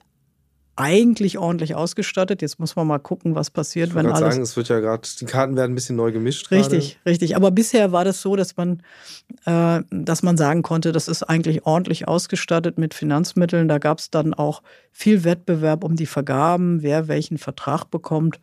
eigentlich 0.79 1.38
ordentlich 1.38 1.74
ausgestattet. 1.74 2.40
Jetzt 2.40 2.61
muss 2.61 2.77
man 2.77 2.87
mal 2.87 2.98
gucken, 2.98 3.35
was 3.35 3.51
passiert, 3.51 3.90
ich 3.90 3.94
wenn 3.96 4.07
alles. 4.07 4.20
sagen, 4.20 4.42
es 4.42 4.57
wird 4.57 4.68
ja 4.68 4.79
gerade, 4.79 5.09
die 5.20 5.24
Karten 5.24 5.57
werden 5.57 5.72
ein 5.72 5.74
bisschen 5.74 5.96
neu 5.96 6.12
gemischt. 6.12 6.53
Richtig, 6.53 6.94
grade. 6.94 7.11
richtig. 7.11 7.37
Aber 7.37 7.51
bisher 7.51 7.90
war 7.90 8.05
das 8.05 8.22
so, 8.22 8.37
dass 8.37 8.57
man, 8.57 8.83
äh, 9.44 9.81
dass 9.90 10.22
man 10.22 10.37
sagen 10.37 10.62
konnte, 10.62 10.92
das 10.92 11.09
ist 11.09 11.24
eigentlich 11.24 11.66
ordentlich 11.66 12.07
ausgestattet 12.07 12.79
mit 12.79 12.94
Finanzmitteln. 12.94 13.66
Da 13.66 13.79
gab 13.79 13.98
es 13.98 14.11
dann 14.11 14.35
auch 14.35 14.62
viel 14.92 15.24
Wettbewerb 15.24 15.83
um 15.83 15.96
die 15.96 16.07
Vergaben, 16.07 16.83
wer 16.83 17.09
welchen 17.09 17.38
Vertrag 17.38 17.90
bekommt. 17.90 18.38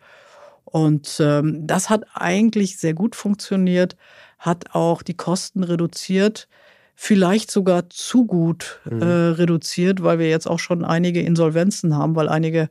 Und 0.66 1.22
ähm, 1.22 1.66
das 1.66 1.90
hat 1.90 2.04
eigentlich 2.14 2.78
sehr 2.78 2.94
gut 2.94 3.16
funktioniert, 3.16 3.96
hat 4.40 4.74
auch 4.74 5.02
die 5.02 5.16
Kosten 5.16 5.64
reduziert 5.64 6.48
vielleicht 6.96 7.52
sogar 7.52 7.90
zu 7.90 8.26
gut 8.26 8.80
mhm. 8.90 9.02
äh, 9.02 9.06
reduziert, 9.06 10.02
weil 10.02 10.18
wir 10.18 10.30
jetzt 10.30 10.48
auch 10.48 10.60
schon 10.60 10.84
einige 10.84 11.22
Insolvenzen 11.22 11.96
haben, 11.96 12.16
weil 12.16 12.30
einige 12.30 12.70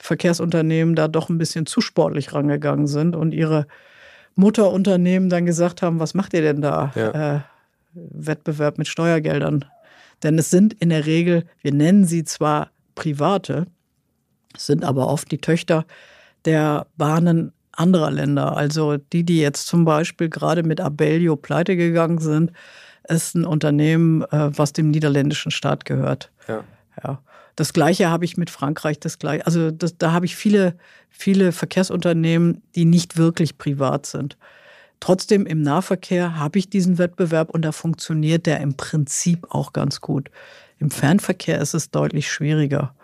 Verkehrsunternehmen 0.00 0.94
da 0.94 1.08
doch 1.08 1.28
ein 1.28 1.38
bisschen 1.38 1.66
zu 1.66 1.80
sportlich 1.80 2.32
rangegangen 2.32 2.86
sind 2.86 3.14
und 3.14 3.32
ihre 3.32 3.66
Mutterunternehmen 4.34 5.28
dann 5.28 5.46
gesagt 5.46 5.82
haben, 5.82 6.00
was 6.00 6.14
macht 6.14 6.32
ihr 6.32 6.42
denn 6.42 6.62
da? 6.62 6.92
Ja. 6.94 7.36
Äh, 7.36 7.40
Wettbewerb 7.92 8.78
mit 8.78 8.88
Steuergeldern. 8.88 9.64
Denn 10.22 10.38
es 10.38 10.50
sind 10.50 10.74
in 10.74 10.88
der 10.88 11.06
Regel, 11.06 11.44
wir 11.62 11.72
nennen 11.72 12.04
sie 12.04 12.24
zwar 12.24 12.70
private, 12.94 13.66
sind 14.56 14.84
aber 14.84 15.08
oft 15.08 15.30
die 15.30 15.38
Töchter 15.38 15.84
der 16.44 16.86
Bahnen 16.96 17.52
anderer 17.76 18.10
Länder. 18.10 18.56
Also 18.56 18.96
die, 18.96 19.24
die 19.24 19.40
jetzt 19.40 19.66
zum 19.66 19.84
Beispiel 19.84 20.28
gerade 20.28 20.62
mit 20.62 20.80
Abellio 20.80 21.36
pleite 21.36 21.76
gegangen 21.76 22.18
sind, 22.18 22.52
ist 23.08 23.34
ein 23.34 23.44
Unternehmen, 23.44 24.22
äh, 24.22 24.50
was 24.56 24.72
dem 24.72 24.90
niederländischen 24.90 25.50
Staat 25.50 25.84
gehört. 25.84 26.30
Ja. 26.48 26.64
ja. 27.02 27.22
Das 27.54 27.72
Gleiche 27.72 28.10
habe 28.10 28.24
ich 28.24 28.36
mit 28.36 28.50
Frankreich, 28.50 29.00
das 29.00 29.18
Gleiche. 29.18 29.46
Also 29.46 29.70
das, 29.70 29.96
da 29.96 30.12
habe 30.12 30.26
ich 30.26 30.36
viele, 30.36 30.76
viele 31.08 31.52
Verkehrsunternehmen, 31.52 32.62
die 32.74 32.84
nicht 32.84 33.16
wirklich 33.16 33.56
privat 33.56 34.06
sind. 34.06 34.36
Trotzdem 35.00 35.46
im 35.46 35.62
Nahverkehr 35.62 36.38
habe 36.38 36.58
ich 36.58 36.70
diesen 36.70 36.98
Wettbewerb 36.98 37.50
und 37.50 37.62
da 37.62 37.72
funktioniert 37.72 38.46
der 38.46 38.60
im 38.60 38.76
Prinzip 38.76 39.46
auch 39.50 39.72
ganz 39.72 40.00
gut. 40.00 40.30
Im 40.78 40.90
Fernverkehr 40.90 41.60
ist 41.60 41.74
es 41.74 41.90
deutlich 41.90 42.30
schwieriger. 42.30 42.94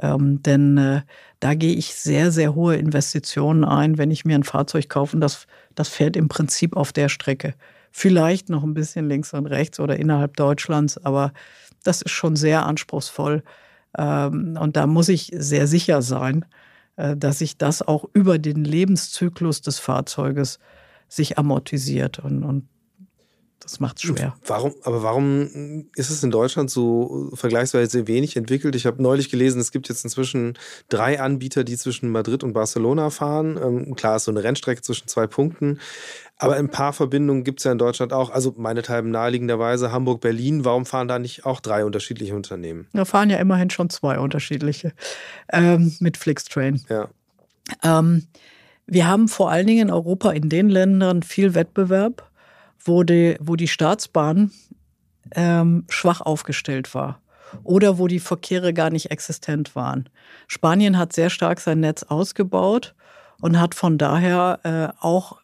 Ähm, 0.00 0.42
denn 0.42 0.78
äh, 0.78 1.02
da 1.40 1.54
gehe 1.54 1.74
ich 1.74 1.94
sehr, 1.94 2.30
sehr 2.30 2.54
hohe 2.54 2.76
Investitionen 2.76 3.64
ein, 3.64 3.98
wenn 3.98 4.10
ich 4.10 4.24
mir 4.24 4.34
ein 4.34 4.44
Fahrzeug 4.44 4.88
kaufe. 4.88 5.16
Und 5.16 5.20
das, 5.20 5.46
das 5.74 5.88
fährt 5.88 6.16
im 6.16 6.28
Prinzip 6.28 6.76
auf 6.76 6.92
der 6.92 7.08
Strecke. 7.08 7.54
Vielleicht 7.92 8.48
noch 8.48 8.62
ein 8.62 8.74
bisschen 8.74 9.08
links 9.08 9.34
und 9.34 9.46
rechts 9.46 9.80
oder 9.80 9.96
innerhalb 9.96 10.36
Deutschlands, 10.36 10.96
aber 10.98 11.32
das 11.82 12.02
ist 12.02 12.12
schon 12.12 12.36
sehr 12.36 12.64
anspruchsvoll. 12.66 13.42
Ähm, 13.98 14.56
und 14.60 14.76
da 14.76 14.86
muss 14.86 15.08
ich 15.08 15.32
sehr 15.34 15.66
sicher 15.66 16.02
sein, 16.02 16.44
äh, 16.96 17.16
dass 17.16 17.38
sich 17.38 17.58
das 17.58 17.82
auch 17.82 18.04
über 18.12 18.38
den 18.38 18.64
Lebenszyklus 18.64 19.60
des 19.60 19.78
Fahrzeuges 19.78 20.58
sich 21.08 21.38
amortisiert. 21.38 22.20
Und, 22.20 22.44
und 22.44 22.68
das 23.60 23.78
macht 23.78 23.98
es 23.98 24.02
schwer. 24.04 24.34
Warum, 24.46 24.74
aber 24.82 25.02
warum 25.02 25.86
ist 25.94 26.10
es 26.10 26.22
in 26.22 26.30
Deutschland 26.30 26.70
so 26.70 27.30
vergleichsweise 27.34 28.06
wenig 28.08 28.36
entwickelt? 28.36 28.74
Ich 28.74 28.86
habe 28.86 29.02
neulich 29.02 29.30
gelesen, 29.30 29.60
es 29.60 29.70
gibt 29.70 29.88
jetzt 29.88 30.02
inzwischen 30.02 30.58
drei 30.88 31.20
Anbieter, 31.20 31.62
die 31.62 31.76
zwischen 31.76 32.10
Madrid 32.10 32.42
und 32.42 32.54
Barcelona 32.54 33.10
fahren. 33.10 33.58
Ähm, 33.62 33.94
klar 33.94 34.16
ist 34.16 34.24
so 34.24 34.30
eine 34.30 34.42
Rennstrecke 34.42 34.80
zwischen 34.80 35.08
zwei 35.08 35.26
Punkten. 35.26 35.78
Aber 36.38 36.56
ein 36.56 36.70
paar 36.70 36.94
Verbindungen 36.94 37.44
gibt 37.44 37.60
es 37.60 37.64
ja 37.64 37.72
in 37.72 37.78
Deutschland 37.78 38.14
auch. 38.14 38.30
Also 38.30 38.54
meinethalben 38.56 39.10
naheliegenderweise 39.10 39.92
Hamburg-Berlin. 39.92 40.64
Warum 40.64 40.86
fahren 40.86 41.06
da 41.06 41.18
nicht 41.18 41.44
auch 41.44 41.60
drei 41.60 41.84
unterschiedliche 41.84 42.34
Unternehmen? 42.34 42.88
Da 42.94 43.04
fahren 43.04 43.28
ja 43.28 43.36
immerhin 43.36 43.68
schon 43.68 43.90
zwei 43.90 44.18
unterschiedliche 44.18 44.94
ähm, 45.52 45.94
mit 46.00 46.16
Flixtrain. 46.16 46.82
Ja. 46.88 47.10
Ähm, 47.82 48.26
wir 48.86 49.06
haben 49.06 49.28
vor 49.28 49.50
allen 49.50 49.66
Dingen 49.66 49.88
in 49.88 49.94
Europa 49.94 50.30
in 50.30 50.48
den 50.48 50.70
Ländern 50.70 51.22
viel 51.22 51.54
Wettbewerb 51.54 52.29
wo 52.82 53.02
die, 53.02 53.36
wo 53.40 53.56
die 53.56 53.68
Staatsbahn 53.68 54.50
ähm, 55.34 55.84
schwach 55.88 56.20
aufgestellt 56.20 56.94
war 56.94 57.20
oder 57.62 57.98
wo 57.98 58.06
die 58.06 58.20
Verkehre 58.20 58.72
gar 58.72 58.90
nicht 58.90 59.10
existent 59.10 59.74
waren. 59.74 60.08
Spanien 60.46 60.98
hat 60.98 61.12
sehr 61.12 61.30
stark 61.30 61.60
sein 61.60 61.80
Netz 61.80 62.04
ausgebaut 62.04 62.94
und 63.40 63.60
hat 63.60 63.74
von 63.74 63.98
daher 63.98 64.60
äh, 64.62 65.00
auch 65.00 65.40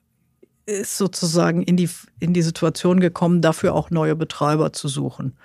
ist 0.67 0.99
sozusagen 0.99 1.63
in 1.63 1.77
die, 1.77 1.89
in 2.19 2.33
die 2.33 2.43
Situation 2.43 2.99
gekommen, 2.99 3.41
dafür 3.41 3.73
auch 3.73 3.91
neue 3.91 4.17
Betreiber 4.17 4.73
zu 4.73 4.89
suchen. 4.89 5.37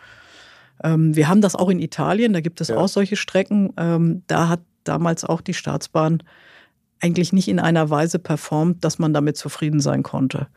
Ähm, 0.83 1.15
wir 1.15 1.27
haben 1.27 1.41
das 1.41 1.55
auch 1.55 1.69
in 1.69 1.79
Italien, 1.79 2.33
da 2.33 2.41
gibt 2.41 2.59
es 2.59 2.69
ja. 2.69 2.77
auch 2.77 2.87
solche 2.87 3.15
Strecken. 3.15 3.71
Ähm, 3.77 4.23
da 4.25 4.49
hat 4.49 4.61
damals 4.83 5.23
auch 5.23 5.41
die 5.41 5.53
Staatsbahn 5.53 6.23
eigentlich 6.99 7.33
nicht 7.33 7.49
in 7.49 7.59
einer 7.59 7.91
Weise 7.91 8.17
performt, 8.17 8.83
dass 8.83 8.97
man 8.97 9.13
damit 9.13 9.37
zufrieden 9.37 9.79
sein 9.79 10.01
konnte 10.01 10.47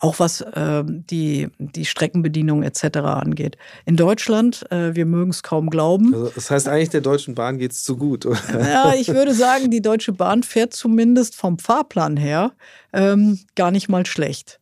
auch 0.00 0.18
was 0.18 0.40
äh, 0.40 0.82
die, 0.84 1.48
die 1.58 1.84
Streckenbedienung 1.84 2.62
etc. 2.62 2.98
angeht. 2.98 3.56
In 3.84 3.96
Deutschland, 3.96 4.70
äh, 4.72 4.94
wir 4.94 5.06
mögen 5.06 5.30
es 5.30 5.42
kaum 5.42 5.70
glauben. 5.70 6.14
Also 6.14 6.32
das 6.34 6.50
heißt 6.50 6.68
eigentlich, 6.68 6.88
der 6.88 7.02
Deutschen 7.02 7.34
Bahn 7.34 7.58
geht 7.58 7.72
es 7.72 7.84
zu 7.84 7.96
gut. 7.96 8.26
Oder? 8.26 8.38
Ja, 8.50 8.94
ich 8.94 9.08
würde 9.08 9.34
sagen, 9.34 9.70
die 9.70 9.82
Deutsche 9.82 10.12
Bahn 10.12 10.42
fährt 10.42 10.72
zumindest 10.72 11.36
vom 11.36 11.58
Fahrplan 11.58 12.16
her 12.16 12.52
ähm, 12.92 13.38
gar 13.54 13.70
nicht 13.70 13.88
mal 13.88 14.06
schlecht. 14.06 14.58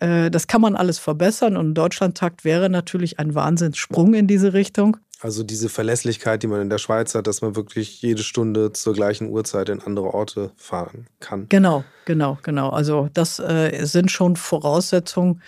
Äh, 0.00 0.30
das 0.30 0.46
kann 0.46 0.60
man 0.60 0.74
alles 0.74 0.98
verbessern 0.98 1.56
und 1.56 1.70
ein 1.70 1.74
Deutschlandtakt 1.74 2.44
wäre 2.44 2.70
natürlich 2.70 3.18
ein 3.18 3.34
Wahnsinnssprung 3.34 4.14
in 4.14 4.26
diese 4.26 4.52
Richtung. 4.52 4.96
Also 5.22 5.44
diese 5.44 5.68
Verlässlichkeit, 5.68 6.42
die 6.42 6.48
man 6.48 6.62
in 6.62 6.68
der 6.68 6.78
Schweiz 6.78 7.14
hat, 7.14 7.28
dass 7.28 7.42
man 7.42 7.54
wirklich 7.54 8.02
jede 8.02 8.24
Stunde 8.24 8.72
zur 8.72 8.92
gleichen 8.92 9.28
Uhrzeit 9.28 9.68
in 9.68 9.80
andere 9.80 10.12
Orte 10.12 10.50
fahren 10.56 11.06
kann. 11.20 11.46
Genau, 11.48 11.84
genau, 12.06 12.38
genau. 12.42 12.70
Also 12.70 13.08
das 13.14 13.38
äh, 13.38 13.84
sind 13.84 14.10
schon 14.10 14.34
Voraussetzungen, 14.34 15.40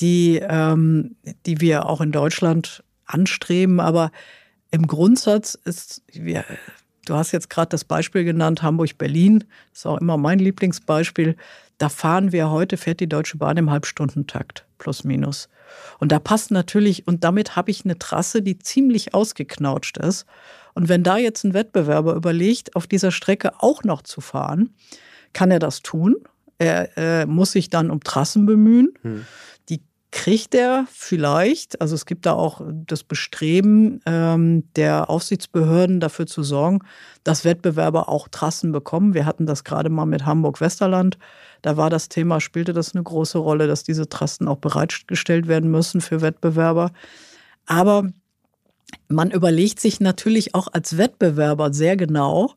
die, 0.00 0.40
ähm, 0.42 1.14
die 1.46 1.60
wir 1.60 1.86
auch 1.86 2.00
in 2.00 2.10
Deutschland 2.10 2.82
anstreben. 3.06 3.78
Aber 3.78 4.10
im 4.72 4.88
Grundsatz 4.88 5.54
ist, 5.64 6.02
wir, 6.12 6.44
du 7.06 7.14
hast 7.14 7.30
jetzt 7.30 7.50
gerade 7.50 7.68
das 7.68 7.84
Beispiel 7.84 8.24
genannt, 8.24 8.64
Hamburg-Berlin, 8.64 9.44
ist 9.72 9.86
auch 9.86 9.98
immer 9.98 10.16
mein 10.16 10.40
Lieblingsbeispiel. 10.40 11.36
Da 11.78 11.88
fahren 11.88 12.32
wir 12.32 12.50
heute, 12.50 12.76
fährt 12.76 12.98
die 12.98 13.08
Deutsche 13.08 13.38
Bahn 13.38 13.56
im 13.58 13.70
Halbstundentakt, 13.70 14.66
plus 14.78 15.04
minus. 15.04 15.48
Und 15.98 16.12
da 16.12 16.18
passt 16.18 16.50
natürlich, 16.50 17.06
und 17.06 17.24
damit 17.24 17.56
habe 17.56 17.70
ich 17.70 17.84
eine 17.84 17.98
Trasse, 17.98 18.42
die 18.42 18.58
ziemlich 18.58 19.14
ausgeknautscht 19.14 19.98
ist. 19.98 20.26
Und 20.74 20.88
wenn 20.88 21.02
da 21.02 21.16
jetzt 21.16 21.44
ein 21.44 21.54
Wettbewerber 21.54 22.14
überlegt, 22.14 22.76
auf 22.76 22.86
dieser 22.86 23.10
Strecke 23.10 23.52
auch 23.58 23.82
noch 23.84 24.02
zu 24.02 24.20
fahren, 24.20 24.70
kann 25.32 25.50
er 25.50 25.58
das 25.58 25.82
tun. 25.82 26.16
Er 26.58 26.96
äh, 26.96 27.26
muss 27.26 27.52
sich 27.52 27.70
dann 27.70 27.90
um 27.90 28.00
Trassen 28.00 28.46
bemühen. 28.46 28.92
Hm. 29.02 29.26
Die 29.68 29.80
kriegt 30.12 30.54
er 30.54 30.86
vielleicht, 30.90 31.80
also 31.80 31.94
es 31.94 32.04
gibt 32.04 32.26
da 32.26 32.32
auch 32.32 32.60
das 32.86 33.04
Bestreben 33.04 34.00
ähm, 34.06 34.64
der 34.74 35.08
Aufsichtsbehörden 35.08 36.00
dafür 36.00 36.26
zu 36.26 36.42
sorgen, 36.42 36.80
dass 37.24 37.44
Wettbewerber 37.44 38.08
auch 38.08 38.28
Trassen 38.28 38.72
bekommen. 38.72 39.14
Wir 39.14 39.24
hatten 39.24 39.46
das 39.46 39.64
gerade 39.64 39.88
mal 39.88 40.06
mit 40.06 40.26
Hamburg-Westerland 40.26 41.18
da 41.62 41.76
war 41.76 41.90
das 41.90 42.08
Thema, 42.08 42.40
spielte 42.40 42.72
das 42.72 42.94
eine 42.94 43.02
große 43.02 43.38
Rolle, 43.38 43.66
dass 43.66 43.82
diese 43.82 44.08
Trasten 44.08 44.48
auch 44.48 44.58
bereitgestellt 44.58 45.48
werden 45.48 45.70
müssen 45.70 46.00
für 46.00 46.20
Wettbewerber. 46.20 46.92
Aber 47.66 48.10
man 49.08 49.30
überlegt 49.30 49.80
sich 49.80 50.00
natürlich 50.00 50.54
auch 50.54 50.68
als 50.72 50.96
Wettbewerber 50.96 51.72
sehr 51.72 51.96
genau, 51.96 52.54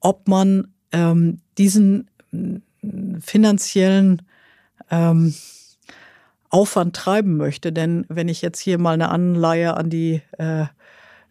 ob 0.00 0.28
man 0.28 0.68
ähm, 0.92 1.40
diesen 1.58 2.08
mm, 2.30 2.56
finanziellen 3.20 4.22
ähm, 4.90 5.34
Aufwand 6.50 6.94
treiben 6.94 7.36
möchte. 7.36 7.72
Denn 7.72 8.06
wenn 8.08 8.28
ich 8.28 8.42
jetzt 8.42 8.60
hier 8.60 8.78
mal 8.78 8.94
eine 8.94 9.08
Anleihe 9.08 9.76
an 9.76 9.90
die 9.90 10.22
äh, 10.38 10.66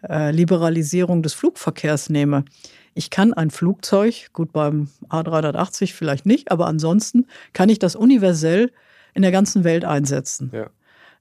äh, 0.07 0.31
Liberalisierung 0.31 1.23
des 1.23 1.33
Flugverkehrs 1.33 2.09
nehme, 2.09 2.45
ich 2.95 3.09
kann 3.09 3.33
ein 3.33 3.51
Flugzeug, 3.51 4.29
gut 4.33 4.53
beim 4.53 4.87
A380 5.09 5.93
vielleicht 5.93 6.25
nicht, 6.25 6.49
aber 6.49 6.65
ansonsten 6.65 7.27
kann 7.53 7.69
ich 7.69 7.77
das 7.77 7.95
universell 7.95 8.71
in 9.13 9.21
der 9.21 9.31
ganzen 9.31 9.63
Welt 9.65 9.83
einsetzen. 9.83 10.49
Ja. 10.53 10.69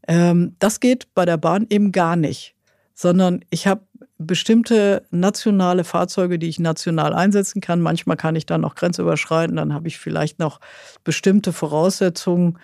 Ähm, 0.06 0.54
das 0.60 0.78
geht 0.78 1.12
bei 1.14 1.24
der 1.24 1.36
Bahn 1.36 1.66
eben 1.68 1.90
gar 1.90 2.14
nicht, 2.14 2.54
sondern 2.94 3.44
ich 3.50 3.66
habe 3.66 3.82
bestimmte 4.18 5.02
nationale 5.10 5.82
Fahrzeuge, 5.82 6.38
die 6.38 6.48
ich 6.48 6.60
national 6.60 7.12
einsetzen 7.12 7.60
kann. 7.60 7.80
Manchmal 7.80 8.16
kann 8.16 8.36
ich 8.36 8.46
dann 8.46 8.64
auch 8.64 8.76
grenzüberschreiten, 8.76 9.56
dann 9.56 9.74
habe 9.74 9.88
ich 9.88 9.98
vielleicht 9.98 10.38
noch 10.38 10.60
bestimmte 11.02 11.52
Voraussetzungen. 11.52 12.58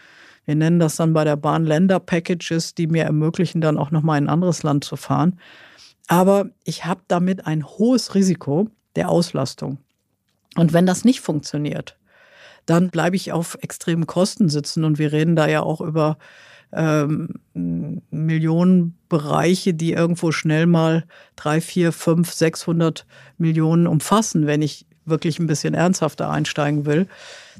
Wir 0.45 0.55
nennen 0.55 0.79
das 0.79 0.95
dann 0.95 1.13
bei 1.13 1.25
der 1.25 1.37
Bahn 1.37 1.65
Länder-Packages, 1.65 2.77
die 2.77 2.87
mir 2.87 3.05
ermöglichen, 3.05 3.61
dann 3.61 3.77
auch 3.77 3.91
nochmal 3.91 4.19
in 4.19 4.25
ein 4.25 4.31
anderes 4.31 4.63
Land 4.63 4.85
zu 4.85 4.95
fahren. 4.95 5.41
Aber 6.07 6.47
ich 6.65 6.85
habe 6.85 7.03
damit 7.09 7.47
ein 7.47 7.67
hohes 7.67 8.15
Risiko, 8.15 8.69
der 8.97 9.09
Auslastung. 9.09 9.79
Und 10.57 10.73
wenn 10.73 10.87
das 10.87 11.05
nicht 11.05 11.21
funktioniert, 11.21 11.97
dann 12.67 12.91
bleibe 12.91 13.17
ich 13.17 13.33
auf 13.33 13.59
extremen 13.63 14.07
Kosten 14.07 14.49
sitzen. 14.49 14.85
Und 14.85 14.99
wir 14.99 15.13
reden 15.13 15.37
da 15.37 15.49
ja 15.49 15.63
auch 15.63 15.81
über 15.81 16.19
ähm, 16.73 17.29
Millionenbereiche, 18.11 19.75
die 19.75 19.93
irgendwo 19.93 20.33
schnell 20.33 20.67
mal 20.67 21.05
drei, 21.37 21.61
vier, 21.61 21.93
fünf, 21.93 22.33
600 22.33 23.07
Millionen 23.39 23.87
umfassen, 23.87 24.47
wenn 24.47 24.63
ich 24.63 24.87
wirklich 25.05 25.39
ein 25.39 25.47
bisschen 25.47 25.75
ernsthafter 25.75 26.31
einsteigen 26.31 26.87
will. 26.87 27.07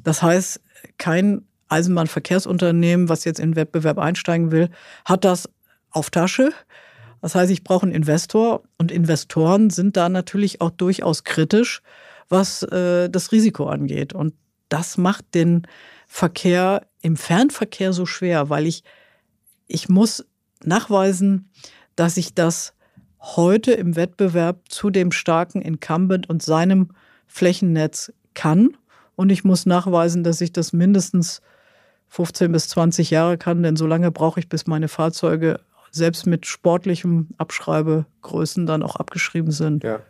Das 0.03 0.23
heißt, 0.23 0.61
kein 0.99 1.43
Eisenbahnverkehrsunternehmen, 1.69 3.09
was 3.09 3.25
jetzt 3.25 3.41
in 3.41 3.57
Wettbewerb 3.57 3.99
einsteigen 3.99 4.53
will, 4.53 4.71
hat 5.05 5.25
das 5.25 5.49
auf 5.91 6.11
Tasche. 6.11 6.53
Das 7.21 7.35
heißt, 7.35 7.51
ich 7.51 7.65
brauche 7.65 7.85
einen 7.85 7.95
Investor 7.95 8.63
und 8.79 8.91
Investoren 8.91 9.71
sind 9.71 9.97
da 9.97 10.09
natürlich 10.09 10.61
auch 10.61 10.71
durchaus 10.71 11.25
kritisch, 11.25 11.83
was 12.29 12.63
äh, 12.63 13.11
das 13.11 13.33
Risiko 13.33 13.67
angeht. 13.67 14.13
Und 14.13 14.35
das 14.69 14.97
macht 14.97 15.35
den 15.35 15.67
Verkehr 16.07 16.87
im 17.03 17.17
Fernverkehr 17.17 17.93
so 17.93 18.07
schwer, 18.07 18.49
weil 18.49 18.67
ich, 18.67 18.85
ich 19.67 19.89
muss 19.89 20.25
nachweisen, 20.65 21.51
dass 21.97 22.17
ich 22.17 22.35
das 22.35 22.75
heute 23.21 23.73
im 23.73 23.97
Wettbewerb 23.97 24.61
zu 24.69 24.91
dem 24.91 25.13
starken 25.13 25.61
Incumbent 25.61 26.29
und 26.31 26.43
seinem 26.43 26.91
Flächennetz 27.27 28.13
kann. 28.35 28.77
Und 29.17 29.31
ich 29.31 29.45
muss 29.45 29.67
nachweisen, 29.67 30.25
dass 30.25 30.41
ich 30.41 30.53
das 30.53 30.73
mindestens 30.73 31.43
15 32.09 32.51
bis 32.51 32.69
20 32.69 33.11
Jahre 33.11 33.39
kann, 33.39 33.63
denn 33.63 33.77
so 33.77 33.87
lange 33.87 34.11
brauche 34.11 34.41
ich, 34.41 34.49
bis 34.49 34.67
meine 34.67 34.89
Fahrzeuge 34.89 35.61
selbst 35.91 36.27
mit 36.27 36.47
sportlichem 36.47 37.29
Abschreibegrößen 37.39 38.67
dann 38.67 38.83
auch 38.83 38.97
abgeschrieben 38.97 39.53
sind. 39.53 39.85
Ja. 39.85 40.01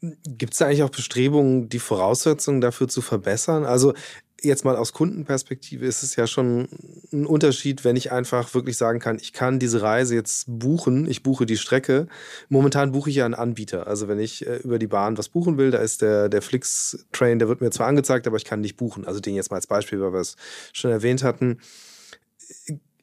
Gibt 0.00 0.52
es 0.52 0.58
da 0.58 0.66
eigentlich 0.66 0.82
auch 0.82 0.90
Bestrebungen, 0.90 1.68
die 1.68 1.78
Voraussetzungen 1.78 2.60
dafür 2.60 2.88
zu 2.88 3.02
verbessern? 3.02 3.64
Also 3.64 3.94
jetzt 4.42 4.64
mal 4.64 4.76
aus 4.76 4.92
Kundenperspektive 4.92 5.86
ist 5.86 6.02
es 6.02 6.16
ja 6.16 6.26
schon 6.26 6.68
ein 7.12 7.26
Unterschied, 7.26 7.84
wenn 7.84 7.96
ich 7.96 8.12
einfach 8.12 8.54
wirklich 8.54 8.76
sagen 8.76 8.98
kann, 8.98 9.18
ich 9.18 9.32
kann 9.32 9.58
diese 9.58 9.82
Reise 9.82 10.14
jetzt 10.14 10.44
buchen, 10.48 11.08
ich 11.08 11.22
buche 11.22 11.46
die 11.46 11.56
Strecke. 11.56 12.06
Momentan 12.48 12.92
buche 12.92 13.10
ich 13.10 13.16
ja 13.16 13.24
einen 13.24 13.34
Anbieter. 13.34 13.86
Also 13.86 14.08
wenn 14.08 14.18
ich 14.18 14.46
äh, 14.46 14.56
über 14.56 14.78
die 14.78 14.86
Bahn 14.86 15.18
was 15.18 15.28
buchen 15.28 15.58
will, 15.58 15.70
da 15.70 15.78
ist 15.78 16.02
der, 16.02 16.28
der 16.28 16.42
Flix-Train, 16.42 17.38
der 17.38 17.48
wird 17.48 17.60
mir 17.60 17.70
zwar 17.70 17.86
angezeigt, 17.86 18.26
aber 18.26 18.36
ich 18.36 18.44
kann 18.44 18.60
nicht 18.60 18.76
buchen. 18.76 19.06
Also 19.06 19.20
den 19.20 19.34
jetzt 19.34 19.50
mal 19.50 19.56
als 19.56 19.66
Beispiel, 19.66 20.00
weil 20.00 20.12
wir 20.12 20.20
es 20.20 20.36
schon 20.72 20.90
erwähnt 20.90 21.22
hatten. 21.22 21.58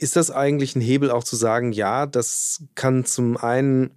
Ist 0.04 0.18
das 0.18 0.32
eigentlich 0.32 0.76
ein 0.76 0.82
Hebel 0.82 1.10
auch 1.10 1.24
zu 1.24 1.38
sagen, 1.38 1.72
ja, 1.72 2.06
das 2.06 2.62
kann 2.76 3.06
zum 3.06 3.38
einen 3.38 3.92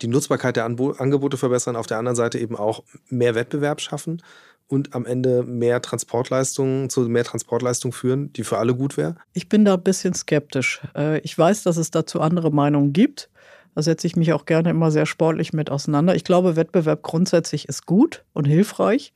die 0.00 0.06
Nutzbarkeit 0.06 0.56
der 0.56 0.64
Angebote 0.64 1.36
verbessern, 1.36 1.76
auf 1.76 1.86
der 1.86 1.98
anderen 1.98 2.16
Seite 2.16 2.38
eben 2.38 2.56
auch 2.56 2.84
mehr 3.10 3.34
Wettbewerb 3.34 3.82
schaffen 3.82 4.22
und 4.66 4.94
am 4.94 5.04
Ende 5.04 5.42
mehr 5.42 5.82
Transportleistungen 5.82 6.88
zu 6.88 7.02
mehr 7.02 7.24
Transportleistung 7.24 7.92
führen, 7.92 8.32
die 8.32 8.44
für 8.44 8.56
alle 8.56 8.74
gut 8.74 8.96
wäre? 8.96 9.16
Ich 9.34 9.50
bin 9.50 9.66
da 9.66 9.74
ein 9.74 9.82
bisschen 9.82 10.14
skeptisch. 10.14 10.80
Äh, 10.96 11.18
ich 11.18 11.36
weiß, 11.36 11.64
dass 11.64 11.76
es 11.76 11.90
dazu 11.90 12.22
andere 12.22 12.50
Meinungen 12.50 12.94
gibt. 12.94 13.28
Da 13.74 13.82
setze 13.82 14.06
ich 14.06 14.16
mich 14.16 14.32
auch 14.32 14.46
gerne 14.46 14.70
immer 14.70 14.90
sehr 14.90 15.04
sportlich 15.04 15.52
mit 15.52 15.68
auseinander. 15.68 16.14
Ich 16.14 16.24
glaube, 16.24 16.56
Wettbewerb 16.56 17.02
grundsätzlich 17.02 17.68
ist 17.68 17.84
gut 17.84 18.24
und 18.32 18.46
hilfreich, 18.46 19.12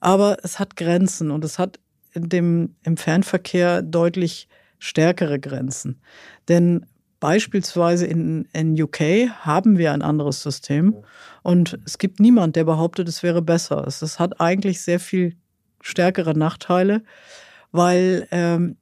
aber 0.00 0.38
es 0.42 0.58
hat 0.58 0.76
Grenzen 0.76 1.30
und 1.30 1.44
es 1.44 1.58
hat 1.58 1.78
dem, 2.14 2.76
im 2.82 2.96
Fernverkehr 2.96 3.82
deutlich 3.82 4.48
stärkere 4.78 5.38
Grenzen. 5.38 6.00
Denn 6.48 6.86
beispielsweise 7.20 8.06
in, 8.06 8.46
in 8.52 8.80
UK 8.80 9.30
haben 9.40 9.78
wir 9.78 9.92
ein 9.92 10.02
anderes 10.02 10.42
System 10.42 10.96
und 11.42 11.78
es 11.84 11.98
gibt 11.98 12.20
niemand, 12.20 12.56
der 12.56 12.64
behauptet, 12.64 13.08
es 13.08 13.22
wäre 13.22 13.42
besser. 13.42 13.86
Es, 13.86 14.02
es 14.02 14.18
hat 14.18 14.40
eigentlich 14.40 14.80
sehr 14.80 15.00
viel 15.00 15.34
stärkere 15.80 16.36
Nachteile, 16.36 17.02
weil 17.72 18.28
ähm, 18.30 18.76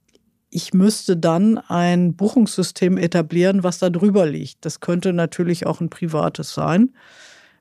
ich 0.51 0.73
müsste 0.73 1.17
dann 1.17 1.59
ein 1.59 2.15
Buchungssystem 2.15 2.97
etablieren, 2.99 3.63
was 3.63 3.79
da 3.79 3.91
drüber 3.91 4.27
liegt. 4.27 4.65
Das 4.65 4.81
könnte 4.81 5.13
natürlich 5.13 5.67
auch 5.67 5.81
ein 5.81 5.91
privates 5.91 6.55
sein. 6.55 6.95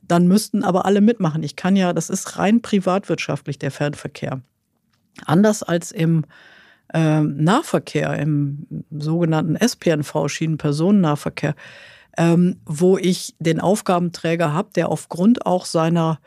Dann 0.02 0.28
müssten 0.28 0.64
aber 0.64 0.86
alle 0.86 1.02
mitmachen. 1.02 1.44
Ich 1.44 1.56
kann 1.56 1.76
ja, 1.76 1.94
das 1.94 2.10
ist 2.10 2.38
rein 2.38 2.62
privatwirtschaftlich, 2.62 3.58
der 3.58 3.72
Fernverkehr. 3.72 4.42
Anders 5.26 5.64
als 5.64 5.92
im 5.92 6.26
ähm, 6.94 7.44
Nahverkehr, 7.44 8.18
im 8.18 8.68
sogenannten 8.92 9.56
SPNV, 9.56 10.28
Schienenpersonennahverkehr, 10.28 11.56
ähm, 12.18 12.58
wo 12.66 12.98
ich 12.98 13.36
den 13.40 13.60
Aufgabenträger 13.60 14.54
habe, 14.54 14.70
der 14.76 14.90
aufgrund 14.90 15.46
auch 15.46 15.66
seiner 15.66 16.20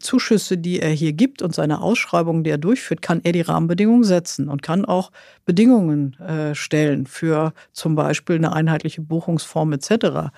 Zuschüsse, 0.00 0.58
die 0.58 0.80
er 0.80 0.90
hier 0.90 1.12
gibt 1.12 1.42
und 1.42 1.54
seine 1.54 1.80
Ausschreibungen, 1.80 2.44
die 2.44 2.50
er 2.50 2.58
durchführt, 2.58 3.02
kann 3.02 3.20
er 3.22 3.32
die 3.32 3.40
Rahmenbedingungen 3.40 4.04
setzen 4.04 4.48
und 4.48 4.62
kann 4.62 4.84
auch 4.84 5.10
Bedingungen 5.44 6.14
äh, 6.20 6.54
stellen 6.54 7.06
für 7.06 7.52
zum 7.72 7.94
Beispiel 7.94 8.36
eine 8.36 8.52
einheitliche 8.52 9.02
Buchungsform 9.02 9.72
etc. 9.72 10.30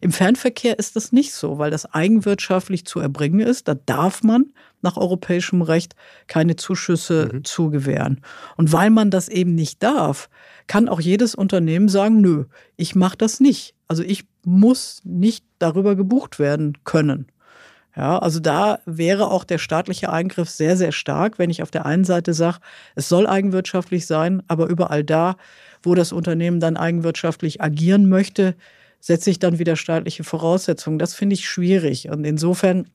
Im 0.00 0.12
Fernverkehr 0.12 0.78
ist 0.78 0.96
das 0.96 1.12
nicht 1.12 1.32
so, 1.32 1.58
weil 1.58 1.70
das 1.70 1.92
eigenwirtschaftlich 1.92 2.84
zu 2.86 3.00
erbringen 3.00 3.40
ist. 3.40 3.68
Da 3.68 3.74
darf 3.74 4.22
man 4.22 4.52
nach 4.82 4.96
europäischem 4.96 5.62
Recht 5.62 5.96
keine 6.26 6.56
Zuschüsse 6.56 7.30
mhm. 7.32 7.44
zugewähren. 7.44 8.20
Und 8.56 8.72
weil 8.72 8.90
man 8.90 9.10
das 9.10 9.28
eben 9.28 9.54
nicht 9.54 9.82
darf, 9.82 10.28
kann 10.66 10.88
auch 10.88 11.00
jedes 11.00 11.34
Unternehmen 11.34 11.88
sagen, 11.88 12.20
nö, 12.20 12.44
ich 12.76 12.94
mache 12.94 13.16
das 13.16 13.40
nicht. 13.40 13.74
Also 13.88 14.02
ich 14.02 14.24
muss 14.44 15.00
nicht 15.04 15.44
darüber 15.58 15.96
gebucht 15.96 16.38
werden 16.38 16.78
können. 16.84 17.26
Ja, 17.96 18.18
also 18.18 18.40
da 18.40 18.80
wäre 18.86 19.30
auch 19.30 19.44
der 19.44 19.58
staatliche 19.58 20.10
Eingriff 20.10 20.50
sehr, 20.50 20.76
sehr 20.76 20.90
stark, 20.90 21.38
wenn 21.38 21.50
ich 21.50 21.62
auf 21.62 21.70
der 21.70 21.86
einen 21.86 22.04
Seite 22.04 22.34
sage, 22.34 22.58
es 22.96 23.08
soll 23.08 23.26
eigenwirtschaftlich 23.26 24.06
sein, 24.06 24.42
aber 24.48 24.66
überall 24.66 25.04
da, 25.04 25.36
wo 25.82 25.94
das 25.94 26.12
Unternehmen 26.12 26.58
dann 26.58 26.76
eigenwirtschaftlich 26.76 27.62
agieren 27.62 28.08
möchte, 28.08 28.56
setze 28.98 29.30
ich 29.30 29.38
dann 29.38 29.58
wieder 29.58 29.76
staatliche 29.76 30.24
Voraussetzungen. 30.24 30.98
Das 30.98 31.14
finde 31.14 31.34
ich 31.34 31.48
schwierig. 31.48 32.08
Und 32.08 32.24
insofern 32.24 32.88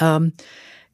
ähm, 0.00 0.32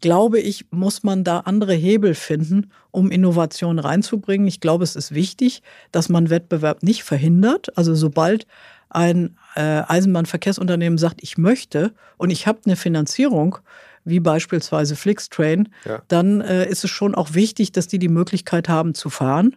glaube 0.01 0.39
ich, 0.39 0.66
muss 0.71 1.03
man 1.03 1.25
da 1.25 1.41
andere 1.41 1.75
Hebel 1.75 2.14
finden, 2.14 2.71
um 2.91 3.11
Innovation 3.11 3.79
reinzubringen. 3.79 4.47
Ich 4.47 4.61
glaube, 4.61 4.85
es 4.85 4.97
ist 4.97 5.14
wichtig, 5.14 5.62
dass 5.93 6.09
man 6.09 6.31
Wettbewerb 6.31 6.83
nicht 6.83 7.03
verhindert. 7.03 7.77
Also 7.77 7.95
sobald 7.95 8.47
ein 8.91 9.36
äh, 9.55 9.82
Eisenbahnverkehrsunternehmen 9.86 10.99
sagt, 10.99 11.22
ich 11.22 11.39
möchte 11.39 11.93
und 12.16 12.30
ich 12.30 12.47
habe 12.47 12.61
eine 12.64 12.76
Finanzierung, 12.76 13.59
wie 14.05 14.20
beispielsweise 14.20 14.97
Flixtrain, 14.97 15.68
ja. 15.84 16.03
dann 16.09 16.41
äh, 16.41 16.68
ist 16.68 16.84
es 16.84 16.91
schon 16.91 17.14
auch 17.14 17.34
wichtig, 17.34 17.72
dass 17.72 17.89
die 17.89 17.99
die 17.99 18.09
Möglichkeit 18.09 18.68
haben 18.68 18.95
zu 18.95 19.11
fahren. 19.11 19.57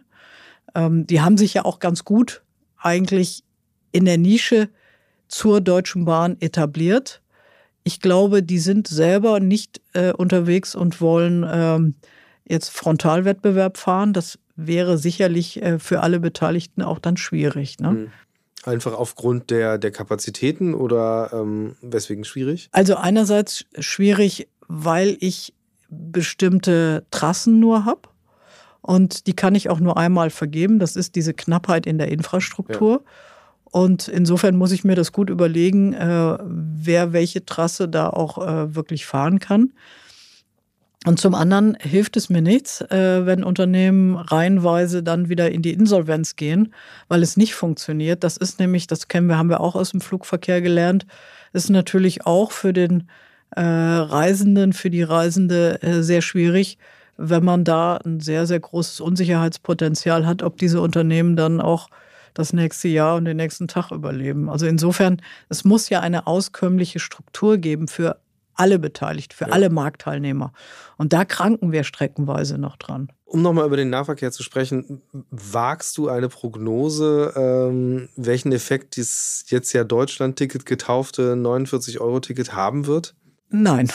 Ähm, 0.74 1.06
die 1.06 1.20
haben 1.20 1.38
sich 1.38 1.54
ja 1.54 1.64
auch 1.64 1.78
ganz 1.78 2.04
gut 2.04 2.42
eigentlich 2.78 3.44
in 3.92 4.04
der 4.04 4.18
Nische 4.18 4.68
zur 5.28 5.60
Deutschen 5.60 6.04
Bahn 6.04 6.36
etabliert. 6.40 7.22
Ich 7.84 8.00
glaube, 8.00 8.42
die 8.42 8.58
sind 8.58 8.86
selber 8.86 9.40
nicht 9.40 9.80
äh, 9.94 10.12
unterwegs 10.12 10.74
und 10.74 11.00
wollen 11.00 11.46
ähm, 11.50 11.94
jetzt 12.46 12.70
Frontalwettbewerb 12.70 13.78
fahren. 13.78 14.12
Das 14.12 14.38
wäre 14.56 14.98
sicherlich 14.98 15.62
äh, 15.62 15.78
für 15.78 16.00
alle 16.00 16.20
Beteiligten 16.20 16.82
auch 16.82 16.98
dann 16.98 17.16
schwierig. 17.16 17.78
Ne? 17.80 18.10
Einfach 18.64 18.92
aufgrund 18.92 19.50
der, 19.50 19.78
der 19.78 19.90
Kapazitäten 19.90 20.74
oder 20.74 21.30
ähm, 21.32 21.76
weswegen 21.80 22.24
schwierig? 22.24 22.68
Also 22.72 22.96
einerseits 22.96 23.64
schwierig, 23.78 24.48
weil 24.68 25.16
ich 25.20 25.52
bestimmte 25.88 27.04
Trassen 27.10 27.60
nur 27.60 27.84
habe. 27.84 28.02
Und 28.80 29.26
die 29.26 29.34
kann 29.34 29.54
ich 29.54 29.70
auch 29.70 29.80
nur 29.80 29.96
einmal 29.96 30.30
vergeben. 30.30 30.78
Das 30.78 30.96
ist 30.96 31.14
diese 31.14 31.34
Knappheit 31.34 31.86
in 31.86 31.98
der 31.98 32.08
Infrastruktur. 32.08 33.02
Ja. 33.04 33.10
Und 33.64 34.08
insofern 34.08 34.56
muss 34.56 34.72
ich 34.72 34.84
mir 34.84 34.96
das 34.96 35.12
gut 35.12 35.30
überlegen, 35.30 35.94
äh, 35.94 36.38
wer 36.44 37.12
welche 37.12 37.46
Trasse 37.46 37.88
da 37.88 38.10
auch 38.10 38.38
äh, 38.38 38.74
wirklich 38.74 39.06
fahren 39.06 39.38
kann. 39.38 39.72
Und 41.04 41.18
zum 41.18 41.34
anderen 41.34 41.76
hilft 41.80 42.16
es 42.16 42.30
mir 42.30 42.42
nichts, 42.42 42.80
äh, 42.80 43.26
wenn 43.26 43.42
Unternehmen 43.42 44.16
reihenweise 44.16 45.02
dann 45.02 45.28
wieder 45.28 45.50
in 45.50 45.60
die 45.60 45.72
Insolvenz 45.72 46.36
gehen, 46.36 46.72
weil 47.08 47.22
es 47.22 47.36
nicht 47.36 47.54
funktioniert. 47.54 48.22
Das 48.22 48.36
ist 48.36 48.60
nämlich, 48.60 48.86
das 48.86 49.08
kennen 49.08 49.26
wir, 49.26 49.36
haben 49.36 49.48
wir 49.50 49.60
auch 49.60 49.74
aus 49.74 49.90
dem 49.90 50.00
Flugverkehr 50.00 50.60
gelernt, 50.60 51.06
ist 51.52 51.70
natürlich 51.70 52.24
auch 52.24 52.52
für 52.52 52.72
den 52.72 53.08
äh, 53.50 53.62
Reisenden, 53.62 54.72
für 54.72 54.90
die 54.90 55.02
Reisende 55.02 55.82
äh, 55.82 56.02
sehr 56.02 56.22
schwierig, 56.22 56.78
wenn 57.16 57.44
man 57.44 57.64
da 57.64 57.96
ein 57.96 58.20
sehr, 58.20 58.46
sehr 58.46 58.60
großes 58.60 59.00
Unsicherheitspotenzial 59.00 60.24
hat, 60.26 60.42
ob 60.42 60.56
diese 60.56 60.80
Unternehmen 60.80 61.36
dann 61.36 61.60
auch 61.60 61.88
das 62.32 62.52
nächste 62.52 62.88
Jahr 62.88 63.16
und 63.16 63.24
den 63.24 63.36
nächsten 63.36 63.68
Tag 63.68 63.90
überleben. 63.90 64.48
Also 64.48 64.66
insofern, 64.66 65.20
es 65.48 65.64
muss 65.64 65.90
ja 65.90 66.00
eine 66.00 66.26
auskömmliche 66.26 66.98
Struktur 66.98 67.58
geben 67.58 67.88
für 67.88 68.16
alle 68.54 68.78
beteiligt, 68.78 69.32
für 69.32 69.46
ja. 69.46 69.52
alle 69.52 69.70
Marktteilnehmer. 69.70 70.52
Und 70.96 71.12
da 71.12 71.24
kranken 71.24 71.72
wir 71.72 71.84
streckenweise 71.84 72.58
noch 72.58 72.76
dran. 72.76 73.10
Um 73.24 73.42
nochmal 73.42 73.66
über 73.66 73.76
den 73.76 73.90
Nahverkehr 73.90 74.30
zu 74.30 74.42
sprechen, 74.42 75.02
wagst 75.30 75.96
du 75.96 76.08
eine 76.08 76.28
Prognose, 76.28 77.32
ähm, 77.34 78.08
welchen 78.16 78.52
Effekt 78.52 78.96
dieses 78.96 79.44
jetzt 79.48 79.72
ja 79.72 79.84
Deutschland-Ticket 79.84 80.66
getaufte 80.66 81.34
49-Euro-Ticket 81.34 82.52
haben 82.52 82.86
wird? 82.86 83.14
Nein. 83.48 83.90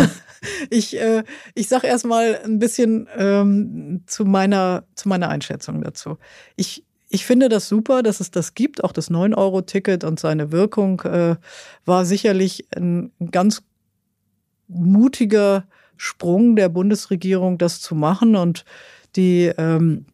ich 0.70 0.98
äh, 0.98 1.24
ich 1.54 1.68
sage 1.68 1.86
erstmal 1.86 2.40
ein 2.44 2.58
bisschen 2.58 3.08
ähm, 3.16 4.02
zu, 4.06 4.24
meiner, 4.24 4.84
zu 4.94 5.08
meiner 5.08 5.28
Einschätzung 5.28 5.82
dazu. 5.82 6.18
Ich, 6.56 6.84
ich 7.08 7.26
finde 7.26 7.48
das 7.48 7.68
super, 7.68 8.02
dass 8.02 8.20
es 8.20 8.30
das 8.30 8.54
gibt. 8.54 8.84
Auch 8.84 8.92
das 8.92 9.10
9-Euro-Ticket 9.10 10.04
und 10.04 10.20
seine 10.20 10.52
Wirkung 10.52 11.00
äh, 11.00 11.36
war 11.84 12.04
sicherlich 12.04 12.68
ein 12.76 13.12
ganz 13.30 13.62
mutiger 14.72 15.64
Sprung 15.96 16.56
der 16.56 16.68
Bundesregierung, 16.68 17.58
das 17.58 17.80
zu 17.80 17.94
machen. 17.94 18.36
Und 18.36 18.64
die 19.16 19.52
ähm, 19.58 20.06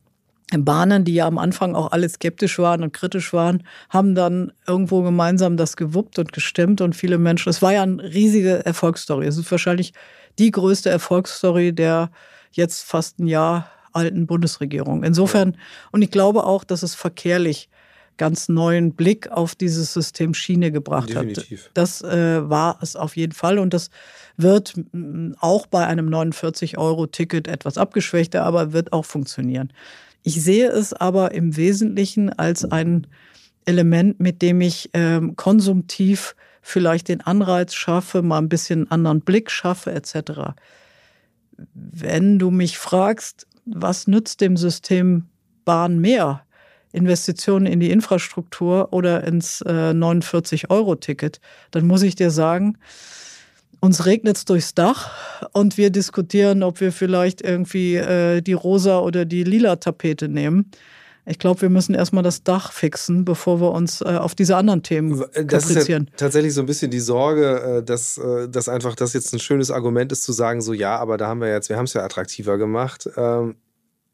Bahnen, 0.56 1.04
die 1.04 1.14
ja 1.14 1.26
am 1.26 1.38
Anfang 1.38 1.74
auch 1.74 1.92
alle 1.92 2.08
skeptisch 2.08 2.58
waren 2.58 2.82
und 2.82 2.92
kritisch 2.92 3.32
waren, 3.32 3.64
haben 3.90 4.14
dann 4.14 4.52
irgendwo 4.66 5.02
gemeinsam 5.02 5.56
das 5.56 5.76
gewuppt 5.76 6.18
und 6.18 6.32
gestimmt 6.32 6.80
und 6.80 6.94
viele 6.94 7.18
Menschen. 7.18 7.50
Es 7.50 7.62
war 7.62 7.72
ja 7.72 7.82
eine 7.82 8.02
riesige 8.02 8.64
Erfolgsstory. 8.64 9.26
Es 9.26 9.38
ist 9.38 9.50
wahrscheinlich 9.50 9.92
die 10.38 10.50
größte 10.50 10.90
Erfolgsstory 10.90 11.72
der 11.72 12.10
jetzt 12.52 12.84
fast 12.84 13.18
ein 13.18 13.26
Jahr 13.26 13.70
alten 13.92 14.26
Bundesregierung. 14.26 15.02
Insofern, 15.02 15.56
und 15.90 16.02
ich 16.02 16.10
glaube 16.10 16.44
auch, 16.44 16.64
dass 16.64 16.82
es 16.82 16.94
verkehrlich 16.94 17.68
ganz 18.16 18.48
neuen 18.48 18.92
Blick 18.92 19.30
auf 19.30 19.54
dieses 19.54 19.92
System 19.92 20.34
Schiene 20.34 20.72
gebracht 20.72 21.10
Definitiv. 21.10 21.66
hat. 21.66 21.70
Das 21.74 22.02
äh, 22.02 22.48
war 22.48 22.78
es 22.80 22.96
auf 22.96 23.16
jeden 23.16 23.32
Fall 23.32 23.58
und 23.58 23.74
das 23.74 23.90
wird 24.36 24.74
auch 25.40 25.66
bei 25.66 25.86
einem 25.86 26.08
49-Euro-Ticket 26.08 27.48
etwas 27.48 27.78
abgeschwächter, 27.78 28.44
aber 28.44 28.72
wird 28.72 28.92
auch 28.92 29.04
funktionieren. 29.04 29.72
Ich 30.22 30.42
sehe 30.42 30.68
es 30.68 30.92
aber 30.92 31.32
im 31.32 31.56
Wesentlichen 31.56 32.30
als 32.30 32.64
ein 32.64 33.06
Element, 33.64 34.20
mit 34.20 34.42
dem 34.42 34.60
ich 34.60 34.94
äh, 34.94 35.20
konsumtiv 35.36 36.34
vielleicht 36.62 37.08
den 37.08 37.20
Anreiz 37.20 37.74
schaffe, 37.74 38.22
mal 38.22 38.38
ein 38.38 38.48
bisschen 38.48 38.80
einen 38.80 38.90
anderen 38.90 39.20
Blick 39.20 39.50
schaffe, 39.50 39.92
etc. 39.92 40.54
Wenn 41.74 42.38
du 42.38 42.50
mich 42.50 42.78
fragst, 42.78 43.46
was 43.64 44.06
nützt 44.06 44.40
dem 44.40 44.56
System 44.56 45.26
Bahn 45.64 46.00
mehr? 46.00 46.45
Investitionen 46.96 47.66
in 47.66 47.80
die 47.80 47.90
Infrastruktur 47.90 48.92
oder 48.92 49.24
ins 49.24 49.60
äh, 49.62 49.90
49-Euro-Ticket, 49.90 51.40
dann 51.70 51.86
muss 51.86 52.02
ich 52.02 52.16
dir 52.16 52.30
sagen, 52.30 52.78
uns 53.80 54.06
regnet 54.06 54.38
es 54.38 54.44
durchs 54.44 54.74
Dach 54.74 55.10
und 55.52 55.76
wir 55.76 55.90
diskutieren, 55.90 56.62
ob 56.62 56.80
wir 56.80 56.92
vielleicht 56.92 57.42
irgendwie 57.42 57.96
äh, 57.96 58.40
die 58.40 58.54
rosa 58.54 58.98
oder 59.00 59.24
die 59.24 59.44
lila 59.44 59.76
Tapete 59.76 60.28
nehmen. 60.28 60.70
Ich 61.28 61.40
glaube, 61.40 61.62
wir 61.62 61.70
müssen 61.70 61.94
erstmal 61.94 62.22
das 62.22 62.44
Dach 62.44 62.72
fixen, 62.72 63.24
bevor 63.24 63.60
wir 63.60 63.72
uns 63.72 64.00
äh, 64.00 64.04
auf 64.04 64.36
diese 64.36 64.56
anderen 64.56 64.84
Themen 64.84 65.24
Das 65.46 65.68
ist 65.68 65.88
ja 65.88 65.98
tatsächlich 66.16 66.54
so 66.54 66.60
ein 66.60 66.66
bisschen 66.66 66.90
die 66.90 67.00
Sorge, 67.00 67.78
äh, 67.78 67.82
dass, 67.82 68.16
äh, 68.16 68.48
dass 68.48 68.68
einfach 68.68 68.94
das 68.94 69.12
jetzt 69.12 69.32
ein 69.34 69.40
schönes 69.40 69.72
Argument 69.72 70.12
ist, 70.12 70.22
zu 70.22 70.32
sagen, 70.32 70.62
so 70.62 70.72
ja, 70.72 70.96
aber 70.96 71.16
da 71.16 71.26
haben 71.26 71.40
wir 71.40 71.48
jetzt, 71.48 71.68
wir 71.68 71.76
haben 71.76 71.86
es 71.86 71.94
ja 71.94 72.04
attraktiver 72.04 72.58
gemacht. 72.58 73.10
Ähm, 73.16 73.56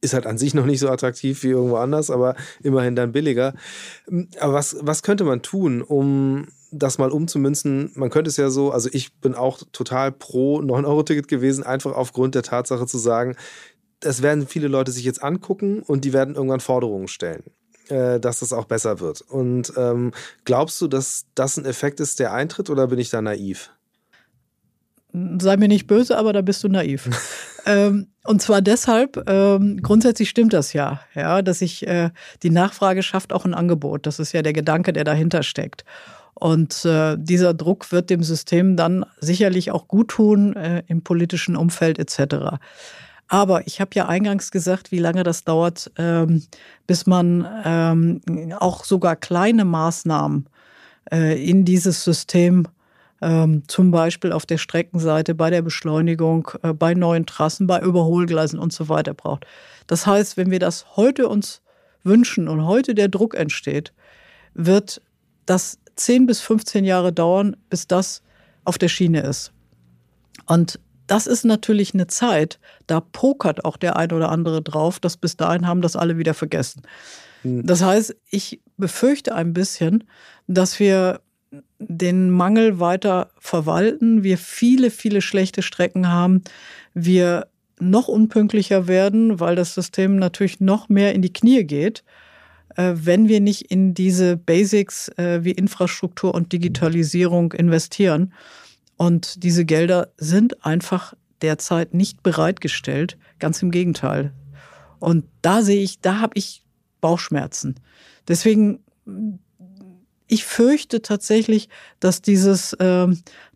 ist 0.02 0.12
halt 0.14 0.26
an 0.26 0.36
sich 0.36 0.52
noch 0.52 0.66
nicht 0.66 0.80
so 0.80 0.90
attraktiv 0.90 1.42
wie 1.42 1.50
irgendwo 1.50 1.76
anders, 1.76 2.10
aber 2.10 2.34
immerhin 2.62 2.96
dann 2.96 3.12
billiger. 3.12 3.54
Aber 4.38 4.52
was, 4.52 4.76
was 4.80 5.02
könnte 5.02 5.24
man 5.24 5.40
tun, 5.40 5.80
um 5.80 6.48
das 6.70 6.98
mal 6.98 7.10
umzumünzen? 7.10 7.92
Man 7.94 8.10
könnte 8.10 8.28
es 8.28 8.36
ja 8.36 8.50
so, 8.50 8.72
also 8.72 8.90
ich 8.92 9.14
bin 9.14 9.34
auch 9.34 9.62
total 9.72 10.12
pro 10.12 10.60
9-Euro-Ticket 10.60 11.28
gewesen, 11.28 11.64
einfach 11.64 11.92
aufgrund 11.92 12.34
der 12.34 12.42
Tatsache 12.42 12.86
zu 12.86 12.98
sagen, 12.98 13.36
das 14.00 14.20
werden 14.20 14.46
viele 14.46 14.68
Leute 14.68 14.90
sich 14.90 15.04
jetzt 15.04 15.22
angucken 15.22 15.80
und 15.80 16.04
die 16.04 16.12
werden 16.12 16.34
irgendwann 16.34 16.60
Forderungen 16.60 17.08
stellen 17.08 17.44
äh, 17.88 18.20
dass 18.20 18.40
das 18.40 18.52
auch 18.52 18.64
besser 18.64 19.00
wird. 19.00 19.20
Und 19.22 19.72
ähm, 19.76 20.12
glaubst 20.44 20.80
du, 20.80 20.88
dass 20.88 21.26
das 21.34 21.56
ein 21.56 21.64
Effekt 21.64 22.00
ist, 22.00 22.20
der 22.20 22.32
eintritt, 22.32 22.70
oder 22.70 22.88
bin 22.88 22.98
ich 22.98 23.10
da 23.10 23.20
naiv? 23.20 23.70
Sei 25.12 25.56
mir 25.56 25.68
nicht 25.68 25.86
böse, 25.86 26.16
aber 26.16 26.32
da 26.32 26.42
bist 26.42 26.64
du 26.64 26.68
naiv. 26.68 27.08
ähm, 27.66 28.08
und 28.24 28.40
zwar 28.40 28.62
deshalb, 28.62 29.28
ähm, 29.28 29.82
grundsätzlich 29.82 30.30
stimmt 30.30 30.52
das 30.52 30.72
ja, 30.72 31.00
ja, 31.14 31.42
dass 31.42 31.58
sich 31.58 31.86
äh, 31.86 32.10
die 32.42 32.50
Nachfrage 32.50 33.02
schafft 33.02 33.32
auch 33.32 33.44
ein 33.44 33.54
Angebot. 33.54 34.06
Das 34.06 34.18
ist 34.18 34.32
ja 34.32 34.42
der 34.42 34.52
Gedanke, 34.52 34.92
der 34.92 35.04
dahinter 35.04 35.42
steckt. 35.42 35.84
Und 36.34 36.84
äh, 36.84 37.16
dieser 37.18 37.54
Druck 37.54 37.92
wird 37.92 38.10
dem 38.10 38.22
System 38.22 38.76
dann 38.76 39.04
sicherlich 39.20 39.70
auch 39.70 39.86
gut 39.86 40.08
tun 40.08 40.56
äh, 40.56 40.82
im 40.86 41.02
politischen 41.02 41.56
Umfeld 41.56 41.98
etc. 41.98 42.58
Aber 43.28 43.66
ich 43.66 43.80
habe 43.80 43.90
ja 43.94 44.08
eingangs 44.08 44.50
gesagt, 44.50 44.92
wie 44.92 44.98
lange 44.98 45.22
das 45.22 45.44
dauert, 45.44 45.90
ähm, 45.96 46.42
bis 46.86 47.06
man 47.06 47.46
ähm, 47.64 48.20
auch 48.58 48.84
sogar 48.84 49.16
kleine 49.16 49.64
Maßnahmen 49.64 50.48
äh, 51.10 51.42
in 51.42 51.64
dieses 51.64 52.04
System 52.04 52.66
ähm, 53.22 53.62
zum 53.68 53.90
Beispiel 53.90 54.32
auf 54.32 54.44
der 54.44 54.58
Streckenseite, 54.58 55.34
bei 55.34 55.48
der 55.48 55.62
Beschleunigung, 55.62 56.50
äh, 56.62 56.74
bei 56.74 56.94
neuen 56.94 57.24
Trassen, 57.24 57.66
bei 57.66 57.80
Überholgleisen 57.80 58.58
und 58.58 58.72
so 58.72 58.88
weiter 58.88 59.14
braucht. 59.14 59.46
Das 59.86 60.06
heißt, 60.06 60.36
wenn 60.36 60.50
wir 60.50 60.58
das 60.58 60.96
heute 60.96 61.28
uns 61.28 61.62
wünschen 62.02 62.48
und 62.48 62.66
heute 62.66 62.94
der 62.94 63.08
Druck 63.08 63.34
entsteht, 63.34 63.92
wird 64.54 65.00
das 65.46 65.78
10 65.94 66.26
bis 66.26 66.40
15 66.40 66.84
Jahre 66.84 67.12
dauern, 67.12 67.56
bis 67.70 67.86
das 67.86 68.22
auf 68.64 68.76
der 68.76 68.88
Schiene 68.88 69.20
ist. 69.20 69.52
Und 70.46 70.80
das 71.06 71.26
ist 71.26 71.44
natürlich 71.44 71.94
eine 71.94 72.06
Zeit, 72.06 72.58
da 72.86 73.00
pokert 73.00 73.64
auch 73.64 73.76
der 73.76 73.96
ein 73.96 74.12
oder 74.12 74.30
andere 74.30 74.62
drauf, 74.62 74.98
dass 74.98 75.16
bis 75.16 75.36
dahin 75.36 75.66
haben 75.66 75.82
das 75.82 75.94
alle 75.94 76.18
wieder 76.18 76.34
vergessen. 76.34 76.82
Hm. 77.42 77.66
Das 77.66 77.82
heißt, 77.82 78.16
ich 78.30 78.60
befürchte 78.76 79.34
ein 79.34 79.52
bisschen, 79.52 80.04
dass 80.46 80.80
wir 80.80 81.20
den 81.88 82.30
Mangel 82.30 82.80
weiter 82.80 83.30
verwalten, 83.38 84.22
wir 84.22 84.38
viele, 84.38 84.90
viele 84.90 85.22
schlechte 85.22 85.62
Strecken 85.62 86.08
haben, 86.08 86.42
wir 86.94 87.46
noch 87.80 88.08
unpünktlicher 88.08 88.86
werden, 88.86 89.40
weil 89.40 89.56
das 89.56 89.74
System 89.74 90.16
natürlich 90.16 90.60
noch 90.60 90.88
mehr 90.88 91.14
in 91.14 91.22
die 91.22 91.32
Knie 91.32 91.64
geht. 91.64 92.04
äh, 92.76 92.94
wenn 92.94 93.28
wir 93.28 93.40
nicht 93.40 93.70
in 93.70 93.94
diese 93.94 94.36
Basics 94.36 95.08
äh, 95.16 95.40
wie 95.42 95.52
Infrastruktur 95.52 96.34
und 96.34 96.52
Digitalisierung 96.52 97.52
investieren. 97.52 98.32
Und 98.96 99.42
diese 99.42 99.64
Gelder 99.64 100.12
sind 100.16 100.64
einfach 100.64 101.14
derzeit 101.40 101.94
nicht 101.94 102.22
bereitgestellt. 102.22 103.18
Ganz 103.38 103.62
im 103.62 103.70
Gegenteil. 103.70 104.32
Und 105.00 105.24
da 105.42 105.62
sehe 105.62 105.82
ich, 105.82 106.00
da 106.00 106.20
habe 106.20 106.32
ich 106.36 106.62
Bauchschmerzen. 107.00 107.74
Deswegen, 108.28 108.78
ich 110.32 110.46
fürchte 110.46 111.02
tatsächlich, 111.02 111.68
dass 112.00 112.22
dieses 112.22 112.72
äh, 112.72 113.06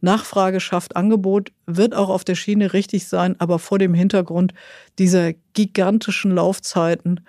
Nachfrage 0.02 0.60
schafft 0.60 0.94
Angebot 0.94 1.50
wird 1.64 1.94
auch 1.94 2.10
auf 2.10 2.22
der 2.22 2.34
Schiene 2.34 2.74
richtig 2.74 3.08
sein, 3.08 3.34
aber 3.38 3.58
vor 3.58 3.78
dem 3.78 3.94
Hintergrund 3.94 4.52
dieser 4.98 5.32
gigantischen 5.54 6.32
Laufzeiten 6.32 7.20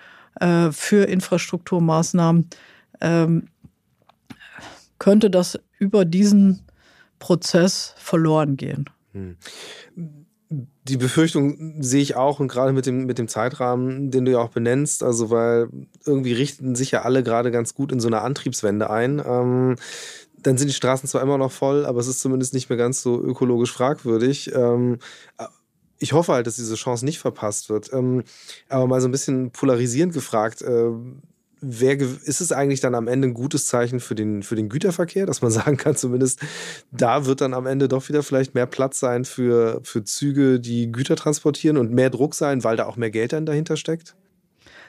äh, 0.41 0.71
für 0.71 1.05
Infrastrukturmaßnahmen 1.07 2.49
ähm, 2.99 3.47
könnte 4.99 5.29
das 5.29 5.57
über 5.79 6.03
diesen 6.03 6.59
Prozess 7.19 7.93
verloren 7.95 8.57
gehen. 8.57 8.89
Hm 9.13 9.37
die 10.49 10.97
Befürchtung 10.97 11.81
sehe 11.81 12.01
ich 12.01 12.15
auch 12.15 12.39
und 12.39 12.47
gerade 12.47 12.71
mit 12.71 12.85
dem, 12.85 13.05
mit 13.05 13.17
dem 13.17 13.27
Zeitrahmen, 13.27 14.11
den 14.11 14.25
du 14.25 14.31
ja 14.31 14.39
auch 14.39 14.49
benennst, 14.49 15.03
also 15.03 15.29
weil 15.29 15.69
irgendwie 16.05 16.33
richten 16.33 16.75
sich 16.75 16.91
ja 16.91 17.01
alle 17.01 17.23
gerade 17.23 17.51
ganz 17.51 17.73
gut 17.73 17.91
in 17.91 17.99
so 17.99 18.07
eine 18.07 18.21
Antriebswende 18.21 18.89
ein. 18.89 19.21
Ähm, 19.25 19.75
dann 20.37 20.57
sind 20.57 20.69
die 20.69 20.73
Straßen 20.73 21.09
zwar 21.09 21.21
immer 21.21 21.37
noch 21.37 21.51
voll, 21.51 21.85
aber 21.85 21.99
es 21.99 22.07
ist 22.07 22.21
zumindest 22.21 22.53
nicht 22.53 22.69
mehr 22.69 22.77
ganz 22.77 23.01
so 23.01 23.21
ökologisch 23.21 23.73
fragwürdig. 23.73 24.53
Ähm, 24.53 24.99
ich 25.99 26.13
hoffe 26.13 26.33
halt, 26.33 26.47
dass 26.47 26.55
diese 26.55 26.75
Chance 26.75 27.03
nicht 27.03 27.19
verpasst 27.19 27.69
wird. 27.69 27.91
Ähm, 27.91 28.23
aber 28.69 28.87
mal 28.87 29.01
so 29.01 29.07
ein 29.07 29.11
bisschen 29.11 29.51
polarisierend 29.51 30.13
gefragt, 30.13 30.61
äh, 30.61 30.91
wer, 31.61 31.99
ist 31.99 32.41
es 32.41 32.51
eigentlich 32.51 32.79
dann 32.79 32.95
am 32.95 33.07
Ende 33.07 33.27
ein 33.27 33.33
gutes 33.33 33.67
Zeichen 33.67 33.99
für 33.99 34.15
den, 34.15 34.43
für 34.43 34.55
den 34.55 34.69
Güterverkehr, 34.69 35.25
dass 35.25 35.41
man 35.41 35.51
sagen 35.51 35.77
kann, 35.77 35.95
zumindest 35.95 36.41
da 36.91 37.25
wird 37.25 37.41
dann 37.41 37.53
am 37.53 37.65
Ende 37.65 37.87
doch 37.87 38.07
wieder 38.09 38.23
vielleicht 38.23 38.55
mehr 38.55 38.65
Platz 38.65 38.99
sein 38.99 39.25
für, 39.25 39.81
für 39.83 40.03
Züge, 40.03 40.59
die 40.59 40.91
Güter 40.91 41.15
transportieren 41.15 41.77
und 41.77 41.91
mehr 41.91 42.09
Druck 42.09 42.35
sein, 42.35 42.63
weil 42.63 42.77
da 42.77 42.85
auch 42.85 42.97
mehr 42.97 43.11
Geld 43.11 43.33
dann 43.33 43.45
dahinter 43.45 43.77
steckt? 43.77 44.15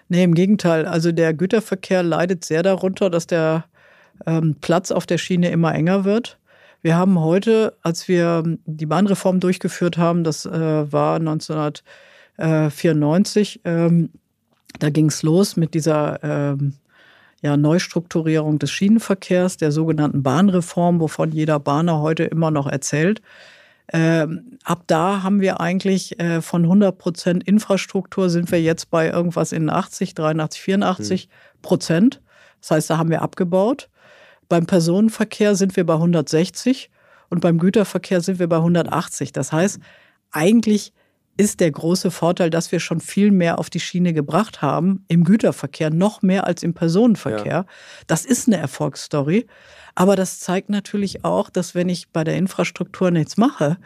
Nee, 0.08 0.24
im 0.24 0.34
Gegenteil. 0.34 0.86
Also 0.86 1.12
der 1.12 1.34
Güterverkehr 1.34 2.02
leidet 2.02 2.44
sehr 2.44 2.62
darunter, 2.62 3.10
dass 3.10 3.26
der 3.26 3.64
ähm, 4.26 4.56
Platz 4.60 4.90
auf 4.90 5.06
der 5.06 5.18
Schiene 5.18 5.50
immer 5.50 5.74
enger 5.74 6.04
wird. 6.04 6.38
Wir 6.80 6.96
haben 6.96 7.20
heute, 7.20 7.76
als 7.82 8.08
wir 8.08 8.44
die 8.64 8.86
Bahnreform 8.86 9.40
durchgeführt 9.40 9.98
haben, 9.98 10.24
das 10.24 10.46
äh, 10.46 10.92
war 10.92 11.16
1994, 11.16 13.60
ähm, 13.64 14.10
da 14.78 14.90
ging 14.90 15.06
es 15.06 15.22
los 15.22 15.56
mit 15.56 15.74
dieser 15.74 16.22
ähm, 16.22 16.74
ja, 17.40 17.56
Neustrukturierung 17.56 18.58
des 18.58 18.70
Schienenverkehrs, 18.70 19.56
der 19.56 19.72
sogenannten 19.72 20.22
Bahnreform, 20.22 21.00
wovon 21.00 21.32
jeder 21.32 21.60
Bahner 21.60 22.00
heute 22.00 22.24
immer 22.24 22.50
noch 22.50 22.66
erzählt. 22.66 23.22
Ähm, 23.90 24.58
ab 24.64 24.82
da 24.86 25.22
haben 25.22 25.40
wir 25.40 25.60
eigentlich 25.60 26.20
äh, 26.20 26.42
von 26.42 26.64
100 26.64 26.98
Prozent 26.98 27.44
Infrastruktur 27.44 28.28
sind 28.28 28.52
wir 28.52 28.60
jetzt 28.60 28.90
bei 28.90 29.08
irgendwas 29.08 29.52
in 29.52 29.70
80, 29.70 30.14
83, 30.14 30.60
84 30.60 31.28
Prozent. 31.62 32.20
Das 32.60 32.70
heißt, 32.72 32.90
da 32.90 32.98
haben 32.98 33.10
wir 33.10 33.22
abgebaut. 33.22 33.88
Beim 34.48 34.66
Personenverkehr 34.66 35.54
sind 35.54 35.76
wir 35.76 35.86
bei 35.86 35.94
160 35.94 36.90
und 37.30 37.40
beim 37.40 37.58
Güterverkehr 37.58 38.20
sind 38.20 38.38
wir 38.38 38.48
bei 38.48 38.56
180. 38.56 39.32
Das 39.32 39.52
heißt, 39.52 39.80
eigentlich 40.32 40.92
ist 41.39 41.61
der 41.61 41.70
große 41.70 42.11
Vorteil, 42.11 42.51
dass 42.51 42.72
wir 42.72 42.80
schon 42.80 43.01
viel 43.01 43.30
mehr 43.30 43.59
auf 43.59 43.70
die 43.70 43.80
Schiene 43.80 44.12
gebracht 44.12 44.61
haben, 44.61 45.05
im 45.09 45.22
Güterverkehr, 45.24 45.91
noch 45.91 46.20
mehr 46.20 46.47
als 46.47 46.62
im 46.64 46.74
Personenverkehr. 46.74 47.53
Ja. 47.53 47.66
Das 48.09 48.24
ist 48.26 48.49
eine 48.49 48.57
Erfolgsstory. 48.59 49.47
Aber 49.95 50.16
das 50.16 50.41
zeigt 50.41 50.68
natürlich 50.68 51.24
auch, 51.24 51.49
dass 51.49 51.74
wenn 51.74 51.89
ich 51.89 52.11
bei 52.11 52.24
der 52.24 52.36
Infrastruktur 52.36 53.11
nichts 53.11 53.36
mache, 53.36 53.78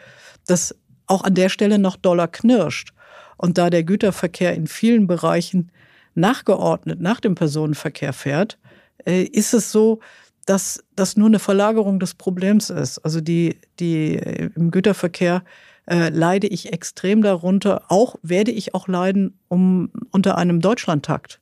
dass 0.47 0.75
auch 1.05 1.23
an 1.23 1.35
der 1.35 1.49
Stelle 1.49 1.77
noch 1.77 1.95
Dollar 1.95 2.27
knirscht. 2.27 2.93
Und 3.37 3.57
da 3.57 3.69
der 3.69 3.83
Güterverkehr 3.83 4.53
in 4.55 4.67
vielen 4.67 5.05
Bereichen 5.05 5.71
nachgeordnet 6.15 7.01
nach 7.01 7.19
dem 7.19 7.35
Personenverkehr 7.35 8.13
fährt, 8.13 8.57
äh, 9.05 9.23
ist 9.23 9.53
es 9.53 9.71
so, 9.71 9.99
dass 10.45 10.83
das 10.95 11.17
nur 11.17 11.27
eine 11.27 11.39
Verlagerung 11.39 11.99
des 11.99 12.15
Problems 12.15 12.69
ist. 12.69 12.99
Also 12.99 13.21
die, 13.21 13.57
die 13.79 14.17
äh, 14.17 14.49
im 14.55 14.71
Güterverkehr 14.71 15.43
äh, 15.85 16.09
leide 16.09 16.47
ich 16.47 16.71
extrem 16.71 17.21
darunter. 17.21 17.83
Auch 17.89 18.15
werde 18.21 18.51
ich 18.51 18.73
auch 18.73 18.87
leiden 18.87 19.39
um, 19.47 19.91
unter 20.11 20.37
einem 20.37 20.61
Deutschlandtakt. 20.61 21.39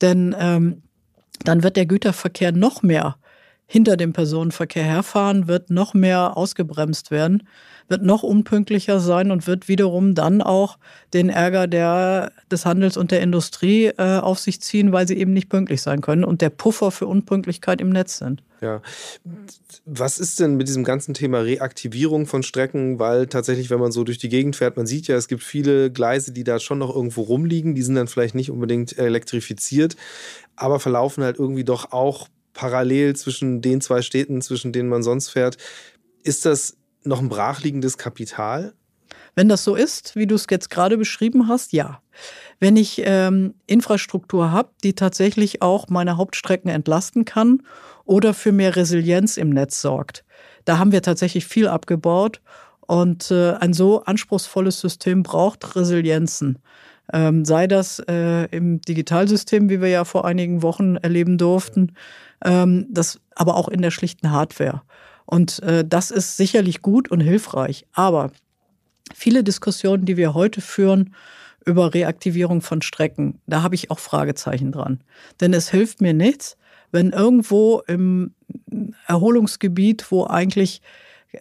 Denn 0.00 0.34
ähm, 0.38 0.82
dann 1.44 1.62
wird 1.62 1.76
der 1.76 1.86
Güterverkehr 1.86 2.52
noch 2.52 2.82
mehr 2.82 3.16
hinter 3.72 3.96
dem 3.96 4.12
Personenverkehr 4.12 4.84
herfahren, 4.84 5.48
wird 5.48 5.70
noch 5.70 5.94
mehr 5.94 6.36
ausgebremst 6.36 7.10
werden 7.10 7.44
wird 7.92 8.02
noch 8.02 8.22
unpünktlicher 8.22 9.00
sein 9.00 9.30
und 9.30 9.46
wird 9.46 9.68
wiederum 9.68 10.14
dann 10.14 10.42
auch 10.42 10.78
den 11.12 11.28
Ärger 11.28 11.66
der, 11.66 12.32
des 12.50 12.64
Handels 12.64 12.96
und 12.96 13.10
der 13.10 13.20
Industrie 13.20 13.86
äh, 13.86 14.18
auf 14.18 14.38
sich 14.38 14.60
ziehen, 14.60 14.92
weil 14.92 15.06
sie 15.06 15.16
eben 15.16 15.32
nicht 15.32 15.48
pünktlich 15.48 15.82
sein 15.82 16.00
können 16.00 16.24
und 16.24 16.40
der 16.40 16.50
Puffer 16.50 16.90
für 16.90 17.06
Unpünktlichkeit 17.06 17.80
im 17.80 17.90
Netz 17.90 18.18
sind. 18.18 18.42
Ja. 18.60 18.80
Was 19.84 20.18
ist 20.18 20.40
denn 20.40 20.56
mit 20.56 20.68
diesem 20.68 20.84
ganzen 20.84 21.14
Thema 21.14 21.40
Reaktivierung 21.40 22.26
von 22.26 22.42
Strecken? 22.42 22.98
Weil 22.98 23.26
tatsächlich, 23.26 23.70
wenn 23.70 23.80
man 23.80 23.92
so 23.92 24.04
durch 24.04 24.18
die 24.18 24.28
Gegend 24.28 24.56
fährt, 24.56 24.76
man 24.76 24.86
sieht 24.86 25.08
ja, 25.08 25.16
es 25.16 25.28
gibt 25.28 25.42
viele 25.42 25.90
Gleise, 25.90 26.32
die 26.32 26.44
da 26.44 26.60
schon 26.60 26.78
noch 26.78 26.94
irgendwo 26.94 27.22
rumliegen. 27.22 27.74
Die 27.74 27.82
sind 27.82 27.96
dann 27.96 28.06
vielleicht 28.06 28.36
nicht 28.36 28.50
unbedingt 28.50 28.96
elektrifiziert, 28.96 29.96
aber 30.54 30.78
verlaufen 30.78 31.24
halt 31.24 31.38
irgendwie 31.38 31.64
doch 31.64 31.90
auch 31.90 32.28
parallel 32.52 33.16
zwischen 33.16 33.60
den 33.60 33.80
zwei 33.80 34.02
Städten, 34.02 34.42
zwischen 34.42 34.72
denen 34.72 34.88
man 34.88 35.02
sonst 35.02 35.30
fährt. 35.30 35.56
Ist 36.22 36.44
das 36.44 36.76
noch 37.04 37.20
ein 37.20 37.28
brachliegendes 37.28 37.98
Kapital? 37.98 38.74
Wenn 39.34 39.48
das 39.48 39.64
so 39.64 39.74
ist, 39.74 40.14
wie 40.14 40.26
du 40.26 40.34
es 40.34 40.46
jetzt 40.50 40.68
gerade 40.68 40.98
beschrieben 40.98 41.48
hast, 41.48 41.72
ja. 41.72 42.02
Wenn 42.60 42.76
ich 42.76 43.02
ähm, 43.04 43.54
Infrastruktur 43.66 44.52
habe, 44.52 44.70
die 44.84 44.94
tatsächlich 44.94 45.62
auch 45.62 45.88
meine 45.88 46.16
Hauptstrecken 46.16 46.70
entlasten 46.70 47.24
kann 47.24 47.62
oder 48.04 48.34
für 48.34 48.52
mehr 48.52 48.76
Resilienz 48.76 49.36
im 49.36 49.50
Netz 49.50 49.80
sorgt. 49.80 50.24
Da 50.64 50.78
haben 50.78 50.92
wir 50.92 51.02
tatsächlich 51.02 51.46
viel 51.46 51.66
abgebaut 51.66 52.40
und 52.80 53.30
äh, 53.30 53.52
ein 53.54 53.72
so 53.72 54.02
anspruchsvolles 54.02 54.80
System 54.80 55.22
braucht 55.22 55.76
Resilienzen. 55.76 56.58
Ähm, 57.12 57.44
sei 57.44 57.66
das 57.66 58.00
äh, 58.00 58.44
im 58.46 58.80
Digitalsystem, 58.80 59.68
wie 59.70 59.80
wir 59.80 59.88
ja 59.88 60.04
vor 60.04 60.24
einigen 60.24 60.62
Wochen 60.62 60.96
erleben 60.96 61.36
durften, 61.38 61.94
ähm, 62.44 62.86
das 62.90 63.20
aber 63.34 63.56
auch 63.56 63.68
in 63.68 63.82
der 63.82 63.90
schlichten 63.90 64.30
Hardware. 64.30 64.82
Und 65.26 65.62
äh, 65.62 65.84
das 65.86 66.10
ist 66.10 66.36
sicherlich 66.36 66.82
gut 66.82 67.10
und 67.10 67.20
hilfreich. 67.20 67.86
Aber 67.92 68.32
viele 69.14 69.44
Diskussionen, 69.44 70.04
die 70.04 70.16
wir 70.16 70.34
heute 70.34 70.60
führen 70.60 71.14
über 71.64 71.94
Reaktivierung 71.94 72.60
von 72.60 72.82
Strecken, 72.82 73.40
da 73.46 73.62
habe 73.62 73.74
ich 73.74 73.90
auch 73.90 73.98
Fragezeichen 73.98 74.72
dran. 74.72 75.00
Denn 75.40 75.54
es 75.54 75.70
hilft 75.70 76.00
mir 76.00 76.12
nichts, 76.12 76.56
wenn 76.90 77.10
irgendwo 77.10 77.82
im 77.86 78.34
Erholungsgebiet, 79.06 80.10
wo 80.10 80.26
eigentlich 80.26 80.82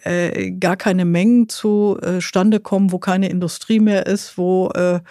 äh, 0.03 0.51
gar 0.51 0.77
keine 0.77 1.05
Mengen 1.05 1.49
zustande 1.49 2.59
kommen, 2.59 2.91
wo 2.91 2.99
keine 2.99 3.29
Industrie 3.29 3.79
mehr 3.79 4.05
ist, 4.05 4.37
wo 4.37 4.69
äh, 4.69 5.01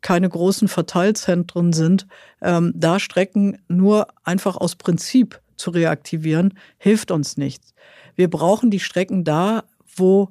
keine 0.00 0.28
großen 0.28 0.68
Verteilzentren 0.68 1.72
sind, 1.72 2.06
ähm, 2.42 2.72
da 2.74 2.98
Strecken 2.98 3.58
nur 3.68 4.08
einfach 4.24 4.56
aus 4.56 4.76
Prinzip 4.76 5.40
zu 5.56 5.70
reaktivieren, 5.70 6.54
hilft 6.78 7.10
uns 7.10 7.36
nichts. 7.36 7.74
Wir 8.14 8.28
brauchen 8.28 8.70
die 8.70 8.80
Strecken 8.80 9.24
da, 9.24 9.64
wo 9.96 10.30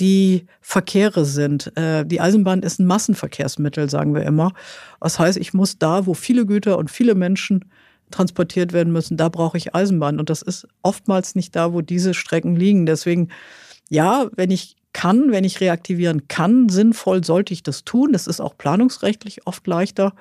die 0.00 0.46
Verkehre 0.60 1.24
sind. 1.24 1.76
Äh, 1.76 2.04
die 2.04 2.20
Eisenbahn 2.20 2.62
ist 2.62 2.78
ein 2.78 2.86
Massenverkehrsmittel, 2.86 3.90
sagen 3.90 4.14
wir 4.14 4.22
immer. 4.22 4.52
Das 5.00 5.18
heißt, 5.18 5.38
ich 5.38 5.54
muss 5.54 5.78
da, 5.78 6.06
wo 6.06 6.14
viele 6.14 6.46
Güter 6.46 6.78
und 6.78 6.90
viele 6.90 7.14
Menschen 7.14 7.64
transportiert 8.14 8.72
werden 8.72 8.92
müssen, 8.92 9.16
da 9.16 9.28
brauche 9.28 9.58
ich 9.58 9.74
Eisenbahn. 9.74 10.18
Und 10.18 10.30
das 10.30 10.42
ist 10.42 10.66
oftmals 10.82 11.34
nicht 11.34 11.54
da, 11.56 11.72
wo 11.72 11.80
diese 11.80 12.14
Strecken 12.14 12.56
liegen. 12.56 12.86
Deswegen, 12.86 13.28
ja, 13.90 14.28
wenn 14.36 14.50
ich 14.50 14.76
kann, 14.92 15.32
wenn 15.32 15.44
ich 15.44 15.60
reaktivieren 15.60 16.28
kann, 16.28 16.68
sinnvoll 16.68 17.24
sollte 17.24 17.52
ich 17.52 17.62
das 17.62 17.84
tun. 17.84 18.12
Das 18.12 18.26
ist 18.26 18.40
auch 18.40 18.56
planungsrechtlich 18.56 19.46
oft 19.46 19.66
leichter. 19.66 20.14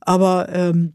Aber 0.00 0.48
ähm, 0.50 0.94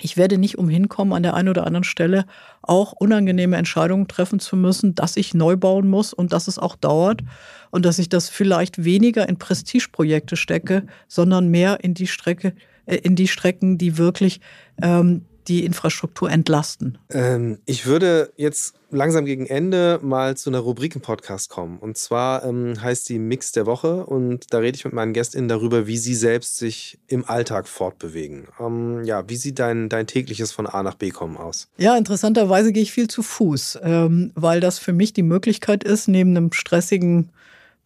ich 0.00 0.16
werde 0.16 0.36
nicht 0.36 0.58
umhin 0.58 0.88
kommen, 0.88 1.12
an 1.12 1.22
der 1.22 1.34
einen 1.34 1.48
oder 1.48 1.66
anderen 1.66 1.84
Stelle 1.84 2.26
auch 2.62 2.92
unangenehme 2.92 3.56
Entscheidungen 3.56 4.08
treffen 4.08 4.40
zu 4.40 4.56
müssen, 4.56 4.94
dass 4.94 5.16
ich 5.16 5.32
neu 5.32 5.56
bauen 5.56 5.88
muss 5.88 6.12
und 6.12 6.32
dass 6.32 6.48
es 6.48 6.58
auch 6.58 6.76
dauert 6.76 7.22
und 7.70 7.86
dass 7.86 7.98
ich 7.98 8.08
das 8.08 8.28
vielleicht 8.28 8.84
weniger 8.84 9.28
in 9.28 9.38
Prestigeprojekte 9.38 10.36
stecke, 10.36 10.86
sondern 11.08 11.48
mehr 11.48 11.82
in 11.82 11.94
die 11.94 12.06
Strecke, 12.06 12.54
äh, 12.86 12.96
in 12.96 13.16
die 13.16 13.28
Strecken, 13.28 13.78
die 13.78 13.96
wirklich 13.96 14.40
ähm, 14.82 15.24
die 15.48 15.64
Infrastruktur 15.64 16.30
entlasten? 16.30 16.98
Ähm, 17.10 17.58
ich 17.66 17.86
würde 17.86 18.32
jetzt 18.36 18.74
langsam 18.90 19.24
gegen 19.24 19.46
Ende 19.46 19.98
mal 20.02 20.36
zu 20.36 20.50
einer 20.50 20.60
Rubrik 20.60 20.94
im 20.94 21.02
Podcast 21.02 21.50
kommen. 21.50 21.78
Und 21.78 21.96
zwar 21.96 22.44
ähm, 22.44 22.80
heißt 22.80 23.08
die 23.08 23.18
Mix 23.18 23.52
der 23.52 23.66
Woche 23.66 24.06
und 24.06 24.52
da 24.52 24.58
rede 24.58 24.76
ich 24.76 24.84
mit 24.84 24.94
meinen 24.94 25.12
GästInnen 25.12 25.48
darüber, 25.48 25.86
wie 25.86 25.96
sie 25.96 26.14
selbst 26.14 26.56
sich 26.56 26.98
im 27.08 27.24
Alltag 27.28 27.68
fortbewegen. 27.68 28.48
Ähm, 28.60 29.04
ja, 29.04 29.28
wie 29.28 29.36
sieht 29.36 29.58
dein, 29.58 29.88
dein 29.88 30.06
tägliches 30.06 30.52
von 30.52 30.66
A 30.66 30.82
nach 30.82 30.94
B 30.94 31.10
kommen 31.10 31.36
aus? 31.36 31.68
Ja, 31.78 31.96
interessanterweise 31.96 32.72
gehe 32.72 32.82
ich 32.82 32.92
viel 32.92 33.08
zu 33.08 33.22
Fuß, 33.22 33.80
ähm, 33.82 34.32
weil 34.34 34.60
das 34.60 34.78
für 34.78 34.92
mich 34.92 35.12
die 35.12 35.22
Möglichkeit 35.22 35.84
ist, 35.84 36.08
neben 36.08 36.36
einem 36.36 36.52
stressigen 36.52 37.30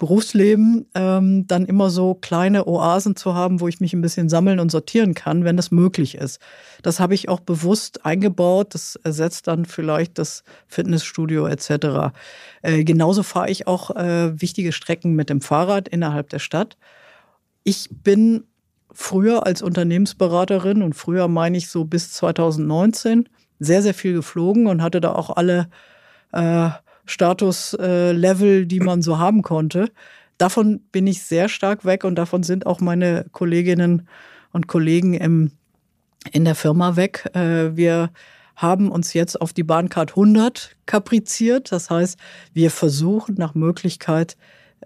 Berufsleben 0.01 0.87
ähm, 0.95 1.47
dann 1.47 1.67
immer 1.67 1.91
so 1.91 2.15
kleine 2.15 2.67
Oasen 2.67 3.17
zu 3.17 3.35
haben, 3.35 3.61
wo 3.61 3.69
ich 3.69 3.81
mich 3.81 3.93
ein 3.93 4.01
bisschen 4.01 4.31
sammeln 4.31 4.59
und 4.59 4.71
sortieren 4.71 5.13
kann, 5.13 5.45
wenn 5.45 5.59
das 5.59 5.71
möglich 5.71 6.15
ist. 6.15 6.41
Das 6.83 7.01
habe 7.01 7.13
ich 7.13 7.29
auch 7.29 7.41
bewusst 7.41 8.07
eingebaut. 8.07 8.73
Das 8.73 8.97
ersetzt 8.97 9.47
dann 9.47 9.67
vielleicht 9.67 10.19
das 10.19 10.43
Fitnessstudio 10.69 11.47
etc. 11.47 12.15
Äh, 12.63 12.83
genauso 12.85 13.23
fahre 13.23 13.51
ich 13.51 13.67
auch 13.67 13.95
äh, 13.95 14.41
wichtige 14.41 14.73
Strecken 14.73 15.13
mit 15.13 15.29
dem 15.29 15.43
Fahrrad 15.43 15.87
innerhalb 15.87 16.31
der 16.31 16.39
Stadt. 16.39 16.79
Ich 17.63 17.91
bin 17.91 18.45
früher 18.91 19.45
als 19.45 19.61
Unternehmensberaterin 19.61 20.81
und 20.81 20.95
früher 20.95 21.29
meine 21.29 21.59
ich 21.59 21.69
so 21.69 21.85
bis 21.85 22.11
2019 22.15 23.29
sehr, 23.59 23.83
sehr 23.83 23.93
viel 23.93 24.15
geflogen 24.15 24.67
und 24.67 24.81
hatte 24.81 25.03
da 25.03 25.13
auch 25.13 25.37
alle 25.37 25.69
äh, 26.33 26.71
Statuslevel, 27.11 28.67
die 28.67 28.81
man 28.81 29.03
so 29.03 29.19
haben 29.19 29.43
konnte. 29.43 29.91
Davon 30.39 30.81
bin 30.93 31.07
ich 31.07 31.23
sehr 31.23 31.49
stark 31.49 31.85
weg 31.85 32.05
und 32.05 32.15
davon 32.15 32.43
sind 32.43 32.67
auch 32.67 32.81
meine 32.81 33.27
Kolleginnen 33.33 34.09
und 34.53 34.69
Kollegen 34.69 35.15
im, 35.15 35.53
in 36.33 36.45
der 36.45 36.55
Firma 36.55 36.97
weg. 36.97 37.29
Äh, 37.35 37.77
wir 37.77 38.11
haben 38.57 38.91
uns 38.91 39.13
jetzt 39.13 39.41
auf 39.41 39.53
die 39.53 39.65
Bahncard 39.65 40.11
100 40.11 40.77
kapriziert. 40.87 41.73
Das 41.73 41.91
heißt, 41.91 42.19
wir 42.53 42.71
versuchen 42.71 43.35
nach 43.37 43.55
Möglichkeit, 43.55 44.37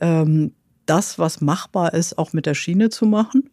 ähm, 0.01 0.53
das, 0.87 1.19
was 1.19 1.41
machbar 1.41 1.95
ist, 1.95 2.19
auch 2.19 2.33
mit 2.33 2.47
der 2.47 2.55
Schiene 2.55 2.89
zu 2.89 3.07
machen. 3.07 3.51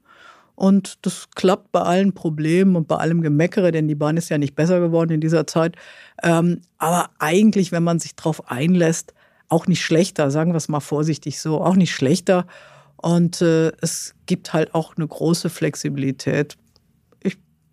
Und 0.61 0.99
das 1.07 1.27
klappt 1.33 1.71
bei 1.71 1.81
allen 1.81 2.13
Problemen 2.13 2.75
und 2.75 2.87
bei 2.87 2.97
allem 2.97 3.23
Gemeckere, 3.23 3.71
denn 3.71 3.87
die 3.87 3.95
Bahn 3.95 4.15
ist 4.15 4.29
ja 4.29 4.37
nicht 4.37 4.53
besser 4.53 4.79
geworden 4.79 5.09
in 5.09 5.19
dieser 5.19 5.47
Zeit. 5.47 5.75
Ähm, 6.21 6.61
aber 6.77 7.09
eigentlich, 7.17 7.71
wenn 7.71 7.81
man 7.81 7.97
sich 7.97 8.15
darauf 8.15 8.51
einlässt, 8.51 9.15
auch 9.49 9.65
nicht 9.65 9.81
schlechter, 9.81 10.29
sagen 10.29 10.51
wir 10.53 10.57
es 10.57 10.69
mal 10.69 10.79
vorsichtig 10.79 11.39
so, 11.39 11.63
auch 11.63 11.75
nicht 11.75 11.95
schlechter. 11.95 12.45
Und 12.97 13.41
äh, 13.41 13.71
es 13.81 14.13
gibt 14.27 14.53
halt 14.53 14.75
auch 14.75 14.95
eine 14.97 15.07
große 15.07 15.49
Flexibilität 15.49 16.59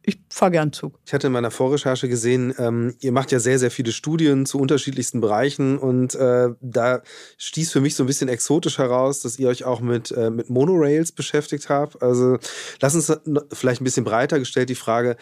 ich 0.08 0.20
fahre 0.30 0.50
gern 0.50 0.72
Zug. 0.72 0.98
Ich 1.04 1.12
hatte 1.12 1.26
in 1.26 1.32
meiner 1.34 1.50
Vorrecherche 1.50 2.08
gesehen, 2.08 2.54
ähm, 2.58 2.94
ihr 3.00 3.12
macht 3.12 3.30
ja 3.30 3.38
sehr, 3.38 3.58
sehr 3.58 3.70
viele 3.70 3.92
Studien 3.92 4.46
zu 4.46 4.58
unterschiedlichsten 4.58 5.20
Bereichen 5.20 5.76
und 5.76 6.14
äh, 6.14 6.48
da 6.62 7.02
stieß 7.36 7.70
für 7.70 7.82
mich 7.82 7.94
so 7.94 8.04
ein 8.04 8.06
bisschen 8.06 8.30
exotisch 8.30 8.78
heraus, 8.78 9.20
dass 9.20 9.38
ihr 9.38 9.48
euch 9.48 9.64
auch 9.64 9.80
mit, 9.80 10.10
äh, 10.12 10.30
mit 10.30 10.48
Monorails 10.48 11.12
beschäftigt 11.12 11.68
habt. 11.68 12.02
Also 12.02 12.38
lass 12.80 12.94
uns 12.94 13.12
vielleicht 13.52 13.82
ein 13.82 13.84
bisschen 13.84 14.04
breiter 14.04 14.38
gestellt 14.38 14.70
die 14.70 14.74
Frage, 14.74 15.16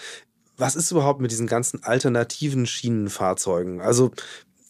was 0.56 0.76
ist 0.76 0.90
überhaupt 0.90 1.20
mit 1.20 1.30
diesen 1.32 1.48
ganzen 1.48 1.82
alternativen 1.82 2.66
Schienenfahrzeugen? 2.66 3.80
Also 3.80 4.12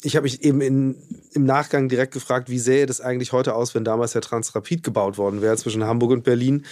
ich 0.03 0.15
habe 0.15 0.25
mich 0.25 0.43
eben 0.45 0.61
in, 0.61 0.97
im 1.33 1.45
Nachgang 1.45 1.89
direkt 1.89 2.13
gefragt, 2.13 2.51
wie 2.51 2.59
sähe 2.59 2.87
das 2.87 3.01
eigentlich 3.01 3.33
heute 3.33 3.55
aus, 3.55 3.75
wenn 3.75 3.85
damals 3.85 4.13
der 4.13 4.23
Transrapid 4.23 4.83
gebaut 4.83 5.17
worden 5.19 5.41
wäre 5.41 5.57
zwischen 5.57 5.85
Hamburg 5.85 6.11
und 6.11 6.25
Berlin. 6.25 6.67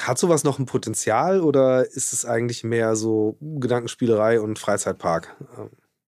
Hat 0.00 0.18
sowas 0.18 0.44
noch 0.44 0.58
ein 0.58 0.66
Potenzial 0.66 1.40
oder 1.40 1.86
ist 1.86 2.12
es 2.12 2.24
eigentlich 2.24 2.62
mehr 2.62 2.96
so 2.96 3.36
Gedankenspielerei 3.40 4.40
und 4.40 4.58
Freizeitpark? 4.58 5.36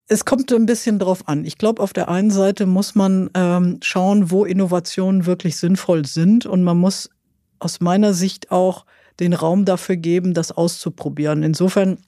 Es 0.09 0.25
kommt 0.25 0.53
ein 0.53 0.67
bisschen 0.67 0.99
drauf 0.99 1.27
an. 1.27 1.45
Ich 1.45 1.59
glaube, 1.59 1.83
auf 1.83 1.93
der 1.93 2.09
einen 2.09 2.31
Seite 2.31 2.67
muss 2.67 2.95
man 2.95 3.31
ähm, 3.35 3.79
schauen, 3.83 4.31
wo 4.31 4.45
Innovationen 4.45 5.27
wirklich 5.27 5.57
sinnvoll 5.57 6.05
sind 6.07 6.47
und 6.47 6.63
man 6.63 6.77
muss 6.77 7.11
aus 7.59 7.81
meiner 7.81 8.15
Sicht 8.15 8.53
auch 8.53 8.85
den 9.19 9.33
Raum 9.33 9.65
dafür 9.65 9.97
geben, 9.97 10.35
das 10.35 10.53
auszuprobieren. 10.53 11.43
Insofern, 11.43 11.99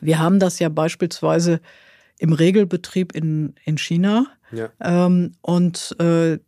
wir 0.00 0.18
haben 0.18 0.38
das 0.38 0.58
ja 0.58 0.68
beispielsweise 0.68 1.60
im 2.18 2.32
Regelbetrieb 2.32 3.14
in, 3.14 3.54
in 3.64 3.78
China. 3.78 4.26
Ja. 4.52 4.70
Ähm, 4.80 5.32
und 5.42 5.96
äh, 5.98 6.38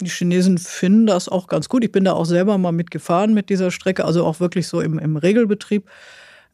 die 0.00 0.10
Chinesen 0.10 0.58
finden 0.58 1.06
das 1.06 1.28
auch 1.28 1.46
ganz 1.46 1.68
gut. 1.68 1.84
Ich 1.84 1.92
bin 1.92 2.04
da 2.04 2.12
auch 2.12 2.26
selber 2.26 2.58
mal 2.58 2.72
mitgefahren 2.72 3.32
mit 3.32 3.48
dieser 3.48 3.70
Strecke, 3.70 4.04
also 4.04 4.24
auch 4.24 4.40
wirklich 4.40 4.66
so 4.66 4.80
im, 4.80 4.98
im 4.98 5.16
Regelbetrieb 5.16 5.88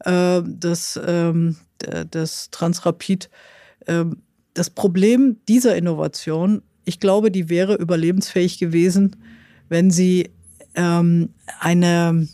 äh, 0.05 0.41
des, 0.43 0.99
ähm, 1.05 1.57
des 1.81 2.49
Transrapid. 2.51 3.29
Ähm, 3.87 4.17
das 4.53 4.69
Problem 4.69 5.37
dieser 5.47 5.75
Innovation, 5.75 6.61
ich 6.85 6.99
glaube, 6.99 7.31
die 7.31 7.49
wäre 7.49 7.75
überlebensfähig 7.75 8.59
gewesen, 8.59 9.15
wenn 9.69 9.91
sie 9.91 10.29
ähm, 10.75 11.29
eine, 11.59 12.27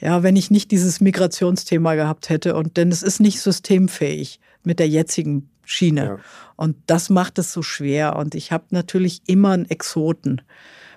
ja, 0.00 0.22
wenn 0.22 0.36
ich 0.36 0.50
nicht 0.50 0.70
dieses 0.70 1.00
Migrationsthema 1.00 1.94
gehabt 1.94 2.28
hätte. 2.28 2.54
Und 2.54 2.76
denn 2.76 2.90
es 2.90 3.02
ist 3.02 3.20
nicht 3.20 3.40
systemfähig 3.40 4.40
mit 4.62 4.78
der 4.78 4.88
jetzigen 4.88 5.50
Schiene. 5.64 6.04
Ja. 6.04 6.18
Und 6.56 6.76
das 6.86 7.10
macht 7.10 7.38
es 7.38 7.52
so 7.52 7.62
schwer. 7.62 8.16
Und 8.16 8.34
ich 8.34 8.52
habe 8.52 8.64
natürlich 8.70 9.22
immer 9.26 9.52
einen 9.52 9.68
Exoten. 9.70 10.42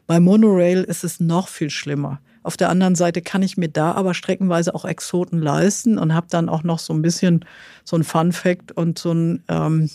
Bei 0.08 0.20
Monorail 0.20 0.84
ist 0.84 1.04
es 1.04 1.20
noch 1.20 1.48
viel 1.48 1.70
schlimmer. 1.70 2.22
Auf 2.44 2.56
der 2.56 2.70
anderen 2.70 2.96
Seite 2.96 3.22
kann 3.22 3.44
ich 3.44 3.58
mir 3.58 3.68
da 3.68 3.92
aber 3.92 4.14
streckenweise 4.14 4.74
auch 4.74 4.86
Exoten 4.86 5.42
leisten 5.42 5.98
und 5.98 6.14
habe 6.14 6.28
dann 6.30 6.48
auch 6.48 6.64
noch 6.64 6.80
so 6.80 6.94
ein 6.94 7.02
bisschen 7.02 7.44
so 7.84 7.98
ein 7.98 8.06
Fun 8.06 8.32
Fact 8.32 8.72
und 8.72 8.98
so 8.98 9.12
ein 9.12 9.44
ähm, 9.50 9.90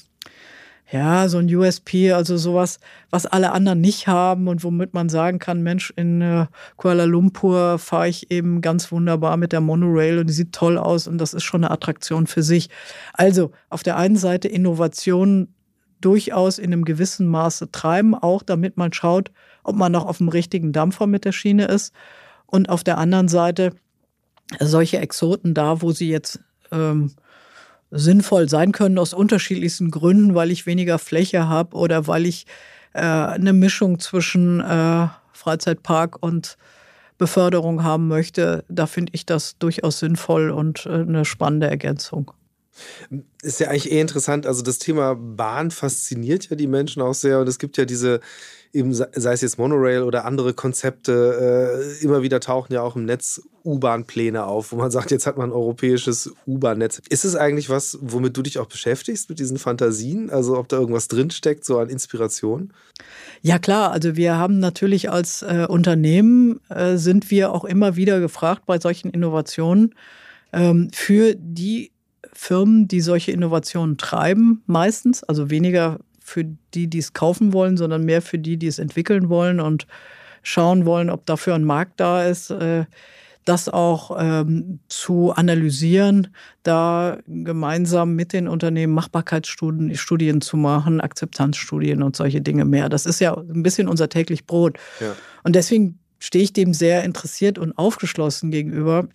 ja, 0.92 1.26
so 1.28 1.38
ein 1.38 1.52
USP, 1.52 2.12
also 2.12 2.36
sowas, 2.36 2.78
was 3.08 3.24
alle 3.24 3.52
anderen 3.52 3.80
nicht 3.80 4.08
haben 4.08 4.46
und 4.46 4.62
womit 4.62 4.92
man 4.92 5.08
sagen 5.08 5.38
kann, 5.38 5.62
Mensch, 5.62 5.90
in 5.96 6.20
äh, 6.20 6.46
Kuala 6.76 7.04
Lumpur 7.04 7.78
fahre 7.78 8.08
ich 8.08 8.30
eben 8.30 8.60
ganz 8.60 8.92
wunderbar 8.92 9.38
mit 9.38 9.52
der 9.52 9.62
Monorail 9.62 10.18
und 10.18 10.26
die 10.26 10.34
sieht 10.34 10.52
toll 10.52 10.76
aus 10.76 11.08
und 11.08 11.16
das 11.16 11.32
ist 11.32 11.44
schon 11.44 11.64
eine 11.64 11.70
Attraktion 11.70 12.26
für 12.26 12.42
sich. 12.42 12.68
Also 13.14 13.52
auf 13.70 13.82
der 13.82 13.96
einen 13.96 14.16
Seite 14.16 14.48
Innovation 14.48 15.48
durchaus 16.02 16.58
in 16.58 16.72
einem 16.72 16.84
gewissen 16.84 17.26
Maße 17.26 17.70
treiben, 17.72 18.14
auch 18.14 18.42
damit 18.42 18.76
man 18.76 18.92
schaut, 18.92 19.32
ob 19.62 19.76
man 19.76 19.92
noch 19.92 20.04
auf 20.04 20.18
dem 20.18 20.28
richtigen 20.28 20.72
Dampfer 20.72 21.06
mit 21.06 21.24
der 21.24 21.32
Schiene 21.32 21.64
ist. 21.66 21.94
Und 22.44 22.68
auf 22.68 22.84
der 22.84 22.98
anderen 22.98 23.28
Seite 23.28 23.72
solche 24.60 24.98
Exoten 24.98 25.54
da, 25.54 25.80
wo 25.80 25.92
sie 25.92 26.10
jetzt 26.10 26.40
ähm, 26.70 27.12
sinnvoll 27.92 28.48
sein 28.48 28.72
können 28.72 28.98
aus 28.98 29.12
unterschiedlichsten 29.14 29.90
Gründen, 29.90 30.34
weil 30.34 30.50
ich 30.50 30.66
weniger 30.66 30.98
Fläche 30.98 31.48
habe 31.48 31.76
oder 31.76 32.06
weil 32.06 32.26
ich 32.26 32.46
äh, 32.94 33.00
eine 33.02 33.52
Mischung 33.52 34.00
zwischen 34.00 34.60
äh, 34.60 35.06
Freizeitpark 35.32 36.16
und 36.20 36.56
Beförderung 37.18 37.84
haben 37.84 38.08
möchte. 38.08 38.64
Da 38.68 38.86
finde 38.86 39.12
ich 39.14 39.26
das 39.26 39.58
durchaus 39.58 39.98
sinnvoll 39.98 40.50
und 40.50 40.86
äh, 40.86 41.02
eine 41.02 41.24
spannende 41.24 41.68
Ergänzung. 41.68 42.32
Ist 43.42 43.60
ja 43.60 43.68
eigentlich 43.68 43.92
eh 43.92 44.00
interessant. 44.00 44.46
Also 44.46 44.62
das 44.62 44.78
Thema 44.78 45.14
Bahn 45.14 45.70
fasziniert 45.70 46.48
ja 46.50 46.56
die 46.56 46.66
Menschen 46.66 47.02
auch 47.02 47.14
sehr 47.14 47.40
und 47.40 47.48
es 47.48 47.58
gibt 47.58 47.76
ja 47.76 47.84
diese 47.84 48.20
eben 48.72 48.94
sei 48.94 49.32
es 49.32 49.42
jetzt 49.42 49.58
Monorail 49.58 50.02
oder 50.02 50.24
andere 50.24 50.54
Konzepte, 50.54 51.92
äh, 52.00 52.04
immer 52.04 52.22
wieder 52.22 52.40
tauchen 52.40 52.72
ja 52.72 52.82
auch 52.82 52.96
im 52.96 53.04
Netz 53.04 53.42
U-Bahn-Pläne 53.64 54.44
auf, 54.44 54.72
wo 54.72 54.76
man 54.76 54.90
sagt, 54.90 55.10
jetzt 55.10 55.26
hat 55.26 55.36
man 55.36 55.50
ein 55.50 55.52
europäisches 55.52 56.32
U-Bahn-Netz. 56.46 57.02
Ist 57.10 57.24
es 57.24 57.36
eigentlich 57.36 57.68
was, 57.68 57.98
womit 58.00 58.36
du 58.36 58.42
dich 58.42 58.58
auch 58.58 58.66
beschäftigst, 58.66 59.28
mit 59.28 59.38
diesen 59.38 59.58
Fantasien? 59.58 60.30
Also 60.30 60.56
ob 60.56 60.68
da 60.68 60.78
irgendwas 60.78 61.08
drinsteckt, 61.08 61.64
so 61.64 61.78
an 61.78 61.90
Inspiration? 61.90 62.72
Ja 63.42 63.58
klar, 63.58 63.92
also 63.92 64.16
wir 64.16 64.36
haben 64.36 64.58
natürlich 64.58 65.10
als 65.10 65.42
äh, 65.42 65.66
Unternehmen, 65.68 66.60
äh, 66.70 66.96
sind 66.96 67.30
wir 67.30 67.52
auch 67.52 67.64
immer 67.64 67.94
wieder 67.96 68.20
gefragt 68.20 68.62
bei 68.64 68.80
solchen 68.80 69.10
Innovationen 69.10 69.94
ähm, 70.52 70.90
für 70.92 71.34
die 71.36 71.91
Firmen, 72.32 72.88
die 72.88 73.00
solche 73.00 73.32
Innovationen 73.32 73.96
treiben, 73.96 74.62
meistens, 74.66 75.22
also 75.24 75.50
weniger 75.50 75.98
für 76.20 76.44
die, 76.74 76.88
die 76.88 76.98
es 76.98 77.12
kaufen 77.12 77.52
wollen, 77.52 77.76
sondern 77.76 78.04
mehr 78.04 78.22
für 78.22 78.38
die, 78.38 78.56
die 78.56 78.68
es 78.68 78.78
entwickeln 78.78 79.28
wollen 79.28 79.60
und 79.60 79.86
schauen 80.42 80.86
wollen, 80.86 81.10
ob 81.10 81.26
dafür 81.26 81.54
ein 81.54 81.64
Markt 81.64 82.00
da 82.00 82.24
ist. 82.24 82.50
Äh, 82.50 82.84
das 83.44 83.68
auch 83.68 84.16
ähm, 84.20 84.78
zu 84.88 85.32
analysieren, 85.32 86.28
da 86.62 87.18
gemeinsam 87.26 88.14
mit 88.14 88.32
den 88.32 88.46
Unternehmen 88.46 88.94
Machbarkeitsstudien 88.94 89.96
Studien 89.96 90.40
zu 90.40 90.56
machen, 90.56 91.00
Akzeptanzstudien 91.00 92.02
und 92.02 92.14
solche 92.14 92.40
Dinge 92.40 92.64
mehr. 92.64 92.88
Das 92.88 93.04
ist 93.04 93.20
ja 93.20 93.36
ein 93.36 93.62
bisschen 93.62 93.88
unser 93.88 94.08
täglich 94.08 94.46
Brot. 94.46 94.78
Ja. 95.00 95.14
Und 95.42 95.56
deswegen 95.56 95.98
stehe 96.20 96.44
ich 96.44 96.52
dem 96.52 96.72
sehr 96.72 97.02
interessiert 97.02 97.58
und 97.58 97.76
aufgeschlossen 97.76 98.52
gegenüber. 98.52 99.08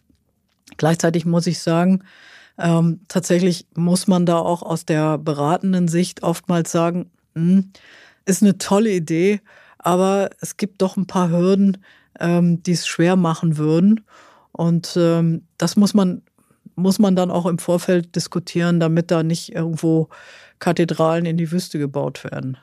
Gleichzeitig 0.75 1.25
muss 1.25 1.47
ich 1.47 1.59
sagen, 1.59 2.03
ähm, 2.57 3.01
tatsächlich 3.07 3.67
muss 3.75 4.07
man 4.07 4.25
da 4.25 4.39
auch 4.39 4.63
aus 4.63 4.85
der 4.85 5.17
beratenden 5.17 5.87
Sicht 5.87 6.23
oftmals 6.23 6.71
sagen, 6.71 7.11
hm, 7.35 7.71
ist 8.25 8.41
eine 8.41 8.57
tolle 8.57 8.91
Idee, 8.91 9.41
aber 9.77 10.29
es 10.41 10.57
gibt 10.57 10.81
doch 10.81 10.97
ein 10.97 11.07
paar 11.07 11.29
Hürden, 11.29 11.77
ähm, 12.19 12.63
die 12.63 12.71
es 12.73 12.87
schwer 12.87 13.15
machen 13.15 13.57
würden. 13.57 14.05
Und 14.51 14.95
ähm, 14.97 15.43
das 15.57 15.75
muss 15.75 15.93
man 15.93 16.23
muss 16.77 16.99
man 16.99 17.15
dann 17.15 17.31
auch 17.31 17.47
im 17.47 17.57
Vorfeld 17.57 18.15
diskutieren, 18.15 18.79
damit 18.79 19.09
da 19.09 19.23
nicht 19.23 19.53
irgendwo 19.53 20.09
Kathedralen 20.59 21.25
in 21.25 21.35
die 21.35 21.51
Wüste 21.51 21.79
gebaut 21.79 22.23
werden. 22.23 22.57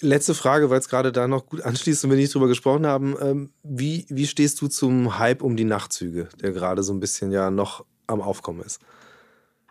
Letzte 0.00 0.34
Frage, 0.34 0.70
weil 0.70 0.80
es 0.80 0.88
gerade 0.88 1.12
da 1.12 1.28
noch 1.28 1.46
gut 1.46 1.62
anschließt 1.62 2.04
und 2.04 2.10
wir 2.10 2.16
nicht 2.16 2.34
drüber 2.34 2.48
gesprochen 2.48 2.86
haben. 2.86 3.16
Ähm, 3.20 3.50
wie, 3.62 4.06
wie 4.08 4.26
stehst 4.26 4.60
du 4.60 4.68
zum 4.68 5.18
Hype 5.18 5.42
um 5.42 5.56
die 5.56 5.64
Nachtzüge, 5.64 6.28
der 6.40 6.52
gerade 6.52 6.82
so 6.82 6.92
ein 6.92 7.00
bisschen 7.00 7.30
ja 7.30 7.50
noch 7.50 7.84
am 8.06 8.20
Aufkommen 8.20 8.60
ist? 8.62 8.80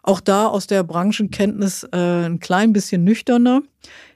Auch 0.08 0.22
da 0.22 0.48
aus 0.48 0.68
der 0.68 0.84
Branchenkenntnis 0.84 1.84
äh, 1.92 2.28
ein 2.28 2.40
klein 2.40 2.72
bisschen 2.72 3.04
nüchterner. 3.04 3.62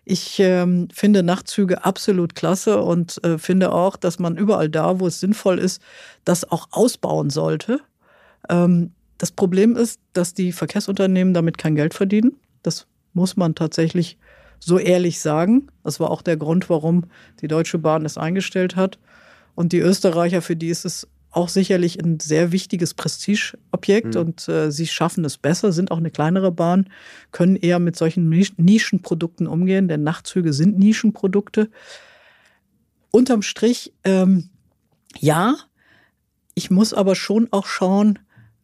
Ich 0.06 0.40
ähm, 0.40 0.88
finde 0.94 1.22
Nachtzüge 1.22 1.84
absolut 1.84 2.34
klasse 2.34 2.82
und 2.82 3.22
äh, 3.26 3.38
finde 3.38 3.74
auch, 3.74 3.98
dass 3.98 4.18
man 4.18 4.38
überall 4.38 4.70
da, 4.70 5.02
wo 5.02 5.08
es 5.08 5.20
sinnvoll 5.20 5.60
ist, 5.60 5.82
das 6.24 6.50
auch 6.50 6.70
ausbauen 6.72 7.30
sollte. 7.30 7.82
Ähm, 8.48 8.94
das 9.18 9.34
Problem 9.34 9.76
ist, 9.76 10.00
dass 10.14 10.34
die 10.34 10.54
Verkehrsunternehmen 10.54 11.34
damit 11.34 11.58
kein 11.58 11.76
Geld 11.76 11.94
verdienen. 11.94 12.38
Das 12.64 12.88
muss 13.12 13.36
man 13.36 13.54
tatsächlich 13.54 14.18
so 14.60 14.80
ehrlich 14.80 15.20
sagen. 15.20 15.68
Das 15.84 16.00
war 16.00 16.10
auch 16.10 16.22
der 16.22 16.38
Grund, 16.38 16.70
warum 16.70 17.04
die 17.42 17.50
Deutsche 17.50 17.80
Bahn 17.80 18.06
es 18.06 18.18
eingestellt 18.18 18.78
hat. 18.78 18.98
Und 19.56 19.74
die 19.74 19.80
Österreicher, 19.80 20.42
für 20.42 20.56
die 20.56 20.70
ist 20.70 20.86
es 20.86 21.06
auch 21.32 21.50
sicherlich 21.50 22.04
ein 22.04 22.20
sehr 22.20 22.52
wichtiges 22.52 22.94
Prestigeobjekt 22.94 24.16
mhm. 24.16 24.22
und 24.22 24.48
äh, 24.50 24.72
sie 24.72 24.88
schaffen 24.88 25.24
es 25.26 25.38
besser, 25.38 25.72
sind 25.72 25.90
auch 25.90 25.98
eine 25.98 26.12
kleinere 26.12 26.52
Bahn, 26.52 26.90
können 27.32 27.56
eher 27.56 27.80
mit 27.80 27.96
solchen 27.96 28.30
Nischenprodukten 28.30 29.48
umgehen, 29.48 29.88
denn 29.88 30.04
Nachtzüge 30.04 30.54
sind 30.54 30.78
Nischenprodukte. 30.78 31.70
Unterm 33.12 33.42
Strich, 33.42 33.94
ähm, 34.04 34.50
ja, 35.20 35.56
ich 36.54 36.70
muss 36.70 36.94
aber 36.94 37.16
schon 37.16 37.48
auch 37.52 37.66
schauen, 37.66 38.20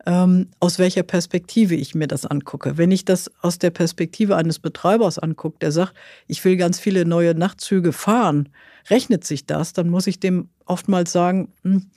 ähm, 0.06 0.48
aus 0.60 0.80
welcher 0.80 1.04
Perspektive 1.04 1.76
ich 1.76 1.96
mir 1.96 2.08
das 2.08 2.26
angucke. 2.26 2.78
Wenn 2.78 2.92
ich 2.92 3.04
das 3.04 3.30
aus 3.42 3.60
der 3.60 3.72
Perspektive 3.72 4.36
eines 4.36 4.60
Betreibers 4.60 5.20
angucke, 5.20 5.58
der 5.60 5.72
sagt, 5.72 5.94
ich 6.28 6.44
will 6.46 6.56
ganz 6.56 6.80
viele 6.80 7.06
neue 7.06 7.34
Nachtzüge 7.34 7.92
fahren, 7.92 8.50
rechnet 8.90 9.26
sich 9.26 9.46
das, 9.46 9.74
dann 9.74 9.90
muss 9.90 10.08
ich 10.08 10.20
dem 10.20 10.50
oftmals 10.66 11.12
sagen, 11.12 11.52
hm, 11.64 11.88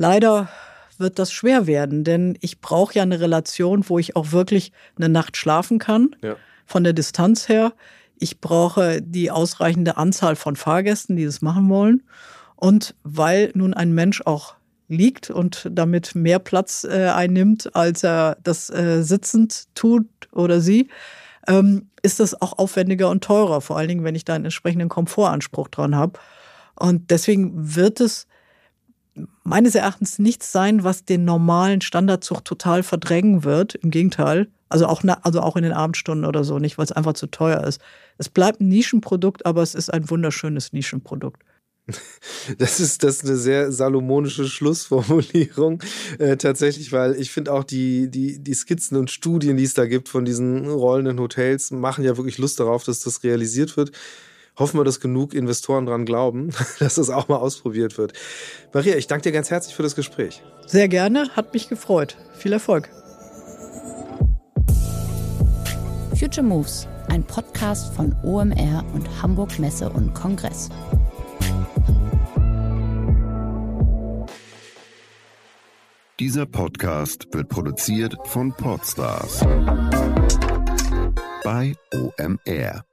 leider 0.00 0.48
wird 0.96 1.18
das 1.18 1.30
schwer 1.30 1.66
werden, 1.66 2.04
denn 2.04 2.38
ich 2.40 2.60
brauche 2.60 2.94
ja 2.94 3.02
eine 3.02 3.20
Relation, 3.20 3.84
wo 3.88 3.98
ich 3.98 4.16
auch 4.16 4.32
wirklich 4.32 4.72
eine 4.96 5.10
Nacht 5.10 5.36
schlafen 5.36 5.78
kann, 5.78 6.16
ja. 6.22 6.36
von 6.64 6.84
der 6.84 6.94
Distanz 6.94 7.48
her. 7.48 7.74
Ich 8.18 8.40
brauche 8.40 9.02
die 9.02 9.30
ausreichende 9.30 9.98
Anzahl 9.98 10.36
von 10.36 10.56
Fahrgästen, 10.56 11.16
die 11.16 11.24
das 11.26 11.42
machen 11.42 11.68
wollen. 11.68 12.02
Und 12.56 12.94
weil 13.02 13.50
nun 13.54 13.74
ein 13.74 13.92
Mensch 13.92 14.22
auch 14.24 14.54
liegt 14.88 15.30
und 15.30 15.68
damit 15.70 16.14
mehr 16.14 16.38
Platz 16.38 16.84
äh, 16.84 17.08
einnimmt, 17.08 17.74
als 17.76 18.02
er 18.02 18.36
das 18.42 18.70
äh, 18.70 19.02
sitzend 19.02 19.74
tut 19.74 20.06
oder 20.32 20.60
sie, 20.60 20.88
ähm, 21.46 21.88
ist 22.02 22.20
das 22.20 22.40
auch 22.40 22.58
aufwendiger 22.58 23.08
und 23.10 23.22
teurer, 23.22 23.60
vor 23.60 23.76
allen 23.76 23.88
Dingen, 23.88 24.04
wenn 24.04 24.14
ich 24.14 24.24
da 24.24 24.34
einen 24.34 24.46
entsprechenden 24.46 24.88
Komfortanspruch 24.88 25.68
dran 25.68 25.94
habe. 25.94 26.18
Und 26.74 27.10
deswegen 27.10 27.74
wird 27.76 28.00
es 28.00 28.26
meines 29.44 29.74
Erachtens 29.74 30.18
nichts 30.18 30.52
sein, 30.52 30.84
was 30.84 31.04
den 31.04 31.24
normalen 31.24 31.80
Standardzug 31.80 32.44
total 32.44 32.82
verdrängen 32.82 33.44
wird. 33.44 33.74
Im 33.74 33.90
Gegenteil. 33.90 34.48
Also 34.68 34.86
auch, 34.86 35.02
also 35.22 35.40
auch 35.40 35.56
in 35.56 35.64
den 35.64 35.72
Abendstunden 35.72 36.24
oder 36.24 36.44
so 36.44 36.58
nicht, 36.58 36.78
weil 36.78 36.84
es 36.84 36.92
einfach 36.92 37.14
zu 37.14 37.26
teuer 37.26 37.64
ist. 37.64 37.80
Es 38.18 38.28
bleibt 38.28 38.60
ein 38.60 38.68
Nischenprodukt, 38.68 39.44
aber 39.44 39.62
es 39.62 39.74
ist 39.74 39.92
ein 39.92 40.08
wunderschönes 40.10 40.72
Nischenprodukt. 40.72 41.42
Das 42.58 42.80
ist, 42.80 43.02
das 43.02 43.16
ist 43.16 43.26
eine 43.26 43.36
sehr 43.36 43.72
salomonische 43.72 44.46
Schlussformulierung 44.46 45.82
äh, 46.18 46.36
tatsächlich, 46.36 46.92
weil 46.92 47.14
ich 47.14 47.30
finde 47.30 47.52
auch 47.52 47.64
die, 47.64 48.10
die, 48.10 48.38
die 48.38 48.54
Skizzen 48.54 48.96
und 48.96 49.10
Studien, 49.10 49.56
die 49.56 49.64
es 49.64 49.74
da 49.74 49.86
gibt 49.86 50.08
von 50.08 50.24
diesen 50.24 50.68
rollenden 50.68 51.20
Hotels, 51.20 51.70
machen 51.70 52.04
ja 52.04 52.16
wirklich 52.16 52.38
Lust 52.38 52.60
darauf, 52.60 52.84
dass 52.84 53.00
das 53.00 53.22
realisiert 53.22 53.76
wird. 53.76 53.92
Hoffen 54.60 54.78
wir, 54.78 54.84
dass 54.84 55.00
genug 55.00 55.32
Investoren 55.32 55.86
dran 55.86 56.04
glauben, 56.04 56.50
dass 56.78 56.94
das 56.96 57.10
auch 57.10 57.28
mal 57.28 57.36
ausprobiert 57.36 57.98
wird. 57.98 58.12
Maria, 58.72 58.96
ich 58.96 59.06
danke 59.06 59.22
dir 59.22 59.32
ganz 59.32 59.50
herzlich 59.50 59.74
für 59.74 59.82
das 59.82 59.96
Gespräch. 59.96 60.42
Sehr 60.66 60.86
gerne, 60.86 61.30
hat 61.30 61.52
mich 61.54 61.68
gefreut. 61.68 62.16
Viel 62.34 62.52
Erfolg. 62.52 62.90
Future 66.14 66.46
Moves, 66.46 66.86
ein 67.08 67.24
Podcast 67.24 67.94
von 67.94 68.14
OMR 68.22 68.84
und 68.92 69.08
Hamburg 69.22 69.58
Messe 69.58 69.88
und 69.88 70.12
Kongress. 70.12 70.68
Dieser 76.18 76.44
Podcast 76.44 77.26
wird 77.32 77.48
produziert 77.48 78.14
von 78.26 78.52
Podstars 78.52 79.40
bei 81.42 81.74
OMR. 81.94 82.89